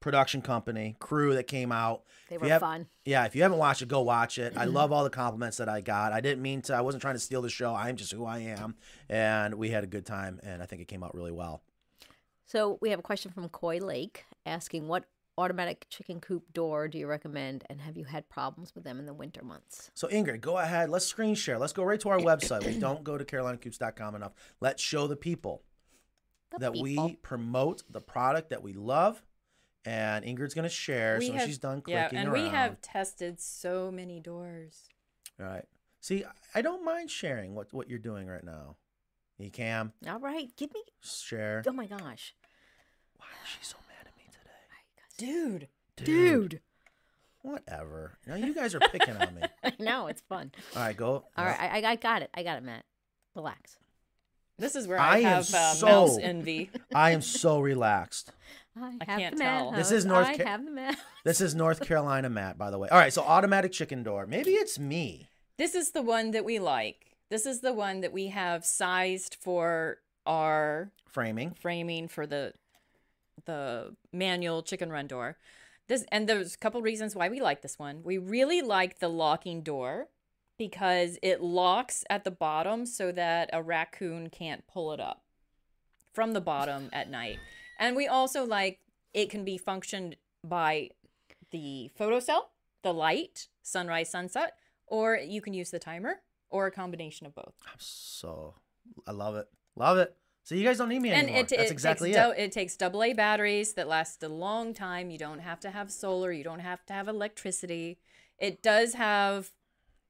production 0.00 0.40
company, 0.40 0.96
crew 1.00 1.34
that 1.34 1.48
came 1.48 1.70
out. 1.72 2.02
they 2.30 2.36
If 2.36 2.40
were 2.42 2.48
have- 2.48 2.60
fun. 2.60 2.86
Yeah, 3.04 3.24
if 3.26 3.34
you 3.36 3.42
haven't 3.42 3.58
watched 3.58 3.82
it, 3.82 3.88
go 3.88 4.00
watch 4.00 4.38
it. 4.38 4.54
I 4.56 4.64
love 4.66 4.90
all 4.92 5.04
the 5.04 5.10
compliments 5.10 5.56
that 5.58 5.68
I 5.68 5.80
got. 5.80 6.12
I 6.12 6.20
didn't 6.20 6.40
mean 6.42 6.62
to. 6.62 6.74
I 6.74 6.80
wasn't 6.80 7.02
trying 7.02 7.14
to 7.16 7.20
steal 7.20 7.42
the 7.42 7.50
show. 7.50 7.74
I'm 7.74 7.96
just 7.96 8.12
who 8.12 8.24
I 8.24 8.38
am, 8.38 8.76
and 9.10 9.54
we 9.56 9.70
had 9.70 9.84
a 9.84 9.88
good 9.88 10.06
time, 10.06 10.40
and 10.42 10.62
I 10.62 10.66
think 10.66 10.80
it 10.80 10.88
came 10.88 11.02
out 11.02 11.14
really 11.14 11.32
well. 11.32 11.62
So 12.46 12.78
we 12.80 12.90
have 12.90 12.98
a 12.98 13.02
question 13.02 13.30
from 13.32 13.48
Coy 13.50 13.78
Lake 13.78 14.24
asking, 14.46 14.88
"What 14.88 15.04
automatic 15.38 15.86
chicken 15.88 16.20
coop 16.20 16.52
door 16.52 16.88
do 16.88 16.98
you 16.98 17.06
recommend, 17.06 17.64
and 17.70 17.80
have 17.80 17.96
you 17.96 18.04
had 18.04 18.28
problems 18.28 18.74
with 18.74 18.84
them 18.84 18.98
in 18.98 19.06
the 19.06 19.14
winter 19.14 19.42
months?" 19.44 19.90
So 19.94 20.08
Ingrid, 20.08 20.40
go 20.40 20.58
ahead. 20.58 20.90
Let's 20.90 21.06
screen 21.06 21.34
share. 21.34 21.58
Let's 21.58 21.72
go 21.72 21.84
right 21.84 22.00
to 22.00 22.08
our 22.10 22.18
website. 22.18 22.64
We 22.66 22.78
don't 22.78 23.02
go 23.04 23.16
to 23.16 23.24
carolinacoops.com 23.24 24.14
enough. 24.14 24.32
Let's 24.60 24.82
show 24.82 25.06
the 25.06 25.16
people 25.16 25.62
The 26.50 26.58
that 26.58 26.72
people. 26.72 27.06
we 27.06 27.16
promote 27.16 27.82
the 27.90 28.00
product 28.00 28.50
that 28.50 28.62
we 28.62 28.72
love, 28.74 29.22
and 29.84 30.24
Ingrid's 30.24 30.54
gonna 30.54 30.68
share. 30.68 31.18
We 31.18 31.26
so 31.26 31.32
when 31.32 31.38
have- 31.40 31.48
she's 31.48 31.58
done 31.58 31.82
Yeah, 31.86 32.08
and 32.12 32.28
around. 32.28 32.42
we 32.44 32.48
have 32.50 32.80
tested 32.82 33.40
so 33.40 33.90
many 33.90 34.20
doors. 34.20 34.88
All 35.40 35.46
right. 35.46 35.64
See, 36.00 36.24
I 36.54 36.62
don't 36.62 36.84
mind 36.84 37.10
sharing 37.10 37.54
what 37.54 37.72
what 37.72 37.88
you're 37.88 37.98
doing 37.98 38.26
right 38.26 38.44
now. 38.44 38.76
You 39.38 39.50
can 39.52 39.92
All 40.06 40.18
right, 40.18 40.50
give 40.56 40.72
me. 40.74 40.82
share. 41.00 41.62
Oh 41.66 41.72
my 41.72 41.86
gosh, 41.86 42.34
Why 43.16 43.26
is 43.44 43.48
she 43.48 43.62
so 43.64 43.76
mad 43.88 44.06
at 44.06 44.16
me 44.16 44.24
today? 44.32 44.50
Dude. 45.18 45.68
Dude. 45.96 46.60
Whatever. 47.42 48.18
Now 48.26 48.36
you 48.36 48.54
guys 48.54 48.74
are 48.74 48.80
picking 48.80 49.16
on 49.16 49.34
me. 49.34 49.42
I 49.64 49.72
know 49.78 50.06
it's 50.06 50.22
fun. 50.22 50.52
All 50.74 50.82
right, 50.82 50.96
go. 50.96 51.24
All 51.36 51.44
right, 51.44 51.58
I, 51.60 51.80
I- 51.82 51.90
I 51.90 51.96
got 51.96 52.22
it. 52.22 52.30
I 52.34 52.42
got 52.42 52.56
it, 52.58 52.64
Matt. 52.64 52.84
Relax. 53.34 53.76
This 54.58 54.74
is 54.74 54.88
where 54.88 54.98
I 54.98 55.16
I, 55.16 55.18
am 55.18 55.24
have 55.24 55.54
uh, 55.54 55.72
so- 55.74 55.86
mouse 55.86 56.18
envy. 56.20 56.70
I 56.94 57.10
am 57.12 57.20
so 57.22 57.60
relaxed. 57.60 58.32
I, 58.80 58.94
I 59.00 59.04
can't 59.04 59.36
the 59.36 59.38
Matt 59.44 59.60
tell. 59.60 59.72
This 59.72 59.90
is 59.92 60.04
North 60.04 60.26
I 60.26 60.36
Ca- 60.36 60.44
have 60.44 60.64
the 60.64 60.70
Matt. 60.70 60.96
This 61.24 61.40
is 61.40 61.54
North 61.54 61.80
Carolina 61.80 62.28
Matt, 62.30 62.58
by 62.58 62.70
the 62.70 62.78
way. 62.78 62.88
All 62.88 62.98
right, 62.98 63.12
so 63.12 63.22
automatic 63.22 63.72
chicken 63.72 64.02
door. 64.02 64.26
Maybe 64.26 64.52
it's 64.52 64.78
me. 64.78 65.28
This 65.58 65.74
is 65.74 65.90
the 65.90 66.02
one 66.02 66.30
that 66.32 66.44
we 66.44 66.58
like. 66.60 67.16
This 67.30 67.44
is 67.46 67.60
the 67.60 67.72
one 67.72 68.00
that 68.02 68.12
we 68.12 68.28
have 68.28 68.64
sized 68.64 69.36
for 69.40 69.98
our 70.26 70.90
Framing. 71.08 71.54
framing 71.60 72.08
for 72.08 72.26
the 72.26 72.52
the 73.44 73.94
manual 74.12 74.62
chicken 74.62 74.90
run 74.90 75.06
door. 75.06 75.36
This 75.88 76.04
and 76.12 76.28
there's 76.28 76.54
a 76.54 76.58
couple 76.58 76.82
reasons 76.82 77.16
why 77.16 77.28
we 77.28 77.40
like 77.40 77.62
this 77.62 77.78
one. 77.78 78.02
We 78.02 78.18
really 78.18 78.62
like 78.62 78.98
the 78.98 79.08
locking 79.08 79.62
door 79.62 80.08
because 80.58 81.18
it 81.22 81.40
locks 81.40 82.04
at 82.10 82.24
the 82.24 82.30
bottom 82.30 82.84
so 82.84 83.12
that 83.12 83.48
a 83.52 83.62
raccoon 83.62 84.28
can't 84.28 84.66
pull 84.66 84.92
it 84.92 85.00
up 85.00 85.22
from 86.12 86.32
the 86.32 86.40
bottom 86.40 86.90
at 86.92 87.08
night. 87.08 87.38
And 87.78 87.96
we 87.96 88.06
also 88.08 88.44
like 88.44 88.80
it 89.14 89.30
can 89.30 89.44
be 89.44 89.56
functioned 89.56 90.16
by 90.44 90.90
the 91.50 91.90
photocell, 91.98 92.42
the 92.82 92.92
light, 92.92 93.48
sunrise, 93.62 94.10
sunset, 94.10 94.54
or 94.86 95.16
you 95.16 95.40
can 95.40 95.54
use 95.54 95.70
the 95.70 95.78
timer 95.78 96.20
or 96.50 96.66
a 96.66 96.70
combination 96.70 97.26
of 97.26 97.34
both. 97.34 97.54
I'm 97.66 97.78
so 97.78 98.54
I 99.06 99.12
love 99.12 99.36
it. 99.36 99.46
Love 99.76 99.98
it. 99.98 100.16
So 100.48 100.54
you 100.54 100.64
guys 100.64 100.78
don't 100.78 100.88
need 100.88 101.00
me 101.02 101.10
and 101.10 101.24
anymore. 101.24 101.40
it, 101.40 101.48
That's 101.50 101.62
it 101.64 101.70
exactly 101.72 102.08
takes 102.14 102.18
it. 102.24 102.34
dou- 102.36 102.42
it 102.42 102.52
takes 102.52 102.74
double 102.74 103.02
A 103.02 103.12
batteries 103.12 103.74
that 103.74 103.86
last 103.86 104.22
a 104.22 104.30
long 104.30 104.72
time. 104.72 105.10
You 105.10 105.18
don't 105.18 105.40
have 105.40 105.60
to 105.60 105.68
have 105.70 105.90
solar. 105.92 106.32
You 106.32 106.42
don't 106.42 106.60
have 106.60 106.86
to 106.86 106.94
have 106.94 107.06
electricity. 107.06 107.98
It 108.38 108.62
does 108.62 108.94
have 108.94 109.50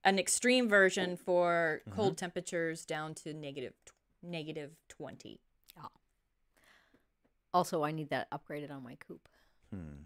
an 0.05 0.17
extreme 0.17 0.69
version 0.69 1.17
for 1.17 1.81
Mm-hmm. 1.85 1.93
cold 1.93 2.17
temperatures 2.17 2.85
down 2.85 3.15
to 3.15 3.33
negative 3.33 3.73
tw- 3.85 3.91
negative 4.23 4.77
twenty. 4.87 5.41
Also, 7.53 7.83
I 7.83 7.91
need 7.91 8.09
that 8.11 8.29
upgraded 8.31 8.71
on 8.71 8.81
my 8.83 8.95
coop 8.95 9.27
Hmm. 9.73 10.03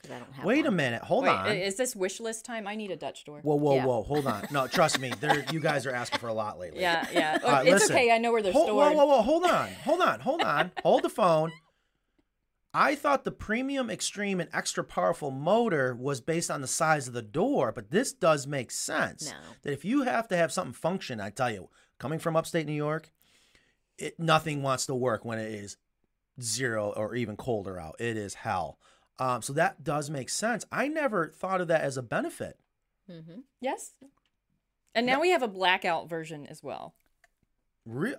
Because 0.00 0.16
I 0.16 0.18
don't 0.18 0.32
have. 0.32 0.44
Wait 0.44 0.66
a 0.66 0.70
minute. 0.70 1.02
Hold 1.02 1.24
Wait, 1.24 1.30
on. 1.30 1.48
is 1.52 1.76
this 1.76 1.94
wish 1.94 2.20
list 2.20 2.44
time? 2.44 2.66
I 2.66 2.74
need 2.74 2.90
a 2.90 2.96
Dutch 2.96 3.24
door. 3.24 3.40
whoa, 3.42 3.54
whoa, 3.56 3.76
Yeah. 3.76 3.84
whoa. 3.86 4.02
Hold 4.02 4.26
on. 4.26 4.46
No, 4.50 4.66
trust 4.66 4.98
me. 4.98 5.12
There, 5.20 5.44
you 5.52 5.60
guys 5.60 5.86
are 5.86 5.94
asking 5.94 6.20
for 6.20 6.28
a 6.28 6.32
lot 6.32 6.58
lately. 6.58 6.80
Yeah, 6.80 7.06
yeah. 7.12 7.38
All 7.42 7.48
oh, 7.48 7.52
right, 7.52 7.66
it's 7.66 7.82
listen. 7.82 7.96
okay. 7.96 8.10
I 8.10 8.18
know 8.18 8.32
where 8.32 8.42
they're 8.42 8.52
Hold, 8.52 8.66
stored. 8.66 8.96
whoa, 8.96 9.04
whoa, 9.04 9.16
whoa. 9.16 9.22
Hold 9.22 9.44
on. 9.44 9.68
Hold 9.84 10.00
on. 10.00 10.20
Hold 10.20 10.42
on. 10.42 10.72
hold 10.82 11.02
the 11.02 11.10
phone. 11.10 11.52
I 12.72 12.94
thought 12.94 13.24
the 13.24 13.32
premium, 13.32 13.90
extreme, 13.90 14.38
and 14.38 14.48
extra 14.52 14.84
powerful 14.84 15.32
motor 15.32 15.94
was 15.94 16.20
based 16.20 16.52
on 16.52 16.60
the 16.60 16.68
size 16.68 17.08
of 17.08 17.14
the 17.14 17.22
door, 17.22 17.72
but 17.72 17.90
this 17.90 18.12
does 18.12 18.46
make 18.46 18.70
sense. 18.70 19.26
No. 19.26 19.36
That 19.62 19.72
if 19.72 19.84
you 19.84 20.02
have 20.02 20.28
to 20.28 20.36
have 20.36 20.52
something 20.52 20.72
function, 20.72 21.20
I 21.20 21.30
tell 21.30 21.50
you, 21.50 21.68
coming 21.98 22.20
from 22.20 22.36
upstate 22.36 22.66
New 22.66 22.72
York, 22.72 23.10
it 23.98 24.20
nothing 24.20 24.62
wants 24.62 24.86
to 24.86 24.94
work 24.94 25.24
when 25.24 25.40
it 25.40 25.52
is 25.52 25.76
zero 26.40 26.92
or 26.96 27.16
even 27.16 27.36
colder 27.36 27.78
out. 27.78 27.96
It 27.98 28.16
is 28.16 28.34
hell. 28.34 28.78
Um, 29.20 29.42
so 29.42 29.52
that 29.52 29.84
does 29.84 30.08
make 30.10 30.30
sense. 30.30 30.64
I 30.72 30.88
never 30.88 31.28
thought 31.28 31.60
of 31.60 31.68
that 31.68 31.82
as 31.82 31.96
a 31.96 32.02
benefit. 32.02 32.58
Mhm. 33.08 33.42
Yes. 33.60 33.92
And 34.94 35.06
now 35.06 35.20
we 35.20 35.30
have 35.30 35.42
a 35.42 35.48
blackout 35.48 36.08
version 36.08 36.46
as 36.46 36.62
well. 36.62 36.94
Re- 37.84 38.16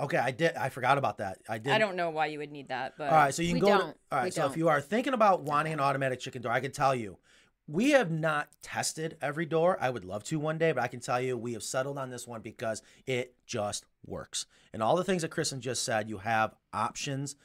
okay, 0.00 0.16
I 0.16 0.30
did. 0.30 0.54
I 0.56 0.68
forgot 0.68 0.96
about 0.96 1.18
that. 1.18 1.38
I 1.48 1.58
did. 1.58 1.72
I 1.72 1.78
don't 1.78 1.96
know 1.96 2.10
why 2.10 2.26
you 2.26 2.38
would 2.38 2.52
need 2.52 2.68
that, 2.68 2.94
but 2.96 3.10
All 3.10 3.16
right, 3.16 3.34
so 3.34 3.42
you 3.42 3.50
can 3.50 3.58
go. 3.60 3.66
To, 3.66 3.78
don't. 3.78 3.96
all 4.12 4.18
right, 4.18 4.24
We 4.26 4.30
so 4.30 4.42
if 4.46 4.50
don't. 4.52 4.58
you 4.58 4.68
are 4.68 4.80
thinking 4.80 5.12
about 5.12 5.42
wanting 5.42 5.72
an 5.72 5.80
automatic 5.80 6.20
chicken 6.20 6.40
door, 6.40 6.52
I 6.52 6.60
can 6.60 6.72
tell 6.72 6.94
you, 6.94 7.18
we 7.66 7.90
have 7.90 8.10
not 8.10 8.48
tested 8.62 9.16
every 9.20 9.46
door. 9.46 9.76
I 9.80 9.90
would 9.90 10.04
love 10.04 10.22
to 10.24 10.38
one 10.38 10.58
day, 10.58 10.72
but 10.72 10.82
I 10.82 10.88
can 10.88 11.00
tell 11.00 11.20
you 11.20 11.36
we 11.36 11.54
have 11.54 11.62
settled 11.62 11.98
on 11.98 12.10
this 12.10 12.26
one 12.28 12.42
because 12.42 12.80
it 13.06 13.34
just 13.46 13.86
works. 14.06 14.46
And 14.72 14.82
all 14.82 14.96
the 14.96 15.04
things 15.04 15.22
that 15.22 15.30
Kristen 15.30 15.60
just 15.60 15.82
said, 15.82 16.08
you 16.08 16.18
have 16.18 16.54
options. 16.72 17.36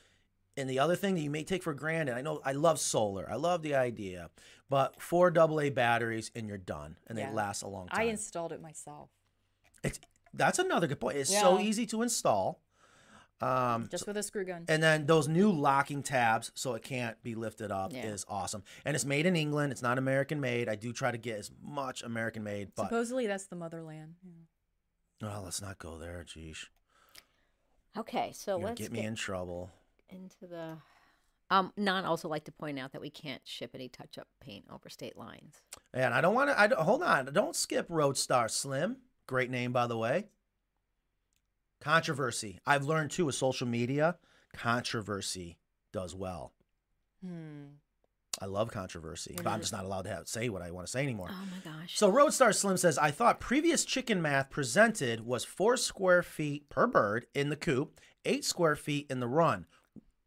And 0.59 0.69
the 0.69 0.79
other 0.79 0.95
thing 0.95 1.15
that 1.15 1.21
you 1.21 1.29
may 1.29 1.43
take 1.43 1.63
for 1.63 1.73
granted, 1.73 2.15
I 2.15 2.21
know 2.21 2.41
I 2.43 2.51
love 2.51 2.79
solar, 2.79 3.29
I 3.29 3.35
love 3.35 3.61
the 3.61 3.75
idea, 3.75 4.29
but 4.69 5.01
four 5.01 5.31
AA 5.35 5.69
batteries 5.69 6.31
and 6.35 6.47
you're 6.47 6.57
done, 6.57 6.97
and 7.07 7.17
Yeah. 7.17 7.29
they 7.29 7.35
last 7.35 7.61
a 7.61 7.67
long 7.67 7.87
time. 7.87 7.99
I 7.99 8.03
installed 8.03 8.51
it 8.51 8.61
myself 8.61 9.09
it's 9.83 9.99
that's 10.33 10.59
another 10.59 10.85
good 10.87 10.99
point. 10.99 11.17
It's 11.17 11.29
so 11.31 11.59
easy 11.59 11.85
to 11.87 12.01
install. 12.01 12.61
Um, 13.41 13.87
just 13.89 14.05
with 14.05 14.17
a 14.17 14.23
screw 14.23 14.43
gun. 14.43 14.65
and 14.67 14.83
then 14.83 15.05
those 15.05 15.29
new 15.29 15.49
locking 15.49 16.03
tabs, 16.03 16.51
so 16.55 16.73
it 16.73 16.83
can't 16.83 17.21
be 17.23 17.35
lifted 17.35 17.71
up, 17.71 17.93
Yeah. 17.93 18.07
is 18.07 18.25
awesome. 18.27 18.63
And 18.83 18.95
it's 18.95 19.05
made 19.05 19.25
in 19.25 19.37
England. 19.37 19.71
It's 19.71 19.81
not 19.81 19.97
American 19.97 20.41
made. 20.41 20.67
I 20.67 20.75
do 20.75 20.91
try 20.91 21.09
to 21.09 21.17
get 21.17 21.39
as 21.39 21.49
much 21.61 22.03
American 22.03 22.43
made, 22.43 22.75
but 22.75 22.83
Supposedly 22.83 23.27
that's 23.27 23.45
the 23.47 23.55
motherland. 23.55 24.15
Yeah. 25.21 25.37
oh, 25.37 25.41
let's 25.45 25.61
not 25.61 25.79
go 25.79 25.97
there. 25.97 26.25
Geesh, 26.27 26.67
Okay, 27.97 28.33
so 28.33 28.51
you're 28.51 28.57
gonna 28.57 28.67
let's 28.67 28.81
get 28.81 28.91
me 28.91 29.05
in 29.05 29.15
trouble. 29.15 29.71
Into 30.09 30.47
the. 30.47 30.77
Um, 31.51 31.73
Nan 31.77 32.05
also 32.05 32.27
like 32.27 32.43
to 32.43 32.51
point 32.51 32.77
out 32.77 32.91
that 32.91 33.01
we 33.01 33.09
can't 33.09 33.41
ship 33.43 33.71
any 33.73 33.89
touch-up 33.89 34.27
paint 34.39 34.65
over 34.71 34.87
state 34.87 35.17
lines. 35.17 35.61
And 35.93 36.13
I 36.13 36.21
don't 36.21 36.35
want 36.35 36.51
to. 36.51 36.59
I 36.59 36.67
don't, 36.67 36.81
hold 36.81 37.01
on. 37.01 37.25
Don't 37.33 37.55
skip 37.55 37.87
Roadstar 37.89 38.49
Slim. 38.49 38.97
Great 39.25 39.49
name, 39.49 39.71
by 39.71 39.87
the 39.87 39.97
way. 39.97 40.25
Controversy. 41.81 42.59
I've 42.65 42.85
learned 42.85 43.11
too 43.11 43.25
with 43.25 43.35
social 43.35 43.67
media. 43.67 44.17
Controversy 44.53 45.57
does 45.91 46.13
well. 46.13 46.53
Hmm. 47.25 47.65
I 48.41 48.45
love 48.45 48.71
controversy, 48.71 49.33
but 49.35 49.47
I'm 49.47 49.59
just 49.59 49.73
not 49.73 49.83
allowed 49.83 50.03
to 50.03 50.11
have, 50.11 50.27
say 50.27 50.47
what 50.47 50.61
I 50.61 50.71
want 50.71 50.87
to 50.87 50.91
say 50.91 51.03
anymore. 51.03 51.29
Oh 51.29 51.45
my 51.51 51.71
gosh! 51.71 51.97
So 51.97 52.11
Roadstar 52.11 52.55
Slim 52.55 52.77
says, 52.77 52.97
I 52.97 53.11
thought 53.11 53.41
previous 53.41 53.83
chicken 53.83 54.21
math 54.21 54.49
presented 54.49 55.25
was 55.25 55.43
four 55.43 55.75
square 55.75 56.23
feet 56.23 56.69
per 56.69 56.87
bird 56.87 57.25
in 57.33 57.49
the 57.49 57.57
coop, 57.57 57.99
eight 58.23 58.45
square 58.45 58.77
feet 58.77 59.07
in 59.09 59.19
the 59.19 59.27
run. 59.27 59.65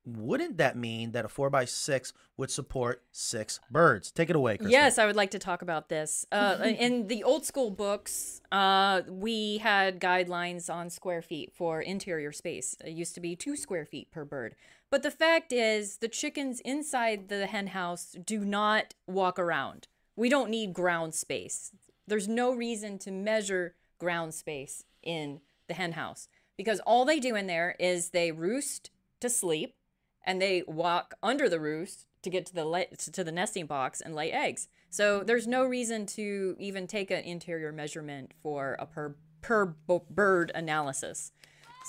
Wouldn't 0.05 0.57
that 0.57 0.77
mean 0.77 1.13
that 1.13 1.25
a 1.25 1.29
four 1.29 1.49
by 1.49 1.65
six 1.65 2.13
would 2.37 2.51
support 2.51 3.05
six 3.13 3.61
birds? 3.71 4.11
Take 4.11 4.31
it 4.31 4.37
away, 4.37 4.57
Kristen. 4.57 4.73
Yes, 4.73 4.99
I 4.99 5.07
would 5.07 5.15
like 5.15 5.31
to 5.31 5.39
talk 5.39 5.63
about 5.63 5.89
this. 5.89 6.27
Uh, 6.33 6.59
in 6.79 7.07
the 7.07 7.23
old 7.23 7.45
school 7.45 7.71
books, 7.71 8.41
uh, 8.51 9.03
we 9.09 9.59
had 9.59 10.01
guidelines 10.01 10.73
on 10.73 10.91
square 10.91 11.23
feet 11.23 11.53
for 11.55 11.81
interior 11.81 12.33
space. 12.33 12.75
It 12.85 12.91
used 12.91 13.15
to 13.15 13.21
be 13.21 13.37
two 13.37 13.57
square 13.57 13.87
feet 13.87 14.11
per 14.11 14.25
bird. 14.25 14.57
But 14.91 15.05
the 15.05 15.11
fact 15.11 15.53
is, 15.53 15.99
the 15.99 16.09
chickens 16.09 16.61
inside 16.61 17.29
the 17.29 17.47
hen 17.47 17.69
house 17.69 18.17
do 18.25 18.45
not 18.45 18.95
walk 19.07 19.39
around. 19.39 19.87
We 20.17 20.29
don't 20.29 20.51
need 20.51 20.75
ground 20.75 21.15
space. 21.15 21.71
There's 22.09 22.29
no 22.29 22.53
reason 22.53 22.99
to 23.01 23.13
measure 23.13 23.77
ground 23.99 24.35
space 24.35 24.85
in 25.03 25.41
the 25.69 25.75
hen 25.75 25.93
house 25.93 26.29
because 26.57 26.81
all 26.81 27.05
they 27.05 27.21
do 27.21 27.37
in 27.37 27.47
there 27.47 27.77
is 27.79 28.11
they 28.11 28.33
roost 28.33 28.91
to 29.21 29.31
sleep 29.31 29.77
and 30.25 30.41
they 30.41 30.63
walk 30.67 31.15
under 31.23 31.49
the 31.49 31.61
roost 31.61 32.07
to 32.23 32.31
get 32.31 32.47
to 32.47 32.55
the 32.55 32.87
to 33.13 33.25
the 33.25 33.33
nesting 33.33 33.67
box 33.67 34.01
and 34.01 34.15
lay 34.15 34.31
eggs. 34.33 34.69
So 34.91 35.23
there's 35.23 35.47
no 35.47 35.65
reason 35.65 36.07
to 36.07 36.57
even 36.59 36.87
take 36.87 37.11
an 37.11 37.25
interior 37.25 37.73
measurement 37.73 38.33
for 38.43 38.77
a 38.79 38.87
per 38.87 39.17
per 39.41 39.75
bird 40.11 40.53
analysis. 40.55 41.33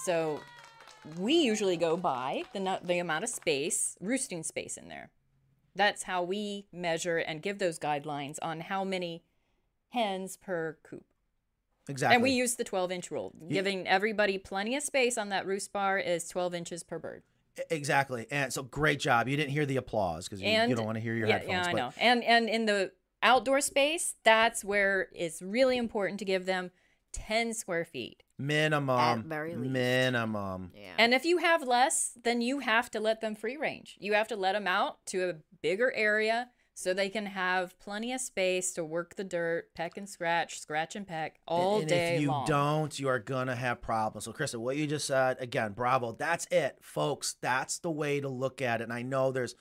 So 0.06 0.42
we 1.18 1.36
usually 1.36 1.78
go 1.78 1.98
by 1.98 2.44
the 2.54 2.80
the 2.84 3.00
amount 3.00 3.24
of 3.24 3.30
space, 3.30 3.98
roosting 4.02 4.44
space 4.44 4.78
in 4.78 4.88
there. 4.90 5.12
That's 5.76 6.04
how 6.04 6.24
we 6.24 6.68
measure 6.72 7.18
and 7.18 7.42
give 7.42 7.60
those 7.60 7.80
guidelines 7.80 8.38
on 8.42 8.62
how 8.62 8.84
many 8.84 9.24
hens 9.90 10.38
per 10.38 10.78
coop. 10.84 11.04
exactly. 11.88 12.16
And 12.16 12.24
we 12.24 12.32
use 12.32 12.56
the 12.56 12.64
12 12.64 12.92
inch 12.92 13.12
rule. 13.12 13.34
Giving 13.50 13.88
everybody 13.88 14.38
plenty 14.38 14.76
of 14.76 14.84
space 14.84 15.18
on 15.18 15.30
that 15.30 15.46
roost 15.46 15.74
bar 15.74 15.98
is 15.98 16.28
12 16.28 16.54
inches 16.54 16.84
per 16.84 17.00
bird. 17.00 17.24
Exactly. 17.70 18.28
And 18.32 18.52
so 18.52 18.64
great 18.64 19.00
job. 19.00 19.28
You 19.28 19.38
didn't 19.38 19.52
hear 19.52 19.66
the 19.66 19.78
applause 19.78 20.28
because 20.28 20.42
you, 20.42 20.50
you 20.50 20.76
don't 20.76 20.86
want 20.86 20.98
to 20.98 21.02
hear 21.02 21.14
your 21.16 21.28
yeah, 21.28 21.40
headphones. 21.40 21.66
Yeah, 21.66 21.70
I 21.70 21.72
but 21.72 21.78
know. 21.78 21.94
And 21.98 22.24
and 22.24 22.50
in 22.50 22.66
the 22.66 22.92
outdoor 23.22 23.62
space, 23.62 24.16
that's 24.24 24.64
where 24.64 25.08
it's 25.14 25.42
really 25.42 25.78
important 25.78 26.20
to 26.20 26.26
give 26.26 26.46
them 26.46 26.72
10 27.14 27.54
square 27.54 27.86
feet. 27.86 28.24
minimum, 28.40 29.00
At 29.00 29.20
very 29.26 29.56
least. 29.56 29.72
minimum. 29.72 30.72
yeah. 30.76 30.94
And 30.98 31.14
if 31.14 31.24
you 31.26 31.38
have 31.38 31.64
less, 31.64 32.18
then 32.24 32.42
you 32.42 32.60
have 32.60 32.90
to 32.92 33.00
let 33.00 33.22
them 33.22 33.36
free 33.36 33.56
range. 33.56 33.96
You 34.00 34.14
have 34.14 34.28
to 34.30 34.36
let 34.36 34.54
them 34.54 34.68
out 34.68 35.06
to 35.08 35.30
a 35.30 35.36
bigger 35.62 35.94
area 35.96 36.50
so 36.74 36.94
they 36.94 37.10
can 37.10 37.28
have 37.28 37.78
plenty 37.80 38.14
of 38.14 38.22
space 38.22 38.74
to 38.74 38.84
work 38.84 39.16
the 39.16 39.24
dirt, 39.24 39.74
peck 39.76 39.98
and 39.98 40.10
scratch, 40.10 40.60
scratch 40.60 40.96
and 40.96 41.08
peck 41.08 41.40
all 41.48 41.80
and 41.80 41.88
day 41.90 42.16
if 42.16 42.22
you 42.22 42.30
long. 42.30 42.46
don't, 42.46 43.00
you 43.00 43.08
are 43.08 43.20
gonna 43.20 43.56
have 43.56 43.82
problems. 43.82 44.26
So, 44.26 44.34
Krista, 44.34 44.56
what 44.56 44.78
you 44.78 44.88
just 44.88 45.08
said 45.08 45.38
again, 45.40 45.74
bravo. 45.74 46.14
That's 46.14 46.48
it, 46.52 46.78
folks. 46.82 47.36
That's 47.42 47.80
the 47.80 47.92
way 47.92 48.20
to 48.20 48.28
look 48.30 48.62
at 48.62 48.82
it. 48.82 48.86
And 48.86 48.94
I 48.94 49.04
know 49.04 49.32
there's 49.32 49.56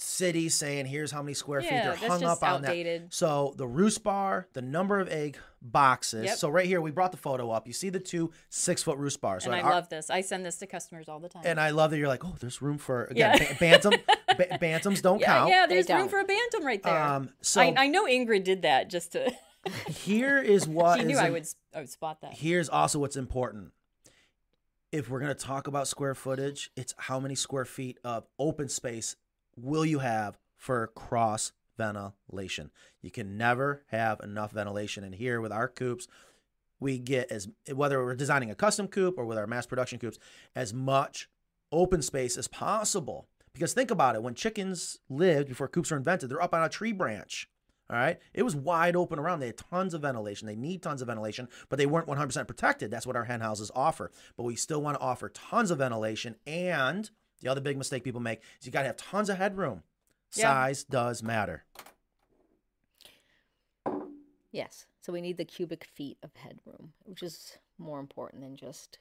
cities 0.00 0.54
saying 0.54 0.86
here's 0.86 1.10
how 1.10 1.22
many 1.22 1.34
square 1.34 1.60
feet 1.60 1.70
Yeah, 1.70 1.94
they're 1.94 2.08
hung 2.08 2.20
just 2.20 2.42
up 2.42 2.48
on 2.48 2.64
outdated. 2.64 3.06
that. 3.06 3.14
So 3.14 3.54
the 3.56 3.66
roost 3.66 4.02
bar, 4.02 4.48
the 4.54 4.62
number 4.62 4.98
of 5.00 5.08
egg 5.08 5.36
boxes. 5.62 6.24
Yep. 6.24 6.36
So 6.38 6.48
right 6.48 6.66
here, 6.66 6.80
we 6.80 6.90
brought 6.90 7.10
the 7.12 7.18
photo 7.18 7.50
up. 7.50 7.66
You 7.66 7.72
see 7.72 7.90
the 7.90 8.00
two 8.00 8.32
six 8.48 8.82
foot 8.82 8.96
roost 8.98 9.20
bars. 9.20 9.44
So 9.44 9.50
and 9.50 9.60
I 9.60 9.62
our- 9.62 9.70
love 9.72 9.88
this. 9.88 10.10
I 10.10 10.20
send 10.22 10.44
this 10.46 10.56
to 10.58 10.66
customers 10.66 11.08
all 11.08 11.20
the 11.20 11.28
time. 11.28 11.42
and 11.44 11.60
I 11.60 11.70
love 11.70 11.90
that 11.90 11.98
you're 11.98 12.08
like, 12.08 12.24
oh, 12.24 12.34
there's 12.40 12.60
room 12.62 12.78
for 12.78 13.04
again 13.04 13.36
Yeah. 13.40 13.52
bantam. 13.58 13.92
ba- 14.36 14.58
bantams 14.60 15.02
don't 15.02 15.20
yeah, 15.20 15.26
count. 15.26 15.50
yeah, 15.50 15.66
They 15.66 15.74
there's 15.74 15.88
room 15.88 15.98
don't. 15.98 16.08
for 16.08 16.18
a 16.20 16.24
bantam 16.24 16.64
right 16.64 16.82
there. 16.82 17.02
Um, 17.02 17.30
so 17.42 17.60
I, 17.60 17.74
I 17.76 17.86
know 17.88 18.06
Ingrid 18.06 18.44
did 18.44 18.62
that 18.62 18.88
just 18.90 19.12
to. 19.12 19.30
here 19.88 20.38
is 20.38 20.66
what 20.66 20.98
she 20.98 21.04
knew 21.04 21.12
is 21.14 21.18
I 21.18 21.26
im- 21.26 21.32
would, 21.34 21.42
s- 21.42 21.56
I 21.74 21.80
would 21.80 21.90
spot 21.90 22.22
that. 22.22 22.32
Here's 22.34 22.68
also 22.70 22.98
what's 22.98 23.16
important. 23.16 23.72
If 24.92 25.08
we're 25.08 25.20
going 25.20 25.32
to 25.34 25.38
talk 25.40 25.66
about 25.68 25.86
square 25.86 26.14
footage, 26.16 26.70
it's 26.76 26.94
how 26.96 27.20
many 27.20 27.34
square 27.36 27.64
feet 27.64 27.98
of 28.02 28.26
open 28.40 28.68
space 28.68 29.14
will 29.62 29.84
you 29.84 30.00
have 30.00 30.38
for 30.56 30.86
cross 30.88 31.52
ventilation? 31.76 32.70
You 33.02 33.10
can 33.10 33.36
never 33.36 33.82
have 33.88 34.20
enough 34.20 34.52
ventilation. 34.52 35.04
And 35.04 35.14
here 35.14 35.40
with 35.40 35.52
our 35.52 35.68
coops, 35.68 36.08
we 36.78 36.98
get 36.98 37.30
as 37.30 37.48
whether 37.72 38.02
we're 38.02 38.14
designing 38.14 38.50
a 38.50 38.54
custom 38.54 38.88
coop 38.88 39.18
or 39.18 39.24
with 39.24 39.38
our 39.38 39.46
mass 39.46 39.66
production 39.66 39.98
coops, 39.98 40.18
as 40.54 40.72
much 40.72 41.28
open 41.72 42.02
space 42.02 42.36
as 42.36 42.48
possible. 42.48 43.26
Because 43.52 43.74
think 43.74 43.90
about 43.90 44.14
it, 44.14 44.22
when 44.22 44.34
chickens 44.34 44.98
lived 45.08 45.48
before 45.48 45.68
coops 45.68 45.90
were 45.90 45.96
invented, 45.96 46.30
they're 46.30 46.42
up 46.42 46.54
on 46.54 46.62
a 46.62 46.68
tree 46.68 46.92
branch. 46.92 47.48
All 47.90 47.96
right. 47.96 48.20
It 48.32 48.44
was 48.44 48.54
wide 48.54 48.94
open 48.94 49.18
around. 49.18 49.40
They 49.40 49.48
had 49.48 49.56
tons 49.56 49.94
of 49.94 50.02
ventilation. 50.02 50.46
They 50.46 50.54
need 50.54 50.80
tons 50.80 51.02
of 51.02 51.08
ventilation, 51.08 51.48
but 51.68 51.76
they 51.76 51.86
weren't 51.86 52.06
100% 52.06 52.46
protected. 52.46 52.88
That's 52.88 53.06
what 53.06 53.16
our 53.16 53.24
hen 53.24 53.40
houses 53.40 53.72
offer. 53.74 54.12
But 54.36 54.44
we 54.44 54.54
still 54.54 54.80
want 54.80 54.96
to 54.96 55.02
offer 55.02 55.28
tons 55.28 55.72
of 55.72 55.78
ventilation. 55.78 56.36
And 56.46 57.10
the 57.40 57.48
other 57.48 57.60
big 57.60 57.76
mistake 57.76 58.04
people 58.04 58.20
make 58.20 58.40
is 58.60 58.66
you 58.66 58.72
got 58.72 58.82
to 58.82 58.88
have 58.88 58.96
tons 58.96 59.28
of 59.28 59.36
headroom. 59.36 59.82
Yeah. 60.34 60.44
Size 60.44 60.84
does 60.84 61.22
matter. 61.22 61.64
Yes. 64.52 64.86
So 65.00 65.12
we 65.12 65.20
need 65.20 65.36
the 65.36 65.44
cubic 65.44 65.84
feet 65.84 66.18
of 66.22 66.30
headroom, 66.36 66.92
which 67.04 67.22
is 67.22 67.58
more 67.78 68.00
important 68.00 68.42
than 68.42 68.56
just 68.56 68.98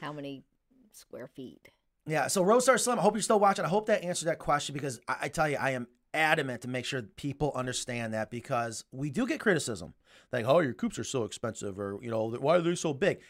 how 0.00 0.12
many 0.12 0.44
square 0.92 1.26
feet. 1.26 1.70
Yeah. 2.06 2.28
So 2.28 2.44
Roadstar 2.44 2.78
Slim, 2.78 2.98
I 2.98 3.02
hope 3.02 3.14
you're 3.14 3.22
still 3.22 3.40
watching. 3.40 3.64
I 3.64 3.68
hope 3.68 3.86
that 3.86 4.04
answered 4.04 4.26
that 4.26 4.38
question 4.38 4.72
because 4.72 5.00
I, 5.08 5.16
I 5.22 5.28
tell 5.28 5.48
you, 5.48 5.56
I 5.56 5.70
am 5.70 5.88
adamant 6.14 6.62
to 6.62 6.68
make 6.68 6.84
sure 6.84 7.02
people 7.02 7.52
understand 7.54 8.14
that 8.14 8.30
because 8.30 8.84
we 8.92 9.10
do 9.10 9.26
get 9.26 9.40
criticism 9.40 9.94
like, 10.32 10.46
oh, 10.46 10.60
your 10.60 10.72
coops 10.72 10.98
are 10.98 11.04
so 11.04 11.24
expensive 11.24 11.78
or, 11.78 11.98
you 12.02 12.10
know, 12.10 12.30
why 12.30 12.56
are 12.56 12.60
they 12.60 12.74
so 12.74 12.94
big? 12.94 13.20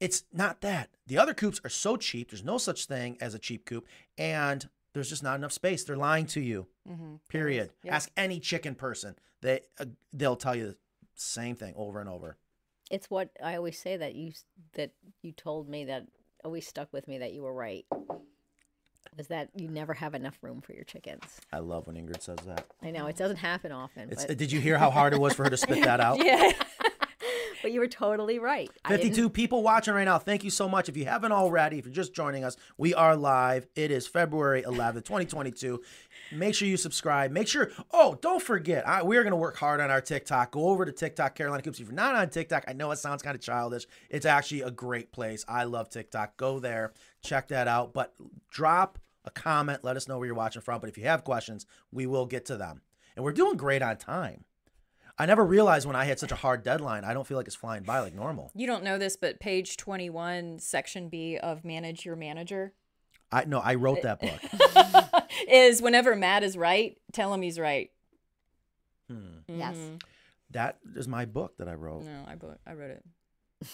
It's 0.00 0.24
not 0.32 0.60
that. 0.60 0.90
The 1.06 1.18
other 1.18 1.34
coops 1.34 1.60
are 1.64 1.70
so 1.70 1.96
cheap. 1.96 2.30
There's 2.30 2.44
no 2.44 2.58
such 2.58 2.86
thing 2.86 3.16
as 3.20 3.34
a 3.34 3.38
cheap 3.38 3.64
coop. 3.64 3.86
And 4.18 4.68
there's 4.92 5.08
just 5.08 5.22
not 5.22 5.36
enough 5.36 5.52
space. 5.52 5.84
They're 5.84 5.96
lying 5.96 6.26
to 6.28 6.40
you. 6.40 6.66
Mm-hmm. 6.88 7.16
Period. 7.28 7.70
Yep. 7.84 7.94
Ask 7.94 8.10
any 8.16 8.40
chicken 8.40 8.74
person. 8.74 9.14
They 9.42 9.60
uh, 9.78 9.86
they'll 10.12 10.36
tell 10.36 10.54
you 10.56 10.68
the 10.68 10.76
same 11.14 11.54
thing 11.54 11.74
over 11.76 12.00
and 12.00 12.08
over. 12.08 12.36
It's 12.90 13.10
what 13.10 13.30
I 13.42 13.56
always 13.56 13.78
say 13.78 13.96
that 13.96 14.14
you 14.14 14.32
that 14.74 14.92
you 15.22 15.32
told 15.32 15.68
me 15.68 15.84
that 15.86 16.06
always 16.44 16.66
stuck 16.66 16.92
with 16.92 17.08
me 17.08 17.18
that 17.18 17.32
you 17.32 17.42
were 17.42 17.52
right. 17.52 17.84
Was 19.16 19.28
that 19.28 19.48
you 19.54 19.68
never 19.68 19.94
have 19.94 20.14
enough 20.14 20.36
room 20.42 20.60
for 20.60 20.72
your 20.72 20.84
chickens? 20.84 21.40
I 21.52 21.58
love 21.60 21.86
when 21.86 21.96
Ingrid 21.96 22.22
says 22.22 22.38
that. 22.46 22.66
I 22.82 22.90
know 22.90 23.06
it 23.06 23.16
doesn't 23.16 23.38
happen 23.38 23.72
often, 23.72 24.10
but, 24.10 24.36
did 24.36 24.52
you 24.52 24.60
hear 24.60 24.76
how 24.76 24.90
hard 24.90 25.14
it 25.14 25.20
was 25.20 25.32
for 25.32 25.44
her 25.44 25.50
to 25.50 25.56
spit 25.56 25.84
that 25.84 26.00
out? 26.00 26.22
Yeah. 26.22 26.52
But 27.66 27.72
you 27.72 27.80
were 27.80 27.88
totally 27.88 28.38
right. 28.38 28.70
52 28.86 29.28
people 29.28 29.60
watching 29.60 29.92
right 29.92 30.04
now. 30.04 30.20
Thank 30.20 30.44
you 30.44 30.50
so 30.50 30.68
much. 30.68 30.88
If 30.88 30.96
you 30.96 31.04
haven't 31.04 31.32
already, 31.32 31.80
if 31.80 31.84
you're 31.84 31.92
just 31.92 32.14
joining 32.14 32.44
us, 32.44 32.56
we 32.78 32.94
are 32.94 33.16
live. 33.16 33.66
It 33.74 33.90
is 33.90 34.06
February 34.06 34.62
11th, 34.62 35.04
2022. 35.04 35.82
Make 36.30 36.54
sure 36.54 36.68
you 36.68 36.76
subscribe. 36.76 37.32
Make 37.32 37.48
sure, 37.48 37.72
oh, 37.90 38.20
don't 38.22 38.40
forget, 38.40 38.86
I, 38.86 39.02
we're 39.02 39.24
going 39.24 39.32
to 39.32 39.36
work 39.36 39.56
hard 39.56 39.80
on 39.80 39.90
our 39.90 40.00
TikTok. 40.00 40.52
Go 40.52 40.68
over 40.68 40.84
to 40.84 40.92
TikTok, 40.92 41.34
Carolina 41.34 41.60
Coops. 41.60 41.80
If 41.80 41.88
you're 41.88 41.94
not 41.96 42.14
on 42.14 42.30
TikTok, 42.30 42.66
I 42.68 42.72
know 42.72 42.92
it 42.92 42.98
sounds 42.98 43.20
kind 43.20 43.34
of 43.34 43.40
childish. 43.42 43.88
It's 44.10 44.26
actually 44.26 44.62
a 44.62 44.70
great 44.70 45.10
place. 45.10 45.44
I 45.48 45.64
love 45.64 45.90
TikTok. 45.90 46.36
Go 46.36 46.60
there, 46.60 46.92
check 47.20 47.48
that 47.48 47.66
out. 47.66 47.92
But 47.92 48.14
drop 48.48 49.00
a 49.24 49.30
comment. 49.32 49.82
Let 49.82 49.96
us 49.96 50.06
know 50.06 50.18
where 50.18 50.26
you're 50.26 50.36
watching 50.36 50.62
from. 50.62 50.80
But 50.80 50.88
if 50.88 50.96
you 50.96 51.06
have 51.06 51.24
questions, 51.24 51.66
we 51.90 52.06
will 52.06 52.26
get 52.26 52.44
to 52.44 52.56
them. 52.56 52.82
And 53.16 53.24
we're 53.24 53.32
doing 53.32 53.56
great 53.56 53.82
on 53.82 53.96
time. 53.96 54.44
I 55.18 55.26
never 55.26 55.44
realized 55.44 55.86
when 55.86 55.96
I 55.96 56.04
had 56.04 56.18
such 56.18 56.32
a 56.32 56.36
hard 56.36 56.62
deadline, 56.62 57.04
I 57.04 57.14
don't 57.14 57.26
feel 57.26 57.36
like 57.38 57.46
it's 57.46 57.56
flying 57.56 57.82
by 57.84 58.00
like 58.00 58.14
normal. 58.14 58.50
You 58.54 58.66
don't 58.66 58.84
know 58.84 58.98
this, 58.98 59.16
but 59.16 59.40
page 59.40 59.76
21, 59.76 60.58
section 60.58 61.08
B 61.08 61.38
of 61.38 61.64
Manage 61.64 62.04
Your 62.04 62.16
Manager 62.16 62.74
I 63.32 63.44
no, 63.44 63.58
I 63.58 63.74
wrote 63.74 64.02
that 64.02 64.20
book. 64.20 65.24
is 65.48 65.82
whenever 65.82 66.14
Matt 66.14 66.42
is 66.42 66.56
right, 66.56 66.96
tell 67.12 67.32
him 67.34 67.42
he's 67.42 67.58
right. 67.58 67.90
Hmm. 69.10 69.38
Yes. 69.48 69.76
Mhm. 69.76 70.02
That 70.52 70.78
is 70.94 71.08
my 71.08 71.24
book 71.24 71.56
that 71.58 71.68
I 71.68 71.74
wrote. 71.74 72.04
No, 72.04 72.24
I, 72.26 72.36
bo- 72.36 72.56
I 72.66 72.72
wrote 72.74 72.90
it. 72.90 73.04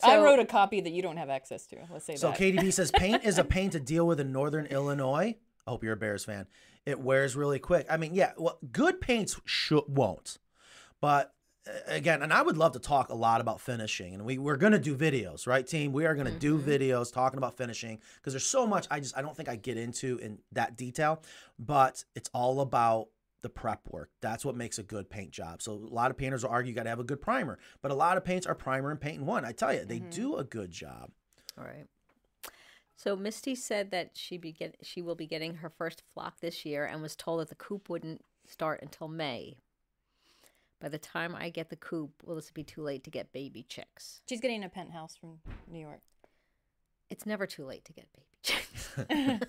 So, 0.00 0.08
I 0.08 0.22
wrote 0.22 0.38
a 0.38 0.44
copy 0.44 0.80
that 0.80 0.90
you 0.90 1.02
don't 1.02 1.16
have 1.16 1.28
access 1.28 1.66
to. 1.66 1.76
Let's 1.92 2.04
say 2.04 2.14
So 2.14 2.28
that. 2.30 2.38
KDB 2.38 2.72
says 2.72 2.92
paint 2.92 3.24
is 3.24 3.36
a 3.38 3.42
pain 3.56 3.70
to 3.70 3.80
deal 3.80 4.06
with 4.06 4.20
in 4.20 4.30
northern 4.30 4.66
Illinois. 4.66 5.34
I 5.66 5.70
hope 5.70 5.82
you're 5.82 5.94
a 5.94 5.96
Bears 5.96 6.24
fan. 6.24 6.46
It 6.88 6.98
wears 6.98 7.36
really 7.36 7.58
quick. 7.58 7.86
I 7.90 7.98
mean, 7.98 8.14
yeah, 8.14 8.32
well, 8.38 8.58
good 8.72 9.00
paints 9.00 9.38
should 9.44 9.84
won't, 9.88 10.38
but 11.00 11.34
again, 11.86 12.22
and 12.22 12.32
I 12.32 12.40
would 12.42 12.56
love 12.56 12.72
to 12.72 12.78
talk 12.78 13.10
a 13.10 13.14
lot 13.14 13.42
about 13.42 13.60
finishing, 13.60 14.14
and 14.14 14.24
we 14.24 14.38
we're 14.38 14.56
gonna 14.56 14.78
do 14.78 14.96
videos, 14.96 15.46
right, 15.46 15.66
team? 15.66 15.92
We 15.92 16.06
are 16.06 16.14
gonna 16.14 16.30
do 16.30 16.58
mm-hmm. 16.58 16.70
videos 16.70 17.12
talking 17.12 17.38
about 17.38 17.56
finishing 17.56 17.98
because 18.16 18.32
there's 18.32 18.46
so 18.46 18.66
much 18.66 18.86
I 18.90 19.00
just 19.00 19.16
I 19.16 19.22
don't 19.22 19.36
think 19.36 19.48
I 19.50 19.56
get 19.56 19.76
into 19.76 20.18
in 20.18 20.38
that 20.52 20.76
detail, 20.76 21.22
but 21.58 22.04
it's 22.14 22.30
all 22.32 22.60
about 22.60 23.08
the 23.42 23.48
prep 23.48 23.82
work. 23.90 24.10
That's 24.20 24.44
what 24.44 24.56
makes 24.56 24.78
a 24.78 24.82
good 24.82 25.10
paint 25.10 25.30
job. 25.30 25.62
So 25.62 25.72
a 25.72 25.94
lot 25.94 26.10
of 26.10 26.16
painters 26.16 26.42
will 26.42 26.50
argue 26.50 26.70
you 26.70 26.74
got 26.74 26.84
to 26.84 26.88
have 26.88 27.00
a 27.00 27.04
good 27.04 27.20
primer, 27.20 27.58
but 27.82 27.90
a 27.90 27.94
lot 27.94 28.16
of 28.16 28.24
paints 28.24 28.46
are 28.46 28.54
primer 28.54 28.90
and 28.90 29.00
paint 29.00 29.18
in 29.18 29.26
one. 29.26 29.44
I 29.44 29.52
tell 29.52 29.72
you, 29.72 29.84
they 29.84 30.00
mm-hmm. 30.00 30.10
do 30.10 30.36
a 30.36 30.44
good 30.44 30.70
job. 30.70 31.10
All 31.58 31.64
right. 31.64 31.86
So 32.98 33.14
Misty 33.14 33.54
said 33.54 33.92
that 33.92 34.10
she 34.14 34.38
be 34.38 34.50
get, 34.50 34.74
she 34.82 35.02
will 35.02 35.14
be 35.14 35.28
getting 35.28 35.54
her 35.54 35.70
first 35.70 36.02
flock 36.12 36.40
this 36.40 36.66
year 36.66 36.84
and 36.84 37.00
was 37.00 37.14
told 37.14 37.40
that 37.40 37.48
the 37.48 37.54
coop 37.54 37.88
wouldn't 37.88 38.24
start 38.44 38.82
until 38.82 39.06
May. 39.06 39.58
By 40.80 40.88
the 40.88 40.98
time 40.98 41.36
I 41.36 41.48
get 41.50 41.70
the 41.70 41.76
coop, 41.76 42.10
will 42.24 42.34
this 42.34 42.50
be 42.50 42.64
too 42.64 42.82
late 42.82 43.04
to 43.04 43.10
get 43.10 43.32
baby 43.32 43.64
chicks? 43.68 44.20
She's 44.28 44.40
getting 44.40 44.64
a 44.64 44.68
penthouse 44.68 45.14
from 45.14 45.38
New 45.70 45.78
York. 45.78 46.00
It's 47.08 47.24
never 47.24 47.46
too 47.46 47.64
late 47.64 47.84
to 47.84 47.92
get 47.92 48.08
baby 48.12 48.36
chicks. 48.42 49.46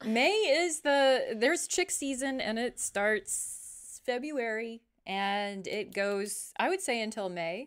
May 0.06 0.30
is 0.30 0.80
the 0.80 1.36
there's 1.36 1.66
chick 1.66 1.90
season 1.90 2.40
and 2.40 2.58
it 2.58 2.80
starts 2.80 4.00
February 4.06 4.80
and 5.06 5.66
it 5.66 5.92
goes 5.92 6.54
I 6.58 6.70
would 6.70 6.80
say 6.80 7.02
until 7.02 7.28
May. 7.28 7.66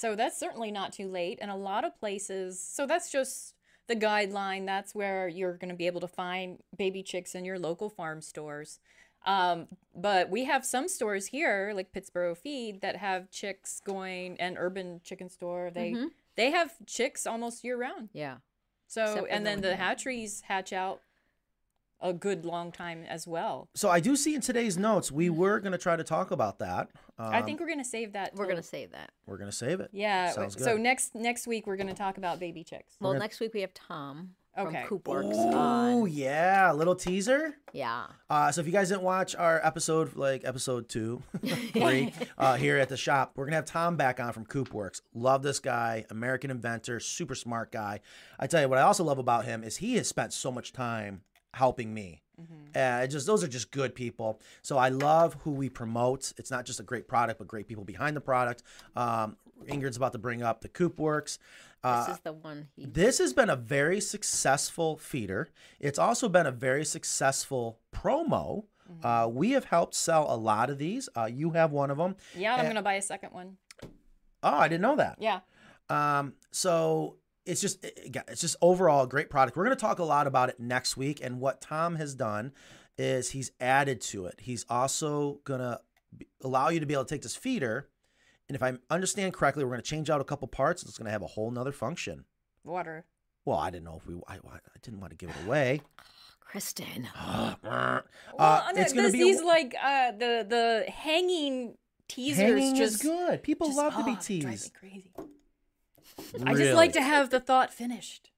So 0.00 0.14
that's 0.16 0.38
certainly 0.38 0.70
not 0.70 0.92
too 0.92 1.08
late 1.08 1.38
and 1.42 1.50
a 1.50 1.54
lot 1.56 1.84
of 1.84 1.98
places 1.98 2.58
so 2.58 2.86
that's 2.86 3.10
just 3.12 3.54
the 3.86 3.96
guideline 3.96 4.66
that's 4.66 4.94
where 4.94 5.28
you're 5.28 5.54
going 5.56 5.68
to 5.68 5.74
be 5.76 5.86
able 5.86 6.00
to 6.00 6.08
find 6.08 6.58
baby 6.76 7.02
chicks 7.02 7.34
in 7.34 7.44
your 7.44 7.58
local 7.58 7.90
farm 7.90 8.22
stores. 8.22 8.78
Um, 9.26 9.66
but 9.94 10.30
we 10.30 10.44
have 10.44 10.64
some 10.64 10.88
stores 10.88 11.26
here 11.26 11.72
like 11.74 11.92
Pittsburgh 11.92 12.36
Feed 12.38 12.80
that 12.80 12.96
have 12.96 13.30
chicks 13.30 13.80
going 13.84 14.40
and 14.40 14.56
Urban 14.58 15.00
Chicken 15.04 15.28
Store. 15.28 15.70
They 15.70 15.92
Mhm. 15.92 16.10
they 16.36 16.50
have 16.52 16.74
chicks 16.86 17.26
almost 17.26 17.62
year 17.64 17.76
round. 17.76 18.08
yeah. 18.14 18.38
So 18.86 19.02
Except 19.04 19.26
and 19.30 19.44
then 19.46 19.60
the 19.60 19.76
hatcheries 19.76 20.40
hatch 20.42 20.72
out 20.72 21.02
a 22.02 22.12
good 22.12 22.44
long 22.44 22.72
time 22.72 23.04
as 23.08 23.26
well. 23.26 23.68
So 23.74 23.88
I 23.90 24.00
do 24.00 24.16
see 24.16 24.34
in 24.34 24.40
today's 24.40 24.76
notes 24.78 25.10
we 25.12 25.30
were 25.30 25.60
going 25.60 25.72
to 25.72 25.78
try 25.78 25.96
to 25.96 26.04
talk 26.04 26.30
about 26.30 26.58
that. 26.60 26.88
Um, 27.18 27.32
I 27.34 27.42
think 27.42 27.60
we're 27.60 27.68
gonna 27.68 27.84
save 27.84 28.14
that. 28.14 28.34
We're 28.34 28.46
going 28.46 28.56
to 28.56 28.62
save 28.62 28.92
that. 28.92 29.10
we're 29.26 29.36
going 29.36 29.50
to 29.50 29.56
save 29.56 29.80
it. 29.80 29.90
Yeah. 29.92 30.30
Sounds 30.32 30.62
So 30.62 30.76
next 30.76 31.14
next 31.14 31.46
week 31.46 31.66
we're 31.66 31.76
gonna 31.76 31.92
talk 31.94 32.16
about 32.18 32.40
baby 32.40 32.64
chicks. 32.64 32.96
Well, 33.00 33.12
gonna- 33.12 33.24
next 33.24 33.40
week 33.40 33.52
we 33.54 33.60
have 33.60 33.74
Tom 33.74 34.30
Okay. 34.58 34.84
from 34.88 34.98
Coopworks 34.98 35.32
Oh 35.34 36.06
yeah, 36.06 36.72
a 36.72 36.74
little 36.74 36.96
teaser. 36.96 37.54
Yeah. 37.72 38.06
Uh, 38.28 38.50
so 38.50 38.60
if 38.60 38.66
you 38.66 38.72
guys 38.72 38.88
didn't 38.88 39.02
watch 39.04 39.36
our 39.36 39.60
episode, 39.64 40.16
like 40.16 40.42
episode 40.44 40.88
two, 40.88 41.22
three, 41.72 42.12
uh, 42.36 42.56
here 42.56 42.76
at 42.78 42.88
the 42.88 42.96
shop, 42.96 43.32
we're 43.36 43.44
gonna 43.44 43.56
have 43.56 43.64
Tom 43.66 43.96
back 43.96 44.18
on 44.18 44.32
from 44.32 44.44
Coopworks. 44.44 45.02
Love 45.14 45.42
this 45.42 45.60
guy, 45.60 46.04
American 46.10 46.50
inventor, 46.50 46.98
super 46.98 47.34
smart 47.36 47.70
guy. 47.70 48.00
I 48.40 48.46
tell 48.48 48.60
you 48.60 48.68
what, 48.68 48.78
I 48.78 48.82
also 48.82 49.04
love 49.04 49.18
about 49.18 49.44
him 49.44 49.62
is 49.62 49.76
he 49.76 49.94
has 49.96 50.08
spent 50.08 50.32
so 50.32 50.50
much 50.50 50.72
time 50.72 51.20
helping 51.54 51.92
me. 51.94 52.22
Uh, 52.74 53.06
just 53.06 53.26
those 53.26 53.44
are 53.44 53.48
just 53.48 53.70
good 53.70 53.94
people. 53.94 54.40
So 54.62 54.78
I 54.78 54.88
love 54.88 55.34
who 55.44 55.50
we 55.50 55.68
promote. 55.68 56.32
It's 56.38 56.50
not 56.50 56.64
just 56.64 56.80
a 56.80 56.82
great 56.82 57.06
product, 57.06 57.38
but 57.38 57.46
great 57.46 57.68
people 57.68 57.84
behind 57.84 58.16
the 58.16 58.22
product. 58.22 58.62
Um, 58.96 59.36
Ingrid's 59.66 59.98
about 59.98 60.12
to 60.12 60.18
bring 60.18 60.42
up 60.42 60.62
the 60.62 60.70
Coopworks. 60.70 61.36
Uh, 61.84 62.06
This 62.06 62.14
is 62.16 62.20
the 62.22 62.32
one 62.32 62.68
he. 62.76 62.86
this 62.86 63.18
has 63.18 63.34
been 63.34 63.50
a 63.50 63.56
very 63.56 64.00
successful 64.00 64.96
feeder. 64.96 65.48
It's 65.80 65.98
also 65.98 66.30
been 66.30 66.46
a 66.46 66.50
very 66.52 66.84
successful 66.86 67.78
promo. 67.94 68.64
Uh, 69.04 69.28
we 69.30 69.50
have 69.50 69.66
helped 69.66 69.94
sell 69.94 70.26
a 70.32 70.36
lot 70.36 70.70
of 70.70 70.78
these. 70.78 71.08
Uh, 71.14 71.26
you 71.26 71.50
have 71.50 71.72
one 71.72 71.90
of 71.90 71.98
them. 71.98 72.16
Yeah, 72.34 72.54
I'm 72.54 72.64
Eh. 72.64 72.68
gonna 72.68 72.82
buy 72.82 72.94
a 72.94 73.02
second 73.02 73.32
one. 73.34 73.58
Oh, 74.42 74.56
I 74.56 74.66
didn't 74.68 74.82
know 74.82 74.96
that. 74.96 75.16
Yeah. 75.20 75.40
Um, 75.90 76.32
so 76.52 77.16
it's 77.50 77.60
just 77.60 77.84
it- 77.84 77.98
it- 78.16 78.24
it's 78.28 78.40
just 78.40 78.56
overall 78.62 79.04
a 79.04 79.08
great 79.08 79.28
product. 79.30 79.56
We're 79.56 79.64
going 79.64 79.76
to 79.76 79.80
talk 79.80 79.98
a 79.98 80.04
lot 80.04 80.26
about 80.26 80.48
it 80.48 80.58
next 80.60 80.96
week. 80.96 81.20
And 81.22 81.40
what 81.40 81.60
Tom 81.60 81.96
has 81.96 82.14
done 82.14 82.52
is 82.98 83.30
he's 83.30 83.50
added 83.60 84.00
to 84.02 84.26
it. 84.26 84.40
He's 84.40 84.64
also 84.70 85.40
going 85.44 85.60
to 85.60 85.80
allow 86.42 86.68
you 86.70 86.80
to 86.80 86.86
be 86.86 86.94
able 86.94 87.04
to 87.04 87.14
take 87.14 87.22
this 87.22 87.36
feeder. 87.36 87.88
And 88.48 88.56
if 88.56 88.62
I 88.62 88.74
understand 88.90 89.32
correctly, 89.32 89.62
we're 89.64 89.70
going 89.70 89.82
to 89.82 89.88
change 89.88 90.10
out 90.10 90.20
a 90.20 90.24
couple 90.24 90.48
parts. 90.48 90.82
It's 90.82 90.98
going 90.98 91.06
to 91.06 91.12
have 91.12 91.22
a 91.22 91.26
whole 91.28 91.50
nother 91.50 91.72
function. 91.72 92.24
Water. 92.64 93.04
Well, 93.44 93.58
I 93.58 93.70
didn't 93.70 93.84
know 93.84 93.96
if 93.96 94.06
we, 94.06 94.16
I, 94.28 94.34
I 94.34 94.58
didn't 94.82 95.00
want 95.00 95.10
to 95.12 95.16
give 95.16 95.30
it 95.30 95.36
away. 95.46 95.80
Kristen. 96.40 97.08
uh, 97.16 97.54
Well, 98.36 98.64
it's 98.74 98.92
going 98.92 99.06
to 99.06 99.12
be 99.12 99.18
these 99.22 99.40
wa- 99.40 99.46
like 99.48 99.74
uh, 99.82 100.12
the 100.12 100.44
the 100.48 100.90
hanging 100.90 101.76
teasers. 102.08 102.38
hanging 102.38 102.74
just 102.74 102.94
is 102.96 103.02
good. 103.02 103.42
People 103.42 103.68
just- 103.68 103.78
love 103.78 103.94
to 103.94 104.04
be 104.04 104.10
oh, 104.10 104.14
drives 104.14 104.28
me 104.28 104.40
teased. 104.42 104.74
crazy. 104.74 105.12
I 106.44 106.54
just 106.54 106.74
like 106.74 106.92
to 106.94 107.02
have 107.02 107.30
the 107.30 107.40
thought 107.40 107.72
finished. 107.72 108.30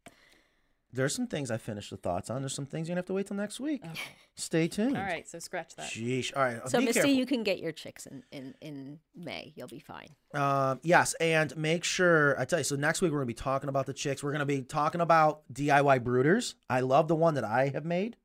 There's 0.94 1.14
some 1.14 1.26
things 1.26 1.50
I 1.50 1.56
finished 1.56 1.88
the 1.88 1.96
thoughts 1.96 2.28
on. 2.28 2.42
There's 2.42 2.54
some 2.54 2.66
things 2.66 2.86
you're 2.86 2.92
gonna 2.92 2.98
have 2.98 3.06
to 3.06 3.14
wait 3.14 3.26
till 3.26 3.36
next 3.36 3.58
week. 3.58 3.82
Okay. 3.82 3.98
Stay 4.34 4.68
tuned. 4.68 4.96
All 4.96 5.02
right, 5.02 5.26
so 5.26 5.38
scratch 5.38 5.74
that. 5.76 5.86
Sheesh. 5.90 6.32
All 6.36 6.42
right. 6.42 6.68
So, 6.68 6.80
be 6.80 6.86
Misty, 6.86 7.00
careful. 7.00 7.14
you 7.14 7.24
can 7.24 7.42
get 7.42 7.60
your 7.60 7.72
chicks 7.72 8.04
in, 8.04 8.22
in, 8.30 8.54
in 8.60 8.98
May. 9.14 9.54
You'll 9.56 9.68
be 9.68 9.78
fine. 9.78 10.08
Um, 10.34 10.80
yes, 10.82 11.14
and 11.14 11.56
make 11.56 11.84
sure 11.84 12.38
I 12.38 12.44
tell 12.44 12.60
you. 12.60 12.64
So 12.64 12.76
next 12.76 13.00
week 13.00 13.10
we're 13.10 13.18
gonna 13.18 13.26
be 13.26 13.34
talking 13.34 13.70
about 13.70 13.86
the 13.86 13.94
chicks. 13.94 14.22
We're 14.22 14.32
gonna 14.32 14.44
be 14.44 14.60
talking 14.60 15.00
about 15.00 15.42
DIY 15.52 16.00
brooders. 16.00 16.54
I 16.68 16.80
love 16.80 17.08
the 17.08 17.16
one 17.16 17.34
that 17.34 17.44
I 17.44 17.68
have 17.68 17.86
made, 17.86 18.16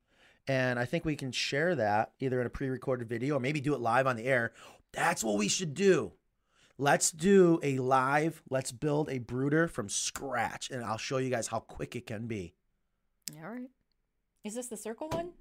and 0.46 0.78
I 0.78 0.84
think 0.84 1.06
we 1.06 1.16
can 1.16 1.32
share 1.32 1.74
that 1.76 2.12
either 2.20 2.42
in 2.42 2.48
a 2.48 2.50
pre-recorded 2.50 3.08
video 3.08 3.38
or 3.38 3.40
maybe 3.40 3.62
do 3.62 3.74
it 3.76 3.80
live 3.80 4.08
on 4.08 4.18
the 4.18 4.26
air. 4.26 4.52
That's 4.92 5.24
what 5.24 5.38
we 5.38 5.48
should 5.48 5.74
do. 5.74 6.12
Let's 6.78 7.12
do 7.12 7.60
a 7.64 7.80
live. 7.80 8.42
Let's 8.50 8.72
build 8.72 9.10
a 9.10 9.18
brooder 9.18 9.68
from 9.68 9.90
scratch, 9.90 10.70
and 10.70 10.84
I'll 10.84 10.98
show 10.98 11.18
you 11.18 11.30
guys 11.30 11.48
how 11.48 11.60
quick 11.60 11.96
it 11.96 12.06
can 12.06 12.28
be. 12.28 12.54
All 13.44 13.50
right. 13.50 13.70
Is 14.44 14.54
this 14.56 14.68
the 14.68 14.78
circle 14.78 15.10
one? 15.10 15.32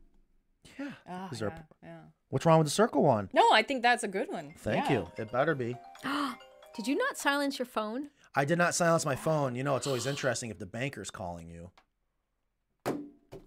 Yeah. 0.78 0.90
Oh, 1.08 1.28
Is 1.30 1.38
there 1.38 1.48
a- 1.48 1.66
yeah, 1.82 1.88
yeah. 1.88 1.98
What's 2.30 2.44
wrong 2.46 2.58
with 2.58 2.66
the 2.66 2.72
circle 2.72 3.02
one? 3.02 3.28
No, 3.32 3.44
I 3.52 3.62
think 3.62 3.82
that's 3.82 4.02
a 4.02 4.08
good 4.08 4.28
one. 4.30 4.54
Thank 4.58 4.88
Yeah. 4.88 4.92
you. 5.00 5.12
It 5.18 5.30
better 5.30 5.54
be. 5.54 5.76
Did 6.74 6.86
you 6.88 6.96
not 6.96 7.16
silence 7.16 7.58
your 7.58 7.66
phone? 7.66 8.10
I 8.34 8.44
did 8.44 8.58
not 8.58 8.74
silence 8.74 9.06
my 9.06 9.16
phone. 9.16 9.54
You 9.54 9.62
know, 9.62 9.76
it's 9.76 9.86
always 9.86 10.04
interesting 10.06 10.50
if 10.50 10.58
the 10.58 10.66
banker's 10.66 11.10
calling 11.10 11.48
you. 11.48 11.70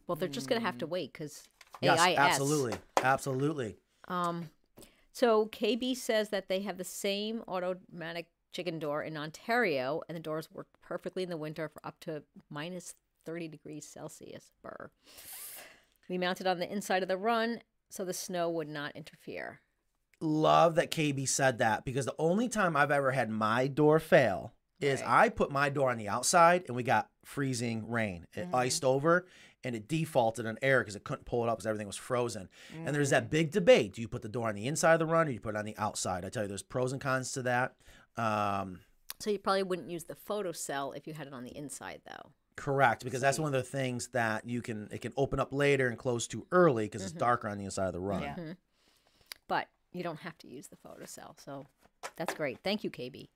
Well, 0.08 0.16
they're 0.16 0.28
just 0.28 0.48
going 0.50 0.60
to 0.60 0.66
have 0.66 0.80
to 0.80 0.88
wait 0.88 1.14
because 1.14 1.44
Yes, 1.82 2.00
AIS. 2.00 2.18
absolutely, 2.18 2.80
absolutely. 3.04 3.78
Um, 4.08 4.50
so 5.20 5.48
KB 5.48 5.96
says 5.98 6.30
that 6.30 6.48
they 6.48 6.62
have 6.62 6.78
the 6.78 6.84
same 6.84 7.44
automatic 7.48 8.28
chicken 8.54 8.80
door 8.80 9.04
in 9.04 9.18
Ontario, 9.18 10.02
and 10.08 10.16
the 10.16 10.22
doors 10.22 10.50
work 10.52 10.68
perfectly 10.82 11.24
in 11.24 11.30
the 11.30 11.38
winter 11.38 11.68
for 11.68 11.86
up 11.86 12.00
to 12.02 12.24
minus 12.50 12.96
30 13.26 13.48
degrees 13.50 13.86
Celsius. 13.86 14.52
Burr. 14.64 14.90
We 16.10 16.18
mounted 16.18 16.48
on 16.48 16.60
the 16.60 16.72
inside 16.72 17.04
of 17.04 17.10
the 17.10 17.18
run 17.18 17.60
so 17.90 18.06
the 18.06 18.14
snow 18.14 18.50
would 18.50 18.70
not 18.70 18.96
interfere. 18.96 19.60
Love 20.22 20.76
that 20.76 20.92
KB 20.92 21.28
said 21.28 21.60
that 21.60 21.86
because 21.86 22.06
the 22.06 22.16
only 22.18 22.50
time 22.50 22.76
I've 22.76 22.92
ever 22.92 23.12
had 23.12 23.30
my 23.30 23.68
door 23.68 24.00
fail 24.00 24.54
is 24.82 25.02
Right. 25.02 25.26
I 25.26 25.30
put 25.30 25.52
my 25.52 25.70
door 25.70 25.92
on 25.92 25.98
the 25.98 26.10
outside 26.10 26.64
and 26.68 26.76
we 26.76 26.84
got 26.84 27.10
freezing 27.26 27.90
rain. 27.90 28.26
It 28.34 28.46
Mm-hmm. 28.46 28.56
iced 28.56 28.84
over 28.86 29.26
and 29.64 29.76
it 29.76 29.88
defaulted 29.88 30.46
an 30.46 30.58
error 30.62 30.82
because 30.82 30.96
it 30.96 31.04
couldn't 31.04 31.26
pull 31.26 31.44
it 31.44 31.50
up 31.50 31.58
because 31.58 31.68
everything 31.68 31.88
was 31.88 31.96
frozen. 31.98 32.48
And 32.86 32.96
there's 32.96 33.10
Mm. 33.10 33.12
that 33.12 33.30
big 33.30 33.52
debate: 33.52 33.94
do 33.94 34.02
you 34.02 34.08
put 34.08 34.22
the 34.22 34.30
door 34.30 34.48
on 34.50 34.56
the 34.56 34.68
inside 34.68 34.94
of 34.94 35.00
the 35.00 35.06
run 35.06 35.24
or 35.28 35.30
do 35.30 35.34
you 35.34 35.40
put 35.40 35.56
it 35.56 35.58
on 35.58 35.66
the 35.66 35.78
outside? 35.78 36.24
I 36.26 36.30
tell 36.30 36.44
you, 36.44 36.48
there's 36.50 36.64
pros 36.64 36.92
and 36.94 37.02
cons 37.02 37.32
to 37.34 37.42
that. 37.44 37.76
Um, 38.18 38.80
So 39.20 39.30
you 39.30 39.40
probably 39.40 39.64
wouldn't 39.64 39.90
use 39.90 40.06
the 40.06 40.16
photo 40.16 40.52
cell 40.54 40.94
if 40.94 41.06
you 41.08 41.14
had 41.14 41.28
it 41.28 41.34
on 41.34 41.44
the 41.44 41.56
inside, 41.58 42.02
though. 42.06 42.32
Correct, 42.56 43.04
because 43.04 43.22
that's 43.22 43.40
one 43.40 43.54
of 43.54 43.64
the 43.64 43.70
things 43.70 44.08
that 44.10 44.46
you 44.48 44.62
can 44.62 44.88
it 44.92 45.00
can 45.02 45.14
open 45.18 45.40
up 45.40 45.54
later 45.54 45.88
and 45.88 45.98
close 45.98 46.28
too 46.28 46.46
early 46.52 46.86
because 46.86 47.02
Mm-hmm. 47.02 47.08
it's 47.10 47.20
darker 47.20 47.48
on 47.50 47.58
the 47.58 47.66
inside 47.66 47.88
of 47.88 47.94
the 47.94 48.00
run. 48.00 48.22
Yeah. 48.24 48.54
But 49.48 49.68
you 49.94 50.04
don't 50.04 50.20
have 50.20 50.38
to 50.40 50.48
use 50.48 50.68
the 50.68 50.76
photo 50.76 51.06
cell. 51.06 51.36
So 51.44 51.68
that's 52.16 52.34
great. 52.34 52.60
Thank 52.64 52.84
you, 52.84 52.90
KB. 52.92 53.30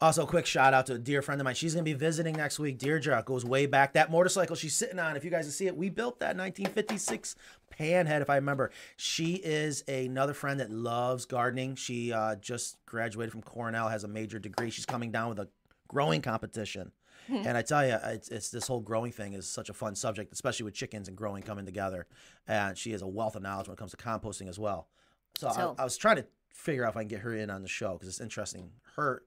Also, 0.00 0.24
quick 0.26 0.46
shout 0.46 0.74
out 0.74 0.86
to 0.86 0.94
a 0.94 0.98
dear 0.98 1.22
friend 1.22 1.40
of 1.40 1.44
mine. 1.44 1.56
She's 1.56 1.74
gonna 1.74 1.82
be 1.82 1.92
visiting 1.92 2.36
next 2.36 2.60
week. 2.60 2.78
Deirdre 2.78 3.20
goes 3.26 3.44
way 3.44 3.66
back. 3.66 3.94
That 3.94 4.12
motorcycle 4.12 4.54
she's 4.54 4.76
sitting 4.76 4.98
on, 5.00 5.16
if 5.16 5.24
you 5.24 5.30
guys 5.30 5.46
can 5.46 5.50
see 5.52 5.66
it, 5.66 5.76
we 5.76 5.88
built 5.90 6.20
that 6.20 6.36
1956 6.36 7.34
Panhead, 7.76 8.20
if 8.22 8.30
I 8.30 8.36
remember. 8.36 8.70
She 8.96 9.34
is 9.34 9.82
another 9.88 10.34
friend 10.34 10.60
that 10.60 10.70
loves 10.70 11.26
gardening. 11.26 11.74
She 11.74 12.12
uh, 12.12 12.36
just 12.36 12.76
graduated 12.86 13.32
from 13.32 13.42
Cornell, 13.42 13.88
has 13.88 14.04
a 14.04 14.08
major 14.08 14.38
degree. 14.38 14.70
She's 14.70 14.86
coming 14.86 15.10
down 15.10 15.30
with 15.30 15.40
a 15.40 15.48
growing 15.88 16.22
competition. 16.22 16.92
and 17.28 17.58
I 17.58 17.62
tell 17.62 17.84
you, 17.86 17.96
it's, 18.04 18.28
it's 18.28 18.50
this 18.50 18.68
whole 18.68 18.80
growing 18.80 19.10
thing 19.12 19.32
is 19.32 19.46
such 19.48 19.68
a 19.68 19.74
fun 19.74 19.94
subject, 19.96 20.32
especially 20.32 20.64
with 20.64 20.74
chickens 20.74 21.08
and 21.08 21.16
growing 21.16 21.42
coming 21.42 21.66
together. 21.66 22.06
And 22.46 22.78
she 22.78 22.92
has 22.92 23.02
a 23.02 23.06
wealth 23.06 23.34
of 23.36 23.42
knowledge 23.42 23.66
when 23.66 23.74
it 23.74 23.78
comes 23.78 23.90
to 23.90 23.96
composting 23.96 24.48
as 24.48 24.58
well. 24.60 24.86
So, 25.36 25.50
So- 25.50 25.74
I, 25.76 25.82
I 25.82 25.84
was 25.84 25.96
trying 25.96 26.16
to 26.16 26.26
figure 26.54 26.84
out 26.84 26.90
if 26.90 26.96
I 26.96 27.00
can 27.02 27.08
get 27.08 27.20
her 27.20 27.34
in 27.34 27.50
on 27.50 27.62
the 27.62 27.68
show 27.68 27.92
because 27.94 28.08
it's 28.08 28.20
interesting 28.20 28.70
her 28.96 29.22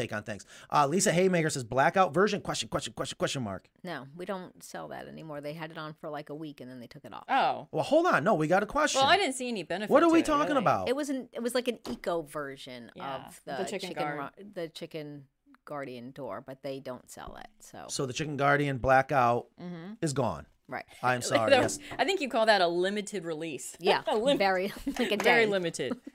take 0.00 0.12
on 0.12 0.22
things. 0.22 0.44
Uh, 0.72 0.86
Lisa 0.86 1.10
Haymaker 1.12 1.50
says 1.50 1.64
blackout 1.64 2.12
version 2.14 2.40
question 2.40 2.68
question 2.68 2.92
question 2.92 3.16
question 3.18 3.42
mark. 3.42 3.68
No, 3.82 4.06
we 4.16 4.24
don't 4.24 4.62
sell 4.62 4.88
that 4.88 5.08
anymore. 5.08 5.40
They 5.40 5.52
had 5.54 5.70
it 5.70 5.78
on 5.78 5.94
for 5.94 6.08
like 6.10 6.30
a 6.30 6.34
week 6.34 6.60
and 6.60 6.70
then 6.70 6.80
they 6.80 6.86
took 6.86 7.04
it 7.04 7.12
off. 7.12 7.24
Oh. 7.28 7.68
Well, 7.72 7.84
hold 7.84 8.06
on. 8.06 8.24
No, 8.24 8.34
we 8.34 8.46
got 8.46 8.62
a 8.62 8.66
question. 8.66 9.00
Well, 9.00 9.10
I 9.10 9.16
didn't 9.16 9.34
see 9.34 9.48
any 9.48 9.62
benefit. 9.62 9.90
what 9.92 10.02
are 10.02 10.08
to 10.08 10.12
we 10.12 10.20
it, 10.20 10.26
talking 10.26 10.48
really. 10.54 10.58
about? 10.60 10.88
It 10.88 10.96
was 10.96 11.08
an 11.10 11.28
it 11.32 11.42
was 11.42 11.54
like 11.54 11.68
an 11.68 11.78
eco 11.90 12.22
version 12.22 12.90
Yeah, 12.94 13.16
of 13.26 13.40
the, 13.44 13.56
the 13.56 13.64
chicken 13.64 13.92
guard. 13.92 14.30
the 14.54 14.68
chicken 14.68 15.24
guardian 15.64 16.12
door, 16.12 16.42
but 16.46 16.62
they 16.62 16.78
don't 16.78 17.10
sell 17.10 17.36
it. 17.40 17.48
So 17.60 17.86
so 17.88 18.06
the 18.06 18.12
Chicken 18.12 18.36
Guardian 18.36 18.78
blackout 18.78 19.46
Mm-hmm. 19.60 19.94
is 20.00 20.12
gone. 20.12 20.46
right, 20.68 20.84
I'm 21.02 21.22
sorry. 21.30 21.50
That 21.50 21.62
yes. 21.62 21.78
I 21.98 22.04
think 22.04 22.20
you 22.20 22.28
call 22.28 22.46
that 22.46 22.60
a 22.60 22.68
limited 22.68 23.24
release. 23.24 23.76
yeah, 23.80 24.02
A 24.08 24.16
lim- 24.16 24.38
very 24.38 24.72
like 24.98 25.10
a 25.12 25.16
very 25.16 25.46
limited. 25.46 25.96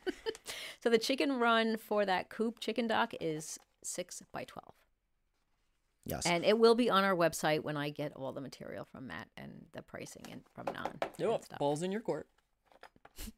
So 0.84 0.90
the 0.90 0.98
chicken 0.98 1.34
run 1.38 1.78
for 1.78 2.06
that 2.06 2.30
coop 2.30 2.60
Chicken 2.60 2.88
Doc 2.88 3.14
is 3.22 3.60
six 3.84 4.22
by 4.32 4.44
twelve, 4.44 4.74
Yes. 6.06 6.26
and 6.26 6.44
it 6.46 6.58
will 6.58 6.76
be 6.76 6.90
on 6.90 7.04
our 7.04 7.16
website 7.16 7.62
when 7.64 7.78
I 7.78 7.90
get 7.90 8.14
all 8.16 8.32
the 8.32 8.42
material 8.42 8.86
from 8.86 9.08
Matt 9.08 9.28
and 9.38 9.66
the 9.74 9.82
pricing 9.82 10.24
and 10.32 10.42
from 10.54 10.66
Nan. 10.74 11.00
Oh, 11.24 11.40
balls 11.60 11.84
in 11.84 11.92
your 11.92 12.02
court. 12.02 12.28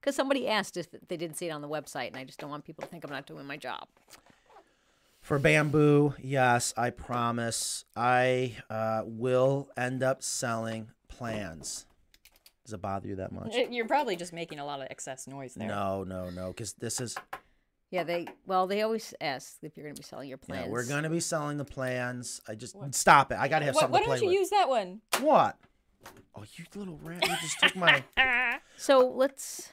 Because 0.00 0.16
somebody 0.16 0.48
asked 0.48 0.76
if 0.76 0.88
they 1.08 1.16
didn't 1.16 1.36
see 1.36 1.46
it 1.46 1.50
on 1.50 1.62
the 1.62 1.68
website, 1.68 2.08
and 2.08 2.16
I 2.16 2.24
just 2.24 2.38
don't 2.38 2.50
want 2.50 2.64
people 2.64 2.82
to 2.82 2.88
think 2.88 3.04
I'm 3.04 3.10
not 3.10 3.26
doing 3.26 3.46
my 3.46 3.56
job. 3.56 3.86
For 5.20 5.38
bamboo, 5.38 6.14
yes, 6.20 6.74
I 6.76 6.90
promise. 6.90 7.84
I 7.94 8.56
uh, 8.68 9.02
will 9.06 9.68
end 9.76 10.02
up 10.02 10.22
selling 10.22 10.90
plans. 11.08 11.86
Does 12.64 12.74
it 12.74 12.82
bother 12.82 13.08
you 13.08 13.16
that 13.16 13.30
much? 13.32 13.54
You're 13.70 13.86
probably 13.86 14.16
just 14.16 14.32
making 14.32 14.58
a 14.58 14.64
lot 14.64 14.80
of 14.80 14.88
excess 14.90 15.28
noise 15.28 15.54
there. 15.54 15.68
No, 15.68 16.02
no, 16.02 16.30
no. 16.30 16.48
Because 16.48 16.72
this 16.74 17.00
is 17.00 17.16
Yeah, 17.92 18.02
they 18.04 18.26
well 18.46 18.66
they 18.66 18.82
always 18.82 19.14
ask 19.20 19.58
if 19.62 19.76
you're 19.76 19.84
going 19.84 19.94
to 19.94 20.00
be 20.00 20.04
selling 20.04 20.28
your 20.28 20.38
plans. 20.38 20.64
yeah, 20.66 20.72
we're 20.72 20.86
gonna 20.86 21.10
be 21.10 21.20
selling 21.20 21.58
the 21.58 21.64
plans. 21.64 22.40
I 22.48 22.54
just 22.56 22.74
stop 22.94 23.30
it. 23.30 23.38
I 23.38 23.46
gotta 23.48 23.66
have 23.66 23.74
Why, 23.76 23.82
something 23.82 23.92
why 23.92 24.00
to 24.00 24.06
play 24.06 24.16
don't 24.16 24.22
you 24.24 24.30
with. 24.30 24.38
use 24.40 24.50
that 24.50 24.68
one? 24.68 25.00
what? 25.20 25.58
Oh, 26.34 26.42
you 26.56 26.64
little 26.74 26.98
rat! 27.04 27.22
You 27.22 27.36
just 27.42 27.60
took 27.60 27.76
my. 27.76 28.02
So 28.78 29.06
let's 29.14 29.68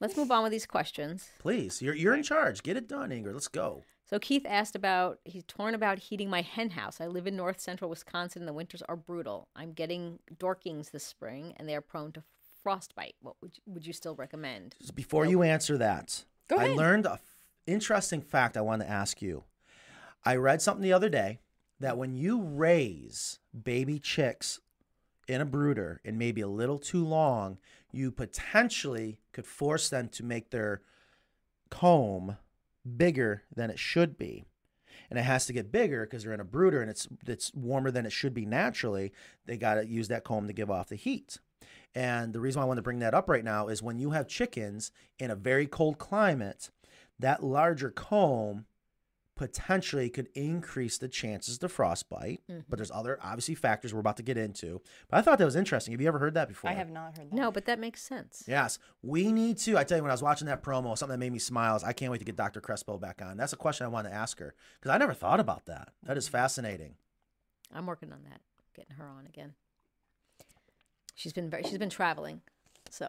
let's 0.00 0.16
move 0.16 0.30
on 0.30 0.42
with 0.44 0.52
these 0.52 0.66
questions. 0.66 1.30
Please, 1.40 1.80
you're 1.82 1.94
you're 1.94 2.14
in 2.14 2.22
charge. 2.22 2.62
Get 2.62 2.76
it 2.76 2.86
done, 2.86 3.08
Ingrid. 3.10 3.32
Let's 3.32 3.48
go. 3.48 3.82
So 4.04 4.18
Keith 4.18 4.44
asked 4.46 4.76
about 4.76 5.18
he's 5.24 5.42
torn 5.44 5.74
about 5.74 5.98
heating 5.98 6.28
my 6.28 6.42
hen 6.42 6.70
house. 6.70 7.00
I 7.00 7.06
live 7.06 7.26
in 7.26 7.34
north 7.34 7.58
central 7.60 7.88
Wisconsin 7.88 8.42
and 8.42 8.48
the 8.48 8.52
winters 8.52 8.82
are 8.88 8.94
brutal. 8.96 9.48
I'm 9.56 9.72
getting 9.72 10.18
dorkings 10.36 10.90
this 10.90 11.04
spring 11.04 11.54
and 11.56 11.66
they 11.66 11.74
are 11.74 11.80
prone 11.80 12.12
to 12.12 12.22
frostbite. 12.62 13.14
What 13.22 13.36
would 13.40 13.52
you, 13.56 13.72
would 13.72 13.86
you 13.86 13.94
still 13.94 14.14
recommend? 14.14 14.76
So 14.82 14.92
before 14.92 15.24
you 15.24 15.42
answer 15.42 15.78
that, 15.78 16.24
Go 16.48 16.56
I 16.58 16.64
ahead. 16.64 16.76
learned 16.76 17.06
a 17.06 17.12
f- 17.12 17.20
interesting 17.66 18.20
fact 18.20 18.56
I 18.56 18.62
want 18.62 18.82
to 18.82 18.90
ask 18.90 19.22
you. 19.22 19.44
I 20.24 20.36
read 20.36 20.62
something 20.62 20.82
the 20.82 20.92
other 20.92 21.08
day 21.08 21.40
that 21.80 21.98
when 21.98 22.14
you 22.14 22.40
raise 22.40 23.40
baby 23.64 23.98
chicks 23.98 24.60
in 25.26 25.40
a 25.40 25.44
brooder 25.44 26.00
and 26.04 26.18
maybe 26.18 26.40
a 26.40 26.48
little 26.48 26.78
too 26.78 27.04
long, 27.04 27.58
you 27.90 28.10
potentially 28.10 29.18
could 29.32 29.46
force 29.46 29.88
them 29.88 30.08
to 30.08 30.24
make 30.24 30.50
their 30.50 30.82
comb 31.70 32.36
bigger 32.96 33.42
than 33.54 33.70
it 33.70 33.78
should 33.78 34.16
be. 34.16 34.44
And 35.10 35.18
it 35.18 35.22
has 35.22 35.46
to 35.46 35.52
get 35.52 35.72
bigger 35.72 36.06
because 36.06 36.24
they're 36.24 36.32
in 36.32 36.40
a 36.40 36.44
brooder 36.44 36.80
and 36.80 36.90
it's 36.90 37.06
it's 37.26 37.52
warmer 37.54 37.90
than 37.90 38.06
it 38.06 38.12
should 38.12 38.32
be 38.32 38.46
naturally. 38.46 39.12
They 39.46 39.56
got 39.56 39.74
to 39.74 39.86
use 39.86 40.08
that 40.08 40.24
comb 40.24 40.46
to 40.46 40.52
give 40.52 40.70
off 40.70 40.88
the 40.88 40.96
heat. 40.96 41.38
And 41.94 42.32
the 42.32 42.40
reason 42.40 42.62
I 42.62 42.64
want 42.64 42.78
to 42.78 42.82
bring 42.82 43.00
that 43.00 43.14
up 43.14 43.28
right 43.28 43.44
now 43.44 43.68
is 43.68 43.82
when 43.82 43.98
you 43.98 44.10
have 44.10 44.26
chickens 44.26 44.90
in 45.18 45.30
a 45.30 45.36
very 45.36 45.66
cold 45.66 45.98
climate, 45.98 46.70
that 47.22 47.42
larger 47.42 47.90
comb 47.90 48.66
potentially 49.34 50.10
could 50.10 50.28
increase 50.34 50.98
the 50.98 51.08
chances 51.08 51.58
to 51.58 51.68
frostbite. 51.68 52.42
But 52.46 52.54
mm-hmm. 52.54 52.76
there's 52.76 52.90
other 52.90 53.18
obviously 53.22 53.54
factors 53.54 53.92
we're 53.92 54.00
about 54.00 54.16
to 54.18 54.22
get 54.22 54.36
into. 54.36 54.80
But 55.08 55.18
I 55.18 55.22
thought 55.22 55.38
that 55.38 55.44
was 55.44 55.56
interesting. 55.56 55.92
Have 55.92 56.00
you 56.00 56.08
ever 56.08 56.18
heard 56.18 56.34
that 56.34 56.48
before? 56.48 56.70
I 56.70 56.74
have 56.74 56.90
not 56.90 57.16
heard 57.16 57.30
that. 57.30 57.34
No, 57.34 57.50
but 57.50 57.64
that 57.64 57.78
makes 57.78 58.02
sense. 58.02 58.44
Yes, 58.46 58.78
we 59.02 59.32
need 59.32 59.58
to. 59.58 59.76
I 59.78 59.84
tell 59.84 59.98
you, 59.98 60.02
when 60.02 60.10
I 60.10 60.14
was 60.14 60.22
watching 60.22 60.46
that 60.46 60.62
promo, 60.62 60.96
something 60.96 61.18
that 61.18 61.24
made 61.24 61.32
me 61.32 61.38
smile 61.38 61.74
is 61.76 61.82
I 61.82 61.92
can't 61.92 62.12
wait 62.12 62.18
to 62.18 62.24
get 62.24 62.36
Dr. 62.36 62.60
Crespo 62.60 62.98
back 62.98 63.20
on. 63.22 63.36
That's 63.36 63.52
a 63.52 63.56
question 63.56 63.84
I 63.84 63.88
want 63.88 64.06
to 64.06 64.14
ask 64.14 64.38
her 64.38 64.54
because 64.78 64.94
I 64.94 64.98
never 64.98 65.14
thought 65.14 65.40
about 65.40 65.66
that. 65.66 65.88
That 66.04 66.16
is 66.16 66.26
mm-hmm. 66.26 66.32
fascinating. 66.32 66.94
I'm 67.74 67.86
working 67.86 68.12
on 68.12 68.22
that, 68.30 68.42
getting 68.76 68.96
her 68.96 69.06
on 69.06 69.26
again. 69.26 69.54
She's 71.14 71.32
been 71.32 71.50
very, 71.50 71.62
she's 71.62 71.78
been 71.78 71.90
traveling, 71.90 72.42
so 72.90 73.08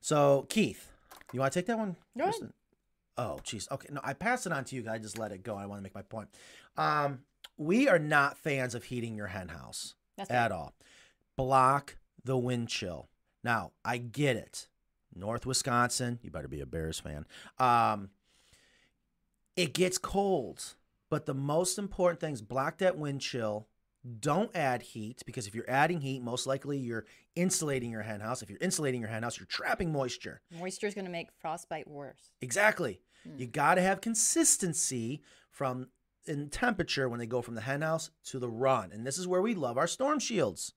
So 0.00 0.46
Keith, 0.48 0.90
you 1.32 1.40
want 1.40 1.52
to 1.52 1.58
take 1.58 1.66
that 1.66 1.78
one? 1.78 1.96
Go 2.16 2.24
ahead. 2.24 2.52
Oh, 3.20 3.38
jeez. 3.44 3.70
Okay, 3.70 3.88
no, 3.92 4.00
I 4.02 4.14
pass 4.14 4.46
it 4.46 4.52
on 4.52 4.64
to 4.64 4.76
you. 4.76 4.86
I 4.90 4.96
just 4.96 5.18
let 5.18 5.30
it 5.30 5.42
go. 5.42 5.54
I 5.54 5.66
want 5.66 5.78
to 5.78 5.82
make 5.82 5.94
my 5.94 6.00
point. 6.00 6.30
Um, 6.78 7.20
we 7.58 7.86
are 7.86 7.98
not 7.98 8.38
fans 8.38 8.74
of 8.74 8.84
heating 8.84 9.14
your 9.14 9.26
hen 9.26 9.48
house 9.48 9.94
That's 10.16 10.30
at 10.30 10.50
all. 10.50 10.74
Block 11.36 11.98
the 12.24 12.38
wind 12.38 12.70
chill. 12.70 13.10
Now, 13.44 13.72
I 13.84 13.98
get 13.98 14.36
it. 14.36 14.68
North 15.14 15.44
Wisconsin, 15.44 16.18
you 16.22 16.30
better 16.30 16.48
be 16.48 16.62
a 16.62 16.66
Bears 16.66 16.98
fan. 16.98 17.26
Um, 17.58 18.08
it 19.54 19.74
gets 19.74 19.98
cold, 19.98 20.76
but 21.10 21.26
the 21.26 21.34
most 21.34 21.78
important 21.78 22.20
thing 22.20 22.32
is 22.32 22.40
block 22.40 22.78
that 22.78 22.96
wind 22.96 23.20
chill. 23.20 23.66
Don't 24.20 24.54
add 24.56 24.80
heat 24.80 25.22
because 25.26 25.46
if 25.46 25.54
you're 25.54 25.68
adding 25.68 26.00
heat, 26.00 26.22
most 26.22 26.46
likely 26.46 26.78
you're 26.78 27.04
insulating 27.36 27.90
your 27.90 28.00
hen 28.00 28.20
house. 28.20 28.40
If 28.40 28.48
you're 28.48 28.58
insulating 28.62 29.02
your 29.02 29.10
hen 29.10 29.24
house, 29.24 29.38
you're 29.38 29.46
trapping 29.46 29.92
moisture. 29.92 30.40
Moisture 30.58 30.86
is 30.86 30.94
going 30.94 31.04
to 31.04 31.10
make 31.10 31.28
frostbite 31.38 31.86
worse. 31.86 32.30
Exactly. 32.40 33.02
Hmm. 33.24 33.38
You 33.38 33.46
got 33.46 33.74
to 33.74 33.82
have 33.82 34.00
consistency 34.00 35.22
from 35.50 35.88
in 36.26 36.48
temperature 36.50 37.08
when 37.08 37.18
they 37.18 37.26
go 37.26 37.42
from 37.42 37.54
the 37.54 37.60
hen 37.60 37.82
house 37.82 38.10
to 38.26 38.38
the 38.38 38.48
run. 38.48 38.92
And 38.92 39.06
this 39.06 39.18
is 39.18 39.26
where 39.26 39.42
we 39.42 39.54
love 39.54 39.78
our 39.78 39.86
storm 39.86 40.18
shields. 40.18 40.74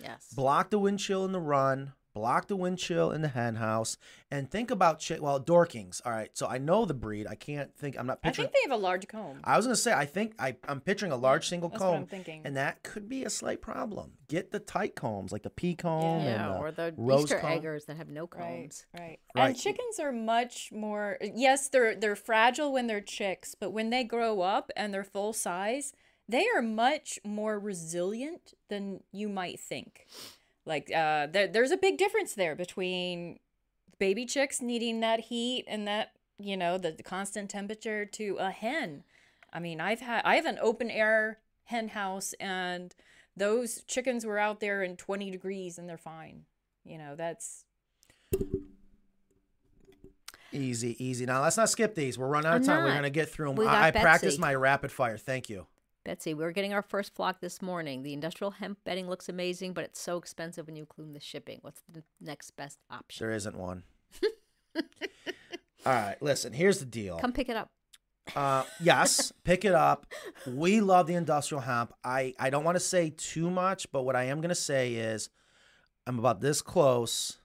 yes. 0.00 0.28
Block 0.34 0.70
the 0.70 0.78
wind 0.78 0.98
chill 0.98 1.24
in 1.24 1.32
the 1.32 1.40
run, 1.40 1.92
block 2.14 2.46
the 2.48 2.56
wind 2.56 2.78
chill 2.78 3.10
in 3.10 3.20
the 3.22 3.28
hen 3.28 3.56
house, 3.56 3.96
and 4.30 4.50
think 4.50 4.70
about 4.70 5.04
chi- 5.06 5.18
well, 5.20 5.40
Dorkings. 5.40 6.00
All 6.06 6.12
right, 6.12 6.30
so 6.32 6.46
I 6.46 6.58
know 6.58 6.84
the 6.84 6.94
breed. 6.94 7.26
I 7.28 7.34
can't 7.34 7.74
think. 7.76 7.96
I'm 7.98 8.06
not 8.06 8.22
picturing. 8.22 8.46
I 8.48 8.50
think 8.50 8.54
they 8.64 8.70
have 8.70 8.78
a 8.78 8.82
large 8.82 9.08
comb. 9.08 9.40
I 9.44 9.56
was 9.56 9.66
gonna 9.66 9.76
say 9.76 9.92
I 9.92 10.06
think 10.06 10.34
I, 10.38 10.56
I'm 10.68 10.80
picturing 10.80 11.12
a 11.12 11.16
large 11.16 11.48
single 11.48 11.68
That's 11.68 11.82
what 11.82 11.88
I'm 11.90 12.00
comb, 12.02 12.06
thinking. 12.06 12.42
and 12.44 12.56
that 12.56 12.82
could 12.82 13.08
be 13.08 13.24
a 13.24 13.30
slight 13.30 13.60
problem. 13.60 14.12
Get 14.28 14.50
the 14.52 14.60
tight 14.60 14.94
combs 14.96 15.32
like 15.32 15.42
the 15.42 15.50
pea 15.50 15.74
comb 15.74 16.20
and 16.20 16.24
yeah, 16.24 16.48
the 16.48 16.54
or 16.58 16.70
the 16.70 16.94
rose 16.96 17.24
Easter 17.24 17.38
comb. 17.38 17.52
eggers 17.52 17.84
that 17.86 17.96
have 17.96 18.08
no 18.08 18.22
Right, 18.22 18.30
combs. 18.62 18.86
right. 18.98 19.18
Right. 19.34 19.48
And 19.48 19.58
chickens 19.58 19.98
are 20.00 20.12
much 20.12 20.70
more 20.72 21.18
yes, 21.20 21.68
they're 21.68 21.94
they're 21.94 22.16
fragile 22.16 22.72
when 22.72 22.86
they're 22.86 23.00
chicks, 23.00 23.54
but 23.54 23.70
when 23.72 23.90
they 23.90 24.04
grow 24.04 24.40
up 24.40 24.70
and 24.76 24.94
they're 24.94 25.04
full 25.04 25.32
size, 25.32 25.92
they 26.28 26.46
are 26.56 26.62
much 26.62 27.18
more 27.24 27.58
resilient 27.58 28.54
than 28.70 29.00
you 29.12 29.28
might 29.28 29.60
think. 29.60 30.06
Like 30.66 30.90
uh 30.94 31.26
there, 31.26 31.46
there's 31.46 31.70
a 31.70 31.76
big 31.76 31.98
difference 31.98 32.34
there 32.34 32.54
between 32.54 33.38
baby 33.98 34.26
chicks 34.26 34.60
needing 34.60 35.00
that 35.00 35.20
heat 35.20 35.64
and 35.68 35.86
that, 35.86 36.12
you 36.38 36.56
know, 36.56 36.78
the, 36.78 36.92
the 36.92 37.02
constant 37.02 37.50
temperature 37.50 38.04
to 38.04 38.36
a 38.38 38.50
hen. 38.50 39.04
I 39.52 39.60
mean, 39.60 39.80
I've 39.80 40.00
had 40.00 40.22
I 40.24 40.36
have 40.36 40.46
an 40.46 40.58
open 40.60 40.90
air 40.90 41.38
hen 41.64 41.88
house 41.88 42.34
and 42.40 42.94
those 43.36 43.82
chickens 43.82 44.24
were 44.24 44.38
out 44.38 44.60
there 44.60 44.82
in 44.82 44.96
20 44.96 45.30
degrees 45.30 45.78
and 45.78 45.88
they're 45.88 45.96
fine. 45.98 46.44
You 46.84 46.98
know, 46.98 47.14
that's 47.16 47.64
Easy, 50.54 50.94
easy. 51.04 51.26
Now 51.26 51.42
let's 51.42 51.56
not 51.56 51.68
skip 51.68 51.96
these. 51.96 52.16
We're 52.16 52.28
running 52.28 52.48
out 52.48 52.60
of 52.60 52.66
time. 52.66 52.84
We're 52.84 52.94
gonna 52.94 53.10
get 53.10 53.28
through 53.28 53.48
them. 53.48 53.56
We 53.56 53.66
I, 53.66 53.88
I 53.88 53.90
practiced 53.90 54.38
my 54.38 54.54
rapid 54.54 54.92
fire. 54.92 55.18
Thank 55.18 55.50
you. 55.50 55.66
Betsy, 56.04 56.34
we 56.34 56.44
were 56.44 56.52
getting 56.52 56.74
our 56.74 56.82
first 56.82 57.14
flock 57.14 57.40
this 57.40 57.62
morning. 57.62 58.02
The 58.02 58.12
industrial 58.12 58.52
hemp 58.52 58.78
bedding 58.84 59.08
looks 59.08 59.28
amazing, 59.28 59.72
but 59.72 59.84
it's 59.84 60.00
so 60.00 60.18
expensive 60.18 60.66
when 60.66 60.76
you 60.76 60.82
include 60.82 61.14
the 61.14 61.20
shipping. 61.20 61.58
What's 61.62 61.82
the 61.90 62.02
next 62.20 62.50
best 62.52 62.78
option? 62.90 63.24
There 63.24 63.34
isn't 63.34 63.56
one. 63.56 63.84
All 64.76 64.82
right, 65.92 66.16
listen. 66.20 66.52
Here's 66.52 66.78
the 66.78 66.84
deal. 66.84 67.18
Come 67.18 67.32
pick 67.32 67.48
it 67.48 67.56
up. 67.56 67.70
Uh, 68.36 68.64
yes, 68.80 69.32
pick 69.44 69.64
it 69.64 69.74
up. 69.74 70.06
We 70.46 70.80
love 70.80 71.06
the 71.06 71.14
industrial 71.14 71.62
hemp. 71.62 71.92
I, 72.02 72.34
I 72.38 72.50
don't 72.50 72.64
want 72.64 72.76
to 72.76 72.80
say 72.80 73.10
too 73.10 73.50
much, 73.50 73.90
but 73.92 74.02
what 74.02 74.16
I 74.16 74.24
am 74.24 74.40
going 74.40 74.50
to 74.50 74.54
say 74.54 74.94
is 74.94 75.28
I'm 76.06 76.18
about 76.18 76.40
this 76.40 76.62
close 76.62 77.38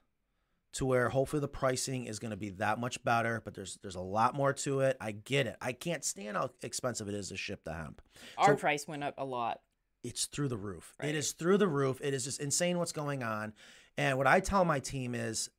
to 0.74 0.86
where 0.86 1.10
hopefully 1.10 1.40
the 1.40 1.48
pricing 1.48 2.06
is 2.06 2.20
going 2.20 2.32
to 2.32 2.38
be 2.38 2.50
that 2.52 2.80
much 2.80 3.04
better, 3.04 3.42
but 3.44 3.54
there's 3.56 3.78
there's 3.82 3.96
a 3.96 4.02
lot 4.02 4.36
more 4.36 4.54
to 4.54 4.82
it. 4.82 4.98
I 5.02 5.12
get 5.12 5.48
it. 5.48 5.56
I 5.62 5.74
can't 5.74 6.04
stand 6.04 6.38
how 6.38 6.52
expensive 6.62 7.08
it 7.10 7.16
is 7.16 7.30
to 7.30 7.38
ship 7.38 7.64
the 7.64 7.74
hemp. 7.74 8.02
our 8.38 8.54
So- 8.54 8.56
price 8.58 8.88
went 8.88 9.04
up 9.04 9.16
a 9.18 9.26
lot. 9.26 9.62
It's 10.04 10.28
through 10.28 10.48
the 10.48 10.58
roof. 10.58 10.96
Right. 11.00 11.10
It 11.10 11.16
is 11.16 11.34
through 11.34 11.58
the 11.58 11.68
roof. 11.68 12.00
It 12.02 12.14
is 12.14 12.24
just 12.24 12.40
insane 12.40 12.78
what's 12.78 12.94
going 12.94 13.22
on. 13.22 13.54
And 13.98 14.18
what 14.18 14.28
I 14.28 14.40
tell 14.40 14.64
my 14.64 14.80
team 14.80 15.14
is 15.14 15.50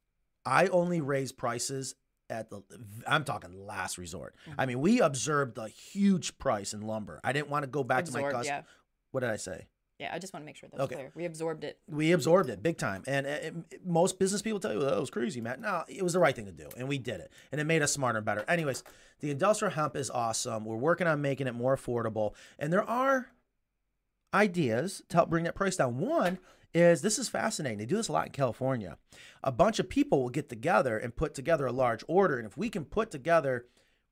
I 0.46 0.68
only 0.68 1.02
raise 1.02 1.30
prices 1.30 1.94
at 2.30 2.48
the 2.48 2.62
I'm 3.06 3.24
talking 3.24 3.66
last 3.66 3.98
resort. 3.98 4.34
Mm-hmm. 4.48 4.60
I 4.60 4.66
mean, 4.66 4.80
we 4.80 5.00
observed 5.02 5.58
a 5.58 5.68
huge 5.68 6.38
price 6.38 6.72
in 6.72 6.80
lumber. 6.80 7.20
I 7.22 7.32
didn't 7.32 7.50
want 7.50 7.64
to 7.64 7.66
go 7.66 7.84
back 7.84 8.06
to 8.06 8.12
my 8.12 8.22
customer. 8.22 8.44
yeah. 8.44 8.62
What 9.10 9.20
did 9.20 9.30
I 9.30 9.36
say? 9.36 9.66
Yeah, 10.00 10.10
I 10.14 10.18
just 10.18 10.32
want 10.32 10.42
to 10.42 10.46
make 10.46 10.56
sure 10.56 10.68
that's 10.70 10.82
Okay. 10.82 10.94
clear. 10.94 11.12
We 11.14 11.26
absorbed 11.26 11.62
it. 11.62 11.78
We 11.86 12.12
absorbed 12.12 12.48
it 12.48 12.62
big 12.62 12.78
time. 12.78 13.02
And 13.06 13.26
uh, 13.26 13.30
it- 13.30 13.86
most 13.86 14.18
business 14.18 14.40
people 14.40 14.58
tell 14.58 14.72
you, 14.72 14.78
oh, 14.80 14.86
that 14.90 14.98
was 14.98 15.10
crazy, 15.10 15.42
Matt. 15.42 15.60
No, 15.60 15.84
it 15.88 16.02
was 16.02 16.14
the 16.14 16.18
right 16.18 16.34
thing 16.34 16.46
to 16.46 16.52
do. 16.52 16.68
And 16.78 16.88
we 16.88 16.96
did 16.98 17.20
it. 17.20 17.30
And 17.52 17.60
it 17.60 17.64
made 17.64 17.82
us 17.82 17.92
smarter 17.92 18.16
and 18.16 18.24
better. 18.24 18.42
Anyways, 18.48 18.82
the 19.20 19.30
industrial 19.30 19.74
hemp 19.74 19.96
is 19.96 20.08
awesome. 20.08 20.64
We're 20.64 20.76
working 20.76 21.06
on 21.06 21.20
making 21.20 21.48
it 21.48 21.54
more 21.54 21.76
affordable. 21.76 22.34
And 22.58 22.72
there 22.72 22.82
are 22.82 23.26
ideas 24.32 25.02
to 25.08 25.16
help 25.18 25.30
bring 25.30 25.44
that 25.44 25.54
price 25.54 25.76
down. 25.76 25.98
One 25.98 26.38
is 26.72 27.02
this 27.02 27.18
is 27.18 27.28
fascinating. 27.28 27.78
They 27.78 27.84
do 27.86 27.96
this 27.96 28.08
a 28.08 28.12
lot 28.12 28.26
in 28.26 28.32
California. 28.32 28.96
A 29.42 29.52
bunch 29.52 29.78
of 29.78 29.88
people 29.88 30.22
will 30.22 30.30
get 30.30 30.48
together 30.48 30.96
and 30.96 31.14
put 31.14 31.34
together 31.34 31.66
a 31.66 31.72
large 31.72 32.04
order. 32.08 32.38
And 32.38 32.46
if 32.46 32.56
we 32.56 32.70
can 32.70 32.84
put 32.84 33.10
together, 33.10 33.66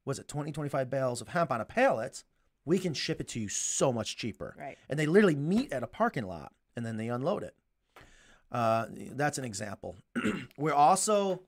was 0.04 0.18
it 0.18 0.28
20, 0.28 0.52
25 0.52 0.90
bales 0.90 1.20
of 1.20 1.28
hemp 1.28 1.50
on 1.52 1.60
a 1.60 1.64
pallet, 1.64 2.24
we 2.68 2.78
can 2.78 2.92
ship 2.94 3.20
it 3.20 3.28
to 3.28 3.40
you 3.40 3.48
so 3.48 3.92
much 3.92 4.16
cheaper. 4.16 4.54
Right. 4.58 4.76
And 4.88 4.98
they 4.98 5.06
literally 5.06 5.34
meet 5.34 5.72
at 5.72 5.82
a 5.82 5.86
parking 5.86 6.26
lot 6.26 6.52
and 6.76 6.84
then 6.84 6.98
they 6.98 7.08
unload 7.08 7.42
it. 7.42 7.54
Uh, 8.52 8.86
that's 9.12 9.38
an 9.38 9.44
example. 9.44 9.96
We're 10.58 10.74
also, 10.74 11.42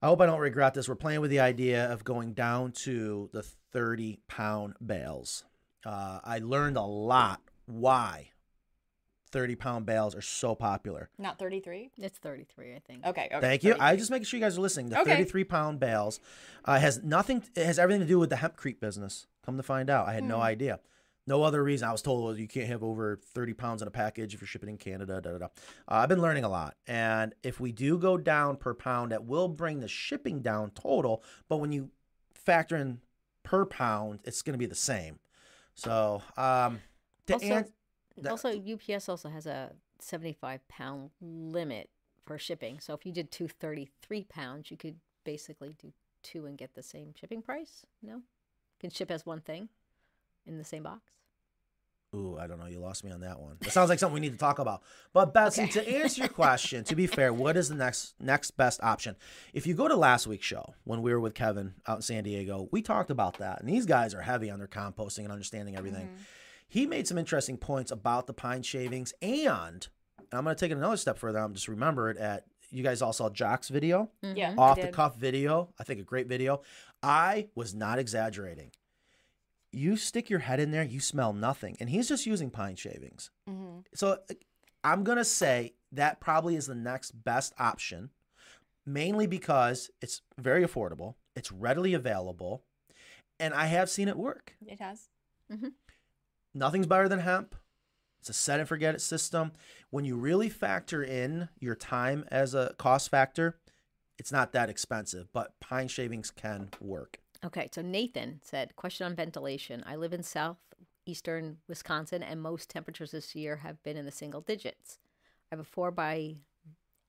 I 0.00 0.06
hope 0.06 0.20
I 0.20 0.26
don't 0.26 0.40
regret 0.40 0.74
this. 0.74 0.88
We're 0.88 0.94
playing 0.94 1.20
with 1.20 1.30
the 1.30 1.40
idea 1.40 1.92
of 1.92 2.04
going 2.04 2.32
down 2.34 2.72
to 2.84 3.30
the 3.32 3.42
30 3.42 4.20
pound 4.28 4.74
bales. 4.84 5.44
Uh, 5.84 6.20
I 6.22 6.38
learned 6.38 6.76
a 6.76 6.82
lot 6.82 7.40
why 7.66 8.30
30 9.32 9.56
pound 9.56 9.86
bales 9.86 10.14
are 10.14 10.22
so 10.22 10.54
popular. 10.54 11.08
Not 11.18 11.38
33? 11.38 11.90
It's 11.98 12.18
33, 12.18 12.74
I 12.74 12.78
think. 12.78 13.04
Okay. 13.04 13.26
okay 13.26 13.40
Thank 13.40 13.64
you. 13.64 13.74
I 13.80 13.96
just 13.96 14.10
making 14.10 14.26
sure 14.26 14.38
you 14.38 14.44
guys 14.44 14.56
are 14.56 14.60
listening. 14.60 14.90
The 14.90 15.00
Okay. 15.00 15.10
33 15.10 15.44
pound 15.44 15.80
bales 15.80 16.20
uh, 16.64 16.78
has 16.78 17.02
nothing. 17.02 17.42
It 17.56 17.66
has 17.66 17.78
everything 17.78 18.02
to 18.02 18.06
do 18.06 18.20
with 18.20 18.30
the 18.30 18.36
hempcrete 18.36 18.78
business. 18.78 19.26
Come 19.44 19.56
to 19.56 19.62
find 19.62 19.90
out, 19.90 20.08
I 20.08 20.14
had 20.14 20.24
no 20.24 20.36
Hmm. 20.36 20.42
idea. 20.42 20.80
No 21.26 21.42
other 21.44 21.62
reason. 21.62 21.86
I 21.88 21.92
was 21.92 22.02
told 22.02 22.36
you 22.38 22.48
can't 22.48 22.66
have 22.68 22.82
over 22.82 23.16
30 23.16 23.54
pounds 23.54 23.80
in 23.80 23.86
a 23.86 23.92
package 23.92 24.34
if 24.34 24.40
you're 24.40 24.48
shipping 24.48 24.68
in 24.68 24.76
Canada. 24.76 25.20
Da, 25.20 25.30
da, 25.32 25.38
da. 25.38 25.44
Uh, 25.46 25.48
I've 25.88 26.08
been 26.08 26.20
learning 26.20 26.42
a 26.44 26.48
lot, 26.48 26.76
and 26.86 27.32
if 27.44 27.60
we 27.60 27.70
do 27.70 27.96
go 27.96 28.16
down 28.18 28.56
per 28.56 28.74
pound, 28.74 29.12
that 29.12 29.24
will 29.24 29.48
bring 29.48 29.78
the 29.80 29.88
shipping 29.88 30.42
down 30.42 30.70
total. 30.72 31.22
But 31.48 31.58
when 31.58 31.70
you 31.70 31.90
factor 32.34 32.76
in 32.76 33.00
per 33.44 33.64
pound, 33.64 34.20
it's 34.24 34.42
going 34.42 34.54
to 34.54 34.58
be 34.58 34.66
the 34.66 34.74
same. 34.74 35.20
So, 35.74 36.22
um, 36.36 36.80
Also, 37.32 37.46
an- 37.54 37.72
also, 38.28 38.50
UPS 38.50 39.08
also 39.08 39.28
has 39.28 39.46
a 39.46 39.74
75 40.00 40.66
pound 40.68 41.10
limit 41.20 41.88
for 42.26 42.36
shipping. 42.36 42.80
So 42.80 42.94
if 42.94 43.06
you 43.06 43.12
did 43.12 43.30
233 43.30 44.24
pounds, 44.24 44.70
you 44.72 44.76
could 44.76 44.98
basically 45.24 45.74
do 45.80 45.92
two 46.22 46.46
and 46.46 46.58
get 46.58 46.74
the 46.74 46.82
same 46.82 47.14
shipping 47.14 47.42
price. 47.42 47.86
No? 48.02 48.22
Can 48.82 48.90
ship 48.90 49.10
as 49.10 49.24
one 49.24 49.40
thing 49.40 49.68
in 50.46 50.58
the 50.58 50.64
same 50.64 50.82
box. 50.82 51.00
Ooh, 52.14 52.36
I 52.38 52.46
don't 52.46 52.58
know. 52.58 52.66
You 52.66 52.78
lost 52.78 53.04
me 53.04 53.10
on 53.10 53.20
that 53.20 53.40
one. 53.40 53.56
It 53.62 53.72
sounds 53.72 53.88
like 53.88 53.98
something 53.98 54.12
we 54.12 54.20
need 54.20 54.32
to 54.32 54.38
talk 54.38 54.58
about. 54.58 54.82
But 55.14 55.32
Betsy, 55.32 55.62
Okay. 55.62 55.70
to 55.70 55.96
answer 56.02 56.20
your 56.20 56.28
question, 56.28 56.84
to 56.84 56.94
be 56.94 57.06
fair, 57.06 57.32
what 57.32 57.56
is 57.56 57.70
the 57.70 57.74
next 57.74 58.14
next 58.20 58.50
best 58.50 58.82
option? 58.82 59.16
If 59.54 59.66
you 59.66 59.72
go 59.72 59.88
to 59.88 59.96
last 59.96 60.26
week's 60.26 60.44
show 60.44 60.74
when 60.84 61.00
we 61.00 61.10
were 61.10 61.20
with 61.20 61.32
Kevin 61.32 61.72
out 61.86 61.96
in 61.98 62.02
San 62.02 62.24
Diego, 62.24 62.68
we 62.70 62.82
talked 62.82 63.10
about 63.10 63.38
that, 63.38 63.60
and 63.60 63.68
these 63.68 63.86
guys 63.86 64.12
are 64.14 64.20
heavy 64.20 64.50
on 64.50 64.58
their 64.58 64.68
composting 64.68 65.20
and 65.24 65.32
understanding 65.32 65.74
everything. 65.74 66.06
Mm-hmm. 66.08 66.22
He 66.68 66.86
made 66.86 67.08
some 67.08 67.16
interesting 67.16 67.56
points 67.56 67.90
about 67.90 68.26
the 68.26 68.34
pine 68.34 68.62
shavings, 68.62 69.14
and, 69.22 69.86
and 70.18 70.26
I'm 70.32 70.44
going 70.44 70.54
to 70.56 70.60
take 70.60 70.70
it 70.70 70.76
another 70.76 70.96
step 70.98 71.18
further. 71.18 71.38
I'm 71.38 71.54
just 71.54 71.68
remember 71.68 72.10
it 72.10 72.18
at 72.18 72.44
you 72.70 72.82
guys 72.82 73.02
all 73.02 73.12
saw 73.12 73.28
Jock's 73.28 73.68
video, 73.68 74.10
Yeah. 74.22 74.54
Off 74.56 74.80
the 74.80 74.88
cuff 74.88 75.16
video. 75.16 75.68
I 75.78 75.84
think 75.84 76.00
a 76.00 76.04
great 76.04 76.26
video. 76.26 76.62
I 77.02 77.48
was 77.54 77.74
not 77.74 77.98
exaggerating. 77.98 78.70
You 79.72 79.96
stick 79.96 80.28
your 80.28 80.40
head 80.40 80.60
in 80.60 80.70
there, 80.70 80.82
you 80.82 81.00
smell 81.00 81.32
nothing, 81.32 81.76
and 81.80 81.88
he's 81.90 82.08
just 82.08 82.26
using 82.26 82.50
pine 82.50 82.76
shavings. 82.76 83.30
hmm 83.48 83.78
So 83.94 84.18
I'm 84.84 85.02
gonna 85.04 85.24
say 85.24 85.74
that 85.92 86.20
probably 86.20 86.56
is 86.56 86.66
the 86.66 86.74
next 86.74 87.12
best 87.24 87.54
option, 87.58 88.10
mainly 88.86 89.26
because 89.26 89.90
it's 90.00 90.22
very 90.38 90.64
affordable, 90.64 91.14
it's 91.34 91.50
readily 91.50 91.94
available, 91.94 92.64
and 93.40 93.54
I 93.54 93.66
have 93.66 93.88
seen 93.90 94.08
it 94.08 94.16
work. 94.16 94.56
It 94.66 94.80
has. 94.80 95.08
Nothing's 96.54 96.86
better 96.86 97.08
than 97.08 97.20
hemp. 97.20 97.54
It's 98.20 98.28
a 98.28 98.32
set 98.34 98.60
and 98.60 98.68
forget 98.68 98.94
it 98.94 99.00
system. 99.00 99.52
When 99.90 100.04
you 100.04 100.16
really 100.16 100.48
factor 100.48 101.02
in 101.02 101.48
your 101.58 101.74
time 101.74 102.24
as 102.30 102.54
a 102.54 102.74
cost 102.78 103.10
factor, 103.10 103.58
it's 104.18 104.32
not 104.32 104.52
that 104.52 104.70
expensive, 104.70 105.28
but 105.32 105.58
pine 105.60 105.88
shavings 105.88 106.30
can 106.30 106.70
work. 106.80 107.18
Okay, 107.44 107.68
so 107.72 107.82
Nathan 107.82 108.40
said, 108.42 108.76
question 108.76 109.06
on 109.06 109.16
ventilation. 109.16 109.82
I 109.84 109.96
live 109.96 110.12
in 110.12 110.22
southeastern 110.22 111.58
Wisconsin, 111.68 112.22
and 112.22 112.40
most 112.40 112.70
temperatures 112.70 113.10
this 113.10 113.34
year 113.34 113.56
have 113.56 113.82
been 113.82 113.96
in 113.96 114.04
the 114.04 114.12
single 114.12 114.40
digits. 114.40 114.98
I 115.50 115.56
have 115.56 115.60
a 115.60 115.64
four 115.64 115.90
by 115.90 116.36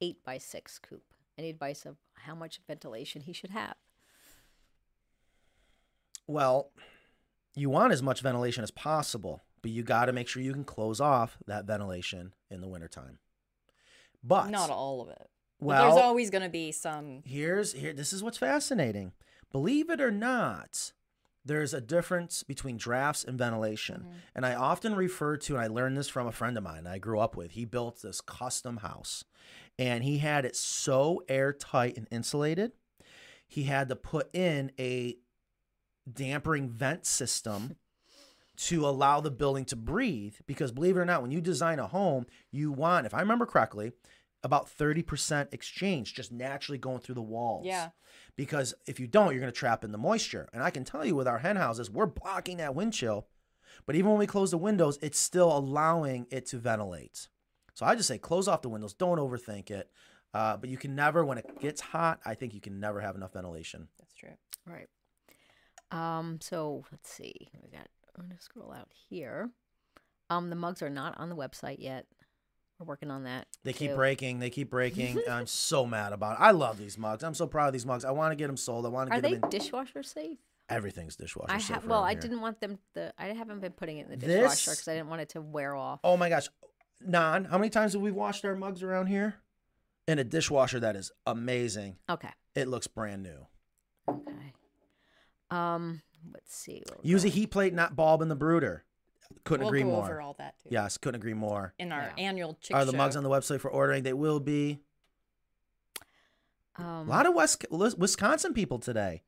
eight 0.02 0.24
by 0.24 0.38
six 0.38 0.80
coop. 0.80 1.04
Any 1.38 1.50
advice 1.50 1.86
of 1.86 1.98
how 2.14 2.36
much 2.36 2.62
ventilation 2.68 3.22
he 3.22 3.34
should 3.34 3.52
have? 3.52 3.76
Well, 6.26 6.72
you 7.56 7.70
want 7.70 7.94
as 7.94 8.02
much 8.02 8.22
ventilation 8.22 8.64
as 8.64 8.72
possible, 8.72 9.44
but 9.62 9.72
you 9.72 9.84
got 9.84 10.06
to 10.06 10.14
make 10.14 10.28
sure 10.28 10.42
you 10.42 10.54
can 10.54 10.64
close 10.64 11.00
off 11.00 11.38
that 11.46 11.66
ventilation 11.66 12.34
in 12.50 12.62
the 12.62 12.68
wintertime. 12.68 13.20
But 14.24 14.50
Not 14.50 14.70
all 14.70 15.02
of 15.02 15.10
it. 15.10 15.30
But 15.64 15.68
well, 15.68 15.92
there's 15.92 16.04
always 16.04 16.30
going 16.30 16.44
to 16.44 16.50
be 16.50 16.72
some. 16.72 17.22
here's 17.26 17.74
here 17.74 17.94
this 17.94 18.14
is 18.14 18.22
what's 18.22 18.38
fascinating. 18.38 19.14
Believe 19.52 19.90
it 19.90 20.02
or 20.02 20.12
not, 20.12 20.94
there's 21.46 21.74
a 21.74 21.82
difference 21.82 22.44
between 22.44 22.78
drafts 22.78 23.24
and 23.24 23.38
ventilation. 23.38 24.02
Mm-hmm. 24.02 24.18
And 24.36 24.46
I 24.46 24.56
often 24.56 24.96
refer 24.96 25.38
to, 25.38 25.56
and 25.56 25.64
I 25.64 25.68
learned 25.68 25.98
this 25.98 26.10
from 26.10 26.28
a 26.28 26.32
friend 26.32 26.58
of 26.58 26.64
mine 26.64 26.88
I 26.88 26.98
grew 26.98 27.20
up 27.20 27.36
with. 27.36 27.52
He 27.52 27.66
built 27.66 28.02
this 28.02 28.22
custom 28.22 28.78
house 28.78 29.24
and 29.78 30.04
he 30.04 30.20
had 30.20 30.46
it 30.46 30.56
so 30.56 31.24
airtight 31.28 31.98
and 31.98 32.08
insulated. 32.12 32.72
He 33.48 33.64
had 33.64 33.90
to 33.90 33.96
put 33.96 34.34
in 34.34 34.72
a 34.80 35.18
dampering 36.12 36.70
vent 36.70 37.06
system 37.06 37.76
to 38.56 38.88
allow 38.88 39.20
the 39.20 39.32
building 39.32 39.66
to 39.66 39.76
breathe 39.76 40.36
because 40.46 40.72
believe 40.72 40.96
it 40.96 41.00
or 41.00 41.06
not 41.06 41.22
when 41.22 41.32
you 41.32 41.42
design 41.42 41.80
a 41.80 41.88
home 41.88 42.26
you 42.52 42.72
want 42.72 43.06
if 43.06 43.14
i 43.14 43.20
remember 43.20 43.46
correctly 43.46 43.94
about 44.44 44.68
30% 44.68 45.54
exchange 45.54 46.14
just 46.14 46.32
naturally 46.32 46.78
going 46.78 47.00
through 47.00 47.16
the 47.16 47.22
walls 47.22 47.66
Yeah. 47.66 47.90
because 48.36 48.74
if 48.88 49.00
you 49.00 49.08
don't 49.08 49.32
you're 49.32 49.40
going 49.40 49.52
to 49.52 49.58
trap 49.58 49.84
in 49.84 49.92
the 49.92 49.98
moisture 49.98 50.50
and 50.54 50.62
i 50.62 50.70
can 50.70 50.84
tell 50.84 51.06
you 51.06 51.16
with 51.16 51.28
our 51.28 51.38
hen 51.40 51.56
houses 51.56 51.90
we're 51.90 52.06
blocking 52.06 52.58
that 52.58 52.76
wind 52.76 52.94
chill 52.94 53.28
but 53.86 53.96
even 53.96 54.10
when 54.12 54.20
we 54.20 54.28
close 54.28 54.52
the 54.52 54.58
windows 54.58 55.00
it's 55.02 55.20
still 55.20 55.56
allowing 55.58 56.28
it 56.30 56.46
to 56.48 56.58
ventilate 56.58 57.28
so 57.74 57.86
i 57.86 57.96
just 57.96 58.08
say 58.08 58.18
close 58.18 58.48
off 58.48 58.62
the 58.62 58.70
windows 58.70 58.94
don't 58.94 59.18
overthink 59.20 59.72
it 59.72 59.90
uh, 60.34 60.58
but 60.58 60.68
you 60.70 60.78
can 60.78 60.96
never 60.96 61.24
when 61.24 61.38
it 61.38 61.60
gets 61.62 61.80
hot 61.80 62.20
i 62.26 62.34
think 62.34 62.54
you 62.54 62.62
can 62.62 62.80
never 62.80 63.00
have 63.00 63.16
enough 63.16 63.34
ventilation 63.34 63.88
That's 64.00 64.14
true. 64.14 64.36
Right. 64.68 64.88
Um, 65.92 66.40
so 66.42 66.84
let's 66.92 67.10
see. 67.12 67.50
We 67.62 67.70
got 67.70 67.88
I'm 68.18 68.24
gonna 68.28 68.40
scroll 68.42 68.72
out 68.74 68.90
here. 69.10 69.50
Um, 70.30 70.50
the 70.50 70.56
mugs 70.56 70.82
are 70.82 70.90
not 70.90 71.20
on 71.20 71.30
the 71.30 71.36
website 71.36 71.78
yet. 71.80 72.06
We're 72.84 72.92
working 72.92 73.12
on 73.12 73.24
that. 73.24 73.48
They 73.64 73.72
keep 73.72 73.92
too. 73.92 73.96
breaking. 73.96 74.40
They 74.40 74.50
keep 74.50 74.70
breaking. 74.70 75.22
I'm 75.30 75.48
so 75.48 75.86
mad 75.86 76.12
about 76.12 76.34
it. 76.34 76.42
I 76.42 76.52
love 76.52 76.78
these 76.78 76.98
mugs. 76.98 77.24
I'm 77.24 77.34
so 77.34 77.48
proud 77.48 77.68
of 77.68 77.74
these 77.74 77.86
mugs. 77.86 78.04
I 78.04 78.12
want 78.12 78.34
to 78.34 78.36
get 78.36 78.48
them 78.48 78.58
sold. 78.58 78.86
I 78.86 78.90
want 78.90 79.10
to 79.10 79.16
Are 79.16 79.22
get 79.22 79.30
they 79.30 79.36
them 79.36 79.44
in. 79.46 79.50
dishwasher 79.50 80.04
safe? 80.04 80.38
Everything's 80.70 81.16
dishwasher 81.16 81.54
I 81.54 81.60
safe. 81.60 81.86
Well, 81.86 82.04
I 82.04 82.12
here. 82.12 82.22
didn't 82.22 82.42
want 82.42 82.60
them. 82.60 82.80
The 82.94 83.14
I 83.18 83.28
haven't 83.28 83.62
been 83.62 83.72
putting 83.72 84.00
it 84.00 84.06
in 84.06 84.12
the 84.12 84.18
dishwasher 84.18 84.72
because 84.72 84.88
I 84.88 84.96
didn't 84.96 85.10
want 85.10 85.22
it 85.22 85.30
to 85.30 85.42
wear 85.42 85.76
off. 85.76 86.02
Oh 86.04 86.18
my 86.18 86.28
gosh, 86.28 86.48
Nan, 87.06 87.46
how 87.46 87.58
many 87.58 87.70
times 87.70 87.94
have 87.94 88.02
we 88.02 88.12
washed 88.12 88.44
our 88.44 88.56
mugs 88.56 88.84
around 88.84 89.08
here? 89.08 89.36
In 90.08 90.20
a 90.20 90.24
dishwasher 90.26 90.82
that 90.82 90.98
is 90.98 91.12
amazing. 91.26 91.98
Okay. 92.10 92.30
It 92.56 92.68
looks 92.68 92.88
brand 92.88 93.24
new. 93.24 93.48
Okay. 94.10 94.54
Um, 95.50 96.02
let's 96.34 96.54
see. 96.54 96.84
Use 97.02 97.24
a 97.24 97.30
heat 97.30 97.48
plate, 97.52 97.74
not 97.74 97.96
bulb 97.96 98.22
in 98.22 98.28
the 98.28 98.36
brooder. 98.36 98.84
Couldn't 99.44 99.66
we'll 99.66 99.70
agree 99.70 99.82
go 99.84 99.88
more. 99.90 100.04
over 100.04 100.22
all 100.22 100.34
that 100.40 100.58
too. 100.60 100.70
Yes, 100.72 100.98
couldn't 100.98 101.20
agree 101.22 101.34
more. 101.34 101.74
In 101.80 101.92
our 101.92 102.02
Yeah. 102.18 102.24
annual 102.24 102.58
chick 102.62 102.76
Are 102.76 102.86
the 102.86 102.92
show. 102.92 102.98
mugs 102.98 103.16
on 103.16 103.24
the 103.24 103.30
website 103.30 103.60
for 103.62 103.70
ordering? 103.72 104.04
They 104.04 104.14
will 104.14 104.40
be. 104.40 104.80
Um, 106.76 106.86
A 106.86 107.04
lot 107.04 107.26
of 107.28 107.34
West 107.36 107.66
Wisconsin 107.72 108.54
people 108.54 108.80
today. 108.80 109.24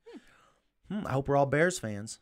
Hmm, 0.90 1.06
I 1.06 1.12
hope 1.12 1.28
we're 1.28 1.38
all 1.38 1.46
Bears 1.46 1.78
fans. 1.80 2.20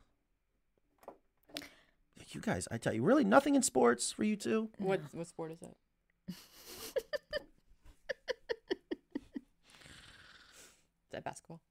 You 2.30 2.42
guys, 2.42 2.68
I 2.72 2.78
tell 2.78 2.94
you, 2.94 3.04
really 3.04 3.24
nothing 3.24 3.54
in 3.56 3.62
sports 3.62 4.12
for 4.12 4.24
you 4.24 4.36
two. 4.36 4.70
What 4.80 5.02
what 5.14 5.28
sport 5.28 5.52
is 5.52 5.62
it? 5.62 5.78
is 6.34 6.36
that 11.12 11.24
basketball? 11.24 11.62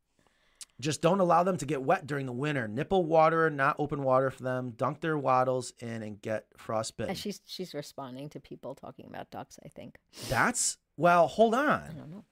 Just 0.83 1.01
don't 1.01 1.21
allow 1.21 1.45
them 1.45 1.57
to 1.59 1.65
get 1.67 1.83
wet 1.83 2.07
during 2.09 2.27
the 2.27 2.33
winter. 2.33 2.67
Nipple 2.67 3.05
water, 3.05 3.49
not 3.51 3.77
open 3.79 4.03
water 4.03 4.31
for 4.31 4.43
them. 4.43 4.73
Dunk 4.77 5.01
their 5.01 5.17
wattles 5.17 5.73
in 5.79 6.03
and 6.03 6.21
get 6.21 6.47
frostbitten. 6.57 7.11
and 7.11 7.19
she's 7.19 7.41
she's 7.47 7.73
responding 7.73 8.29
to 8.31 8.41
people 8.41 8.75
talking 8.75 9.07
about 9.07 9.31
ducks. 9.31 9.59
I 9.65 9.69
think. 9.69 9.99
That's 10.29 10.79
well, 10.97 11.29
hold 11.29 11.55
on. 11.55 11.69
I 11.69 11.89
on. 11.89 11.97
don't 11.97 12.11
know. 12.11 12.25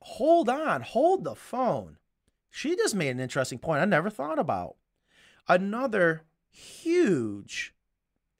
Hold 0.00 0.48
on. 0.48 0.82
Hold 0.82 1.22
the 1.22 1.36
phone. 1.36 1.98
She 2.50 2.74
just 2.76 2.94
made 2.96 3.10
an 3.10 3.20
interesting 3.20 3.58
point 3.60 3.80
I 3.80 3.84
never 3.84 4.10
thought 4.10 4.38
about. 4.40 4.74
Another 5.48 6.24
huge 6.50 7.74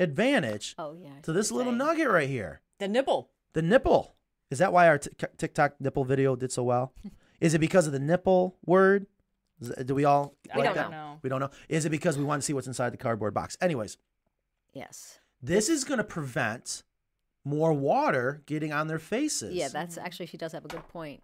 advantage 0.00 0.74
Oh 0.78 0.94
yeah. 1.00 1.10
To 1.22 1.32
this 1.32 1.52
little 1.52 1.72
you're 1.72 1.80
saying. 1.80 1.88
nugget 1.98 2.08
right 2.10 2.28
here. 2.28 2.60
The 2.78 2.88
nipple. 2.88 3.30
The 3.52 3.62
nipple. 3.62 4.14
Is 4.50 4.58
that 4.58 4.72
why 4.72 4.88
our 4.88 4.98
Tik- 4.98 5.36
TikTok 5.38 5.80
nipple 5.80 6.04
video 6.04 6.34
did 6.36 6.50
so 6.52 6.62
well? 6.64 6.92
Is 7.40 7.54
it 7.54 7.58
because 7.60 7.86
of 7.86 7.92
the 7.92 7.98
nipple 8.00 8.56
word? 8.66 9.06
Is 9.62 9.70
it- 9.70 9.86
Do 9.86 9.94
we 9.94 10.04
all 10.04 10.34
I 10.52 10.58
like 10.58 10.66
don't 10.66 10.74
that? 10.76 10.90
know. 10.90 11.18
We 11.22 11.28
don't 11.30 11.40
know. 11.40 11.50
Is 11.68 11.84
it 11.84 11.90
because 11.90 12.18
we 12.18 12.24
want 12.24 12.42
to 12.42 12.46
see 12.46 12.52
what's 12.52 12.66
inside 12.66 12.90
the 12.92 12.96
cardboard 12.96 13.32
box? 13.34 13.56
Anyways, 13.60 13.96
Yes. 14.72 15.20
this 15.42 15.68
is 15.68 15.84
going 15.84 15.98
to 15.98 16.04
prevent 16.04 16.82
more 17.44 17.72
water 17.72 18.42
getting 18.46 18.72
on 18.72 18.86
their 18.88 18.98
faces. 18.98 19.54
Yeah, 19.54 19.68
that's 19.68 19.96
actually 19.98 20.26
she 20.26 20.36
does 20.36 20.52
have 20.52 20.64
a 20.64 20.68
good 20.68 20.86
point. 20.88 21.22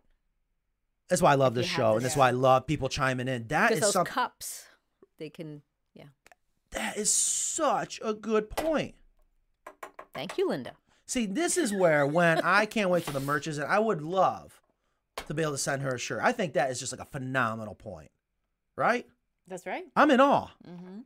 That's 1.08 1.22
why 1.22 1.32
I 1.32 1.36
love 1.36 1.52
If 1.54 1.56
you 1.56 1.62
this 1.62 1.70
show, 1.70 1.92
and 1.92 1.96
this- 1.98 2.12
that's 2.12 2.16
why 2.16 2.28
I 2.28 2.32
love 2.32 2.66
people 2.66 2.88
chiming 2.88 3.28
in. 3.28 3.46
That 3.48 3.70
is 3.72 3.76
Because 3.76 3.88
those 3.88 3.92
something. 3.94 4.12
cups, 4.12 4.66
they 5.18 5.30
can. 5.30 5.62
Yeah. 5.94 6.04
That 6.72 6.96
is 6.96 7.12
such 7.12 8.00
a 8.04 8.12
good 8.14 8.50
point. 8.50 8.94
Thank 10.14 10.36
you, 10.38 10.48
Linda. 10.48 10.72
See, 11.06 11.24
this 11.26 11.56
is 11.56 11.72
where 11.72 12.06
when 12.06 12.38
I 12.44 12.66
can't 12.66 12.90
wait 12.90 13.04
for 13.04 13.12
the 13.12 13.20
merches, 13.20 13.58
and 13.58 13.66
I 13.66 13.78
would 13.78 14.02
love 14.02 14.60
to 15.26 15.34
be 15.34 15.42
able 15.42 15.52
to 15.52 15.58
send 15.58 15.82
her 15.82 15.94
a 15.94 15.98
shirt. 15.98 16.20
I 16.22 16.32
think 16.32 16.52
that 16.54 16.70
is 16.70 16.78
just 16.78 16.92
like 16.92 17.00
a 17.00 17.10
phenomenal 17.10 17.74
point, 17.74 18.10
right? 18.78 19.06
That's 19.46 19.66
right. 19.66 19.84
I'm 19.96 20.10
in 20.10 20.20
awe, 20.20 20.48
Mm-hmm. 20.66 21.00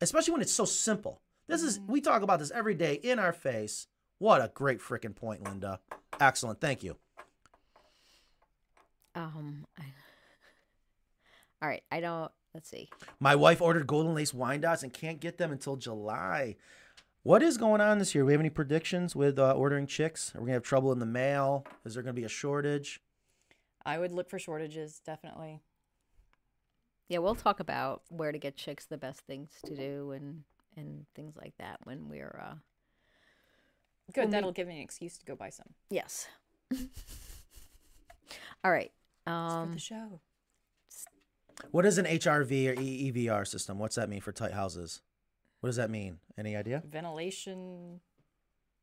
especially 0.00 0.32
when 0.32 0.42
it's 0.42 0.52
so 0.52 0.64
simple. 0.64 1.20
This 1.46 1.62
is 1.62 1.80
we 1.86 2.00
talk 2.00 2.22
about 2.22 2.38
this 2.40 2.50
every 2.50 2.74
day 2.74 2.94
in 2.94 3.18
our 3.18 3.32
face. 3.32 3.86
What 4.18 4.40
a 4.40 4.50
great 4.52 4.80
freaking 4.80 5.14
point, 5.14 5.44
Linda. 5.44 5.80
Excellent, 6.20 6.60
thank 6.60 6.82
you. 6.82 6.96
Um. 9.14 9.66
I, 9.78 9.82
all 11.62 11.68
right. 11.68 11.82
I 11.90 12.00
don't. 12.00 12.30
Let's 12.54 12.68
see. 12.70 12.88
My 13.20 13.36
wife 13.36 13.60
ordered 13.60 13.86
golden 13.86 14.14
lace 14.14 14.32
Wyandottes 14.32 14.82
and 14.82 14.92
can't 14.92 15.20
get 15.20 15.38
them 15.38 15.52
until 15.52 15.76
July. 15.76 16.56
What 17.22 17.42
is 17.42 17.58
going 17.58 17.80
on 17.80 17.98
this 17.98 18.14
year? 18.14 18.24
We 18.24 18.32
have 18.32 18.40
any 18.40 18.48
predictions 18.50 19.14
with 19.14 19.38
uh, 19.38 19.52
ordering 19.52 19.86
chicks? 19.86 20.34
Are 20.34 20.40
we 20.40 20.46
gonna 20.46 20.54
have 20.54 20.62
trouble 20.62 20.92
in 20.92 20.98
the 20.98 21.06
mail? 21.06 21.66
Is 21.84 21.94
there 21.94 22.02
gonna 22.02 22.14
be 22.14 22.24
a 22.24 22.28
shortage? 22.28 23.00
I 23.84 23.98
would 23.98 24.12
look 24.12 24.30
for 24.30 24.38
shortages, 24.38 25.00
definitely. 25.04 25.60
Yeah, 27.08 27.18
we'll 27.18 27.34
talk 27.34 27.58
about 27.60 28.02
where 28.10 28.32
to 28.32 28.38
get 28.38 28.56
chicks, 28.56 28.84
the 28.84 28.98
best 28.98 29.20
things 29.20 29.50
to 29.64 29.74
do, 29.74 30.12
and 30.12 30.42
and 30.76 31.06
things 31.14 31.36
like 31.36 31.54
that 31.58 31.78
when 31.84 32.08
we're. 32.08 32.38
uh 32.42 32.54
Good. 34.12 34.22
Well, 34.24 34.30
That'll 34.30 34.52
give 34.52 34.68
me 34.68 34.76
an 34.76 34.82
excuse 34.82 35.18
to 35.18 35.26
go 35.26 35.34
buy 35.36 35.50
some. 35.50 35.66
Yes. 35.90 36.28
all 38.64 38.70
right. 38.70 38.90
It's 38.90 39.24
for 39.24 39.30
Um. 39.30 39.72
the 39.72 39.78
show. 39.78 40.20
What 41.72 41.84
is 41.84 41.98
an 41.98 42.04
HRV 42.06 42.68
or 42.76 42.80
E- 42.80 43.10
EVR 43.12 43.44
system? 43.46 43.78
What's 43.78 43.96
that 43.96 44.08
mean 44.08 44.20
for 44.20 44.30
tight 44.32 44.52
houses? 44.52 45.02
What 45.60 45.68
does 45.68 45.76
that 45.76 45.90
mean? 45.90 46.18
Any 46.38 46.54
idea? 46.56 46.82
Ventilation. 46.86 48.00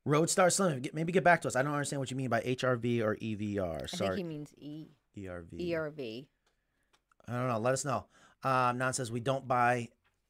Roadstar 0.06 0.52
Slim, 0.52 0.82
maybe 0.92 1.10
get 1.10 1.24
back 1.24 1.40
to 1.42 1.48
us. 1.48 1.56
I 1.56 1.62
don't 1.62 1.72
understand 1.72 1.98
what 2.00 2.10
you 2.12 2.16
mean 2.16 2.28
by 2.28 2.40
HRV 2.42 3.02
or 3.02 3.16
EVR. 3.16 3.74
I 3.74 3.78
think 3.78 3.88
Sorry, 3.88 4.16
he 4.18 4.22
means 4.22 4.52
E 4.58 4.88
ERV. 5.16 5.58
ERV. 5.58 6.26
I 7.28 7.32
don't 7.32 7.48
know. 7.48 7.58
Let 7.58 7.72
us 7.74 7.84
know. 7.84 8.06
Um, 8.44 8.78
Nan 8.78 8.92
says 8.92 9.10
we 9.10 9.20
don't 9.20 9.46
buy 9.48 9.88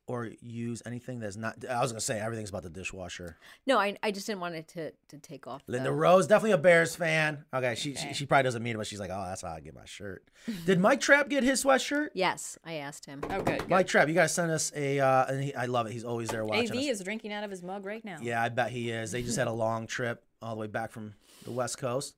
or 0.09 0.30
use 0.40 0.82
anything 0.86 1.18
that's 1.18 1.36
not. 1.36 1.57
I 1.68 1.80
was 1.82 1.90
gonna 1.90 2.01
say 2.01 2.20
everything's 2.20 2.51
about 2.51 2.62
the 2.62 2.70
dishwasher. 2.70 3.36
No, 3.66 3.76
I 3.76 3.97
I 4.05 4.12
just 4.12 4.26
didn't 4.28 4.40
want 4.40 4.55
it 4.55 4.68
to 4.68 4.92
to 5.09 5.18
take 5.18 5.49
off. 5.49 5.62
Linda 5.66 5.88
the- 5.90 5.94
Rose, 5.94 6.28
definitely 6.28 6.53
a 6.53 6.59
Bears 6.59 6.94
fan. 6.94 7.44
Okay, 7.53 7.74
she, 7.74 7.94
she 7.97 8.05
Okay. 8.07 8.12
she 8.12 8.24
probably 8.24 8.44
doesn't 8.44 8.62
mean 8.62 8.76
it, 8.76 8.78
but 8.78 8.86
she's 8.86 9.01
like, 9.01 9.11
oh, 9.12 9.24
that's 9.26 9.42
how 9.42 9.49
I 9.49 9.59
get 9.61 9.74
my 9.74 9.84
shirt. 9.84 10.24
Did 10.64 10.78
Mike 10.78 11.01
Trap 11.01 11.28
get 11.28 11.42
his 11.42 11.64
sweatshirt? 11.64 12.11
Yes, 12.14 12.57
I 12.64 12.74
asked 12.74 13.07
him. 13.07 13.20
Oh, 13.24 13.42
good. 13.42 13.59
good. 13.59 13.68
Mike 13.68 13.88
Trap, 13.88 14.07
you 14.07 14.14
guys 14.14 14.32
sent 14.32 14.53
us 14.53 14.72
a. 14.76 15.01
Uh, 15.01 15.26
and 15.26 15.42
he, 15.42 15.55
I 15.57 15.66
love 15.66 15.88
it. 15.88 15.92
He's 15.92 16.05
always 16.05 16.28
there 16.28 16.44
watching. 16.44 16.70
AV 16.70 16.76
us. 16.76 16.84
is 16.86 17.01
drinking 17.01 17.32
out 17.32 17.42
of 17.42 17.51
his 17.51 17.64
mug 17.64 17.84
right 17.84 18.05
now. 18.05 18.18
Yeah, 18.22 18.40
I 18.40 18.49
bet 18.49 18.70
he 18.70 18.90
is. 18.90 19.11
They 19.11 19.22
just 19.22 19.36
had 19.36 19.49
a 19.49 19.53
long 19.53 19.88
trip 19.88 20.22
all 20.40 20.55
the 20.55 20.61
way 20.61 20.68
back 20.68 20.92
from 20.92 21.14
the 21.44 21.51
West 21.51 21.78
Coast. 21.78 22.14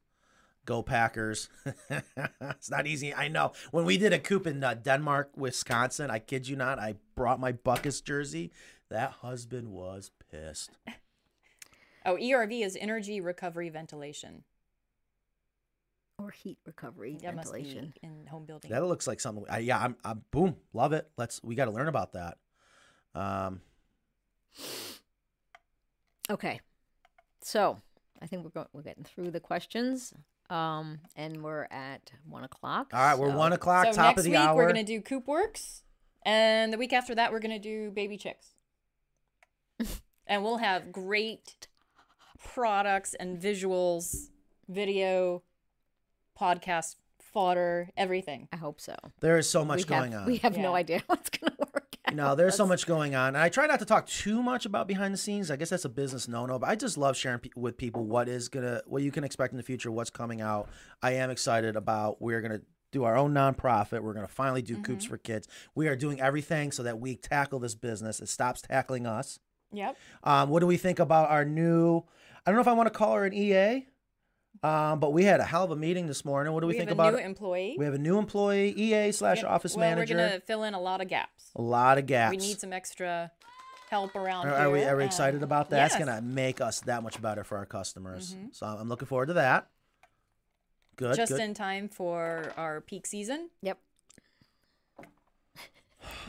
Go 0.68 0.82
Packers. 0.82 1.48
it's 1.90 2.70
not 2.70 2.86
easy. 2.86 3.14
I 3.14 3.28
know. 3.28 3.52
When 3.70 3.86
we 3.86 3.96
did 3.96 4.12
a 4.12 4.18
coop 4.18 4.46
in 4.46 4.62
uh, 4.62 4.74
Denmark, 4.74 5.30
Wisconsin, 5.34 6.10
I 6.10 6.18
kid 6.18 6.46
you 6.46 6.56
not, 6.56 6.78
I 6.78 6.96
brought 7.14 7.40
my 7.40 7.52
Butkus 7.52 8.04
jersey. 8.04 8.52
That 8.90 9.12
husband 9.22 9.68
was 9.70 10.10
pissed. 10.30 10.72
Oh, 12.04 12.16
ERV 12.16 12.62
is 12.62 12.76
energy 12.78 13.18
recovery 13.18 13.70
ventilation. 13.70 14.44
Or 16.18 16.32
heat 16.32 16.58
recovery 16.66 17.18
That 17.22 17.34
must 17.34 17.50
ventilation. 17.50 17.94
be 18.02 18.06
in 18.06 18.26
home 18.26 18.44
building. 18.44 18.70
That 18.70 18.84
looks 18.84 19.06
like 19.06 19.20
something. 19.20 19.46
I, 19.48 19.60
yeah, 19.60 19.78
I'm, 19.78 19.96
I'm. 20.04 20.22
Boom, 20.30 20.56
love 20.74 20.92
it. 20.92 21.08
Let's. 21.16 21.42
We 21.42 21.54
got 21.54 21.64
to 21.64 21.70
learn 21.70 21.88
about 21.88 22.12
that. 22.12 22.36
Um. 23.14 23.62
Okay. 26.28 26.60
So 27.40 27.78
I 28.20 28.26
think 28.26 28.44
we're 28.44 28.50
going. 28.50 28.66
We're 28.74 28.82
getting 28.82 29.04
through 29.04 29.30
the 29.30 29.40
questions. 29.40 30.12
Um, 30.50 31.00
and 31.14 31.42
we're 31.42 31.66
at 31.70 32.12
one 32.26 32.44
o'clock. 32.44 32.90
All 32.92 33.00
right, 33.00 33.18
we're 33.18 33.34
one 33.34 33.52
o'clock, 33.52 33.86
so 33.86 33.92
top 33.92 34.06
next 34.06 34.20
of 34.20 34.24
the 34.24 34.30
week 34.30 34.38
hour. 34.38 34.56
we're 34.56 34.66
gonna 34.66 34.82
do 34.84 35.00
Coop 35.00 35.26
Works, 35.26 35.82
and 36.24 36.72
the 36.72 36.78
week 36.78 36.92
after 36.92 37.14
that 37.14 37.32
we're 37.32 37.40
gonna 37.40 37.58
do 37.58 37.90
Baby 37.90 38.16
Chicks, 38.16 38.54
and 40.26 40.42
we'll 40.42 40.58
have 40.58 40.90
great 40.90 41.68
products 42.42 43.14
and 43.14 43.40
visuals, 43.40 44.28
video, 44.68 45.42
podcast 46.38 46.96
fodder, 47.20 47.90
everything. 47.96 48.48
I 48.52 48.56
hope 48.56 48.80
so. 48.80 48.94
there 49.20 49.38
is 49.38 49.48
so 49.48 49.64
much 49.64 49.88
we 49.88 49.94
have, 49.94 50.02
going 50.02 50.14
on. 50.14 50.26
We 50.26 50.36
have 50.38 50.56
no 50.56 50.74
idea 50.74 51.02
what's 51.06 51.30
going 51.30 51.52
to 51.52 51.58
work 51.58 51.76
out. 51.76 51.77
No, 52.12 52.34
there's 52.34 52.54
so 52.56 52.66
much 52.66 52.86
going 52.86 53.14
on. 53.14 53.28
And 53.28 53.38
I 53.38 53.48
try 53.48 53.66
not 53.66 53.78
to 53.80 53.84
talk 53.84 54.06
too 54.06 54.42
much 54.42 54.64
about 54.66 54.88
behind 54.88 55.12
the 55.12 55.18
scenes. 55.18 55.50
I 55.50 55.56
guess 55.56 55.70
that's 55.70 55.84
a 55.84 55.88
business 55.90 56.26
no-no, 56.28 56.58
but 56.58 56.68
I 56.68 56.74
just 56.74 56.96
love 56.96 57.16
sharing 57.16 57.38
pe- 57.40 57.50
with 57.56 57.76
people 57.76 58.04
what 58.04 58.28
is 58.28 58.48
gonna, 58.48 58.80
what 58.86 59.02
you 59.02 59.10
can 59.10 59.24
expect 59.24 59.52
in 59.52 59.56
the 59.56 59.62
future, 59.62 59.90
what's 59.90 60.10
coming 60.10 60.40
out. 60.40 60.68
I 61.02 61.12
am 61.14 61.30
excited 61.30 61.76
about. 61.76 62.20
We're 62.22 62.40
gonna 62.40 62.60
do 62.92 63.04
our 63.04 63.16
own 63.16 63.34
nonprofit. 63.34 64.00
We're 64.00 64.14
gonna 64.14 64.26
finally 64.28 64.62
do 64.62 64.80
Coops 64.80 65.04
Mm-hmm. 65.04 65.10
for 65.10 65.18
Kids. 65.18 65.48
We 65.74 65.88
are 65.88 65.96
doing 65.96 66.20
everything 66.20 66.72
so 66.72 66.82
that 66.84 66.98
we 66.98 67.16
tackle 67.16 67.58
this 67.58 67.74
business. 67.74 68.20
It 68.20 68.28
stops 68.28 68.62
tackling 68.62 69.06
us. 69.06 69.38
Yep. 69.72 69.96
Um, 70.24 70.48
what 70.48 70.60
do 70.60 70.66
we 70.66 70.78
think 70.78 70.98
about 70.98 71.28
our 71.30 71.44
new? 71.44 72.02
I 72.46 72.50
don't 72.50 72.54
know 72.54 72.62
if 72.62 72.68
I 72.68 72.72
want 72.72 72.86
to 72.90 72.98
call 72.98 73.14
her 73.16 73.26
an 73.26 73.34
EA, 73.34 73.86
um, 74.62 74.98
but 75.00 75.12
we 75.12 75.24
had 75.24 75.40
a 75.40 75.44
hell 75.44 75.64
of 75.64 75.70
a 75.70 75.76
meeting 75.76 76.06
this 76.06 76.24
morning. 76.24 76.52
What 76.52 76.60
do 76.60 76.66
we, 76.66 76.74
we 76.74 76.78
think 76.78 76.88
have 76.90 76.96
about? 76.98 77.14
a 77.14 77.16
new 77.18 77.22
employee. 77.24 77.76
we 77.78 77.84
have 77.84 77.94
a 77.94 77.98
new 77.98 78.18
employee, 78.18 78.72
EA 78.76 79.12
slash 79.12 79.42
Yeah, 79.42 79.48
office 79.48 79.76
well, 79.76 79.88
manager. 79.88 80.14
We're 80.16 80.28
gonna 80.28 80.40
fill 80.40 80.64
in 80.64 80.74
a 80.74 80.80
lot 80.80 81.00
of 81.00 81.08
gaps. 81.08 81.50
A 81.56 81.62
lot 81.62 81.98
of 81.98 82.06
gaps. 82.06 82.30
We 82.32 82.36
need 82.38 82.60
some 82.60 82.72
extra 82.72 83.30
help 83.90 84.14
around 84.16 84.46
Are, 84.48 84.50
here. 84.50 84.58
are 84.58 84.70
we 84.70 84.84
are 84.84 84.96
we 84.96 85.04
excited 85.04 85.42
about 85.42 85.70
that? 85.70 85.86
It's 85.86 85.98
yes. 85.98 86.04
gonna 86.04 86.20
make 86.20 86.60
us 86.60 86.80
that 86.80 87.02
much 87.02 87.20
better 87.22 87.44
for 87.44 87.56
our 87.58 87.66
customers. 87.66 88.34
Mhm. 88.34 88.54
So 88.54 88.66
I'm 88.66 88.88
looking 88.88 89.06
forward 89.06 89.26
to 89.26 89.34
that. 89.34 89.68
Good. 90.96 91.14
just 91.14 91.32
good. 91.32 91.40
in 91.40 91.54
time 91.54 91.88
for 91.88 92.52
our 92.56 92.80
peak 92.80 93.06
season. 93.06 93.50
Yep. 93.62 93.78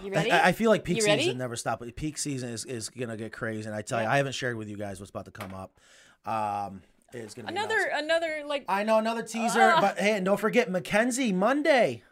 You 0.03 0.11
I- 0.11 0.15
ready? 0.15 0.31
I, 0.31 0.47
I 0.49 0.51
feel 0.51 0.69
like 0.69 0.83
peak 0.83 0.97
You 0.97 1.01
season 1.03 1.17
ready? 1.19 1.33
never 1.33 1.55
stops. 1.55 1.85
Peak 1.95 2.17
season 2.17 2.49
is, 2.49 2.65
is 2.65 2.89
gonna 2.89 3.17
get 3.17 3.31
crazy, 3.31 3.65
and 3.65 3.75
I 3.75 3.81
tell 3.81 4.01
you, 4.01 4.07
I 4.07 4.17
haven't 4.17 4.33
shared 4.33 4.55
with 4.57 4.67
you 4.67 4.77
guys 4.77 4.99
what's 4.99 5.09
about 5.09 5.25
to 5.25 5.31
come 5.31 5.53
up. 5.53 5.79
Um, 6.25 6.81
it's 7.13 7.33
gonna 7.33 7.47
be 7.47 7.53
another 7.57 7.77
nuts. 7.77 7.91
another 8.03 8.43
like 8.45 8.65
I 8.67 8.83
know 8.83 8.97
another 8.99 9.23
teaser, 9.23 9.61
Ah. 9.75 9.81
but 9.81 9.97
hey, 9.99 10.15
and 10.17 10.25
don't 10.25 10.39
forget 10.39 10.69
Mackenzie 10.69 11.31
Monday. 11.33 12.03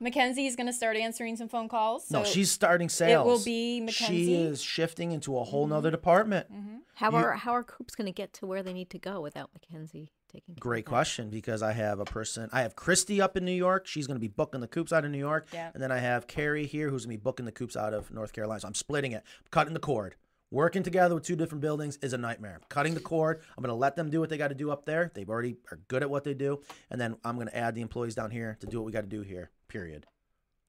Mackenzie 0.00 0.46
is 0.46 0.54
gonna 0.54 0.72
start 0.72 0.96
answering 0.96 1.34
some 1.36 1.48
phone 1.48 1.68
calls. 1.68 2.06
So 2.06 2.18
no, 2.20 2.24
she's 2.24 2.50
starting 2.52 2.88
sales. 2.88 3.26
It 3.26 3.28
will 3.28 3.44
be 3.44 3.80
Mackenzie. 3.80 4.26
She 4.26 4.34
is 4.34 4.62
shifting 4.62 5.10
into 5.12 5.36
a 5.36 5.42
whole 5.44 5.66
nother 5.66 5.90
department. 5.90 6.46
How 6.94 7.10
You- 7.10 7.16
are 7.16 7.32
how 7.32 7.52
are 7.52 7.64
Coops 7.64 7.94
going 7.96 8.06
to 8.06 8.12
get 8.12 8.32
to 8.34 8.46
where 8.46 8.62
they 8.62 8.72
need 8.72 8.90
to 8.90 8.98
go 8.98 9.20
without 9.20 9.50
Mackenzie 9.54 10.12
taking? 10.32 10.54
Great 10.58 10.80
of 10.80 10.84
that? 10.86 10.88
question 10.90 11.30
because 11.30 11.62
I 11.62 11.72
have 11.72 11.98
a 12.00 12.04
person. 12.04 12.48
I 12.52 12.62
have 12.62 12.74
Christy 12.76 13.20
up 13.20 13.36
in 13.36 13.44
New 13.44 13.52
York. 13.52 13.86
She's 13.86 14.06
going 14.08 14.16
to 14.16 14.20
be 14.20 14.26
booking 14.28 14.60
the 14.60 14.66
coops 14.68 14.92
out 14.92 15.04
of 15.04 15.10
New 15.12 15.18
York. 15.18 15.48
Yeah. 15.52 15.70
And 15.74 15.82
then 15.82 15.90
I 15.92 15.98
have 15.98 16.26
Carrie 16.26 16.66
here 16.66 16.90
who's 16.90 17.04
going 17.06 17.16
to 17.16 17.18
be 17.20 17.22
booking 17.22 17.46
the 17.46 17.52
coops 17.52 17.76
out 17.76 17.94
of 17.94 18.12
North 18.12 18.32
Carolina. 18.32 18.60
So 18.60 18.68
I'm 18.68 18.74
splitting 18.74 19.12
it, 19.12 19.22
cutting 19.52 19.74
the 19.74 19.80
cord. 19.80 20.16
Working 20.50 20.82
together 20.82 21.14
with 21.14 21.24
two 21.24 21.36
different 21.36 21.60
buildings 21.60 21.98
is 22.00 22.14
a 22.14 22.18
nightmare. 22.18 22.60
Cutting 22.70 22.94
the 22.94 23.00
cord, 23.00 23.42
I'm 23.56 23.62
going 23.62 23.68
to 23.68 23.78
let 23.78 23.96
them 23.96 24.08
do 24.08 24.18
what 24.20 24.30
they 24.30 24.38
got 24.38 24.48
to 24.48 24.54
do 24.54 24.70
up 24.70 24.86
there. 24.86 25.12
They've 25.14 25.28
already 25.28 25.56
are 25.70 25.78
good 25.88 26.02
at 26.02 26.08
what 26.08 26.24
they 26.24 26.32
do. 26.32 26.62
And 26.90 26.98
then 26.98 27.16
I'm 27.22 27.34
going 27.34 27.48
to 27.48 27.56
add 27.56 27.74
the 27.74 27.82
employees 27.82 28.14
down 28.14 28.30
here 28.30 28.56
to 28.60 28.66
do 28.66 28.78
what 28.78 28.86
we 28.86 28.92
got 28.92 29.02
to 29.02 29.06
do 29.06 29.20
here, 29.20 29.50
period. 29.68 30.06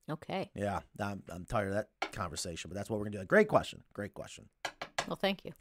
Okay. 0.09 0.49
Yeah, 0.53 0.81
I'm, 0.99 1.23
I'm 1.29 1.45
tired 1.45 1.69
of 1.69 1.73
that 1.75 2.11
conversation, 2.11 2.69
but 2.69 2.75
that's 2.75 2.89
what 2.89 2.97
we're 2.99 3.05
going 3.05 3.13
to 3.13 3.19
do. 3.19 3.25
Great 3.25 3.47
question. 3.47 3.83
Great 3.93 4.13
question. 4.13 4.49
Well, 5.07 5.15
thank 5.15 5.45
you. 5.45 5.53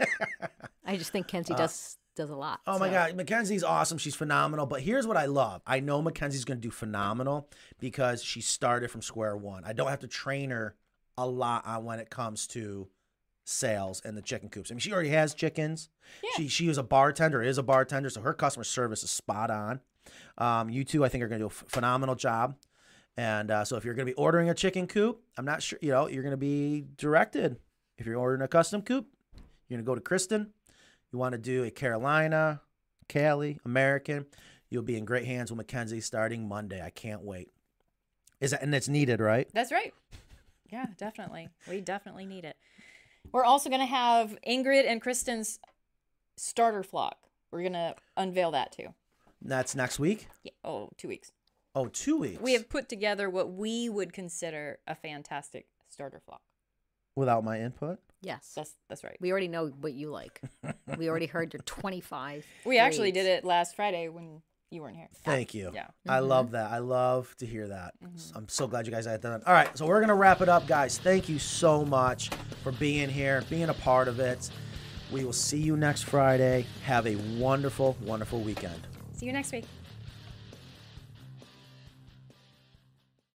I 0.84 0.96
just 0.98 1.10
think 1.12 1.26
Kenzie 1.26 1.54
does 1.54 1.96
does 2.14 2.30
a 2.30 2.36
lot. 2.36 2.60
Uh, 2.66 2.74
Oh 2.74 2.78
my 2.78 2.90
God, 2.90 3.14
Mackenzie's 3.14 3.64
awesome. 3.64 3.96
She's 3.98 4.14
phenomenal. 4.14 4.66
But 4.66 4.82
here's 4.82 5.06
what 5.06 5.16
I 5.16 5.26
love. 5.26 5.62
I 5.66 5.80
know 5.80 6.02
Mackenzie's 6.02 6.44
going 6.44 6.58
to 6.58 6.62
do 6.62 6.70
phenomenal 6.70 7.48
because 7.78 8.22
she 8.22 8.40
started 8.40 8.90
from 8.90 9.02
square 9.02 9.36
one. 9.36 9.64
I 9.64 9.72
don't 9.72 9.88
have 9.88 10.00
to 10.00 10.08
train 10.08 10.50
her 10.50 10.74
a 11.16 11.26
lot 11.26 11.66
on 11.66 11.84
when 11.84 11.98
it 11.98 12.10
comes 12.10 12.46
to 12.48 12.88
sales 13.46 14.02
and 14.04 14.16
the 14.16 14.22
chicken 14.22 14.48
coops. 14.48 14.70
I 14.70 14.74
mean, 14.74 14.80
she 14.80 14.92
already 14.92 15.10
has 15.10 15.32
chickens. 15.32 15.88
Yeah. 16.22 16.30
She 16.36 16.48
she 16.48 16.68
was 16.68 16.78
a 16.78 16.82
bartender, 16.82 17.42
is 17.42 17.58
a 17.58 17.62
bartender, 17.62 18.10
so 18.10 18.20
her 18.20 18.34
customer 18.34 18.64
service 18.64 19.02
is 19.02 19.10
spot 19.10 19.50
on. 19.50 19.80
Um, 20.36 20.68
you 20.68 20.84
two, 20.84 21.04
I 21.04 21.08
think, 21.08 21.24
are 21.24 21.28
going 21.28 21.40
to 21.40 21.44
do 21.44 21.46
a 21.46 21.70
phenomenal 21.70 22.14
job. 22.14 22.56
And 23.16 23.50
uh, 23.50 23.64
so 23.64 23.76
if 23.76 23.84
you're 23.84 23.94
going 23.94 24.06
to 24.06 24.12
be 24.12 24.16
ordering 24.16 24.50
a 24.50 24.54
chicken 24.54 24.86
coop, 24.86 25.22
I'm 25.38 25.46
not 25.46 25.62
sure, 25.62 25.78
you 25.80 25.90
know, 25.90 26.06
you're 26.06 26.22
going 26.22 26.32
to 26.32 26.36
be 26.36 26.84
directed. 26.98 27.56
If 27.96 28.04
you're 28.04 28.18
ordering 28.18 28.42
a 28.42 28.48
custom 28.48 28.82
coop, 28.82 29.06
you're 29.68 29.78
going 29.78 29.84
to 29.84 29.88
go 29.88 29.94
to 29.94 30.02
Kristen. 30.02 30.52
You 31.12 31.18
want 31.18 31.32
to 31.32 31.38
do 31.38 31.64
a 31.64 31.70
Carolina, 31.70 32.60
Cali, 33.08 33.58
American, 33.64 34.26
you'll 34.68 34.82
be 34.82 34.96
in 34.96 35.04
great 35.04 35.24
hands 35.24 35.50
with 35.50 35.56
Mackenzie 35.56 36.00
starting 36.00 36.46
Monday. 36.46 36.82
I 36.82 36.90
can't 36.90 37.22
wait. 37.22 37.48
Is 38.40 38.50
that 38.50 38.62
and 38.62 38.74
it's 38.74 38.88
needed, 38.88 39.20
right? 39.20 39.48
That's 39.54 39.72
right. 39.72 39.94
Yeah, 40.70 40.86
definitely. 40.98 41.48
We 41.68 41.80
definitely 41.80 42.26
need 42.26 42.44
it. 42.44 42.56
We're 43.32 43.44
also 43.44 43.68
going 43.68 43.80
to 43.80 43.86
have 43.86 44.36
Ingrid 44.46 44.86
and 44.86 45.00
Kristen's 45.00 45.58
starter 46.36 46.82
flock. 46.82 47.18
We're 47.50 47.60
going 47.62 47.72
to 47.74 47.94
unveil 48.16 48.50
that 48.52 48.72
too. 48.72 48.88
That's 49.42 49.74
next 49.74 49.98
week. 49.98 50.28
Yeah. 50.42 50.52
Oh, 50.64 50.90
two 50.96 51.08
weeks. 51.08 51.32
Oh, 51.74 51.86
two 51.88 52.16
weeks. 52.18 52.40
We 52.40 52.54
have 52.54 52.68
put 52.68 52.88
together 52.88 53.28
what 53.28 53.52
we 53.52 53.88
would 53.88 54.12
consider 54.12 54.78
a 54.86 54.94
fantastic 54.94 55.66
starter 55.88 56.20
flock. 56.24 56.40
without 57.14 57.44
my 57.44 57.60
input. 57.60 57.98
Yes. 58.22 58.52
That's 58.56 58.72
that's 58.88 59.04
right. 59.04 59.16
We 59.20 59.30
already 59.30 59.48
know 59.48 59.68
what 59.68 59.92
you 59.92 60.10
like. 60.10 60.40
we 60.96 61.08
already 61.08 61.26
heard 61.26 61.52
your 61.52 61.60
25. 61.64 62.44
We 62.64 62.78
actually 62.78 63.12
did 63.12 63.26
it 63.26 63.44
last 63.44 63.76
Friday 63.76 64.08
when 64.08 64.42
you 64.70 64.82
weren't 64.82 64.96
here. 64.96 65.08
Thank 65.24 65.54
you. 65.54 65.70
Yeah. 65.74 65.86
I 66.08 66.18
mm-hmm. 66.18 66.28
love 66.28 66.50
that. 66.52 66.70
I 66.70 66.78
love 66.78 67.34
to 67.38 67.46
hear 67.46 67.68
that. 67.68 67.94
Mm-hmm. 68.04 68.38
I'm 68.38 68.48
so 68.48 68.66
glad 68.66 68.86
you 68.86 68.92
guys 68.92 69.06
had 69.06 69.22
that. 69.22 69.46
All 69.46 69.52
right, 69.52 69.76
so 69.76 69.86
we're 69.86 70.00
gonna 70.00 70.14
wrap 70.14 70.40
it 70.40 70.48
up, 70.48 70.66
guys. 70.66 70.98
Thank 70.98 71.28
you 71.28 71.38
so 71.38 71.84
much 71.84 72.30
for 72.62 72.72
being 72.72 73.08
here, 73.08 73.42
being 73.48 73.68
a 73.68 73.74
part 73.74 74.08
of 74.08 74.20
it. 74.20 74.50
We 75.12 75.24
will 75.24 75.32
see 75.32 75.60
you 75.60 75.76
next 75.76 76.02
Friday. 76.02 76.66
Have 76.84 77.06
a 77.06 77.16
wonderful, 77.38 77.96
wonderful 78.02 78.40
weekend. 78.40 78.86
See 79.14 79.26
you 79.26 79.32
next 79.32 79.52
week. 79.52 79.64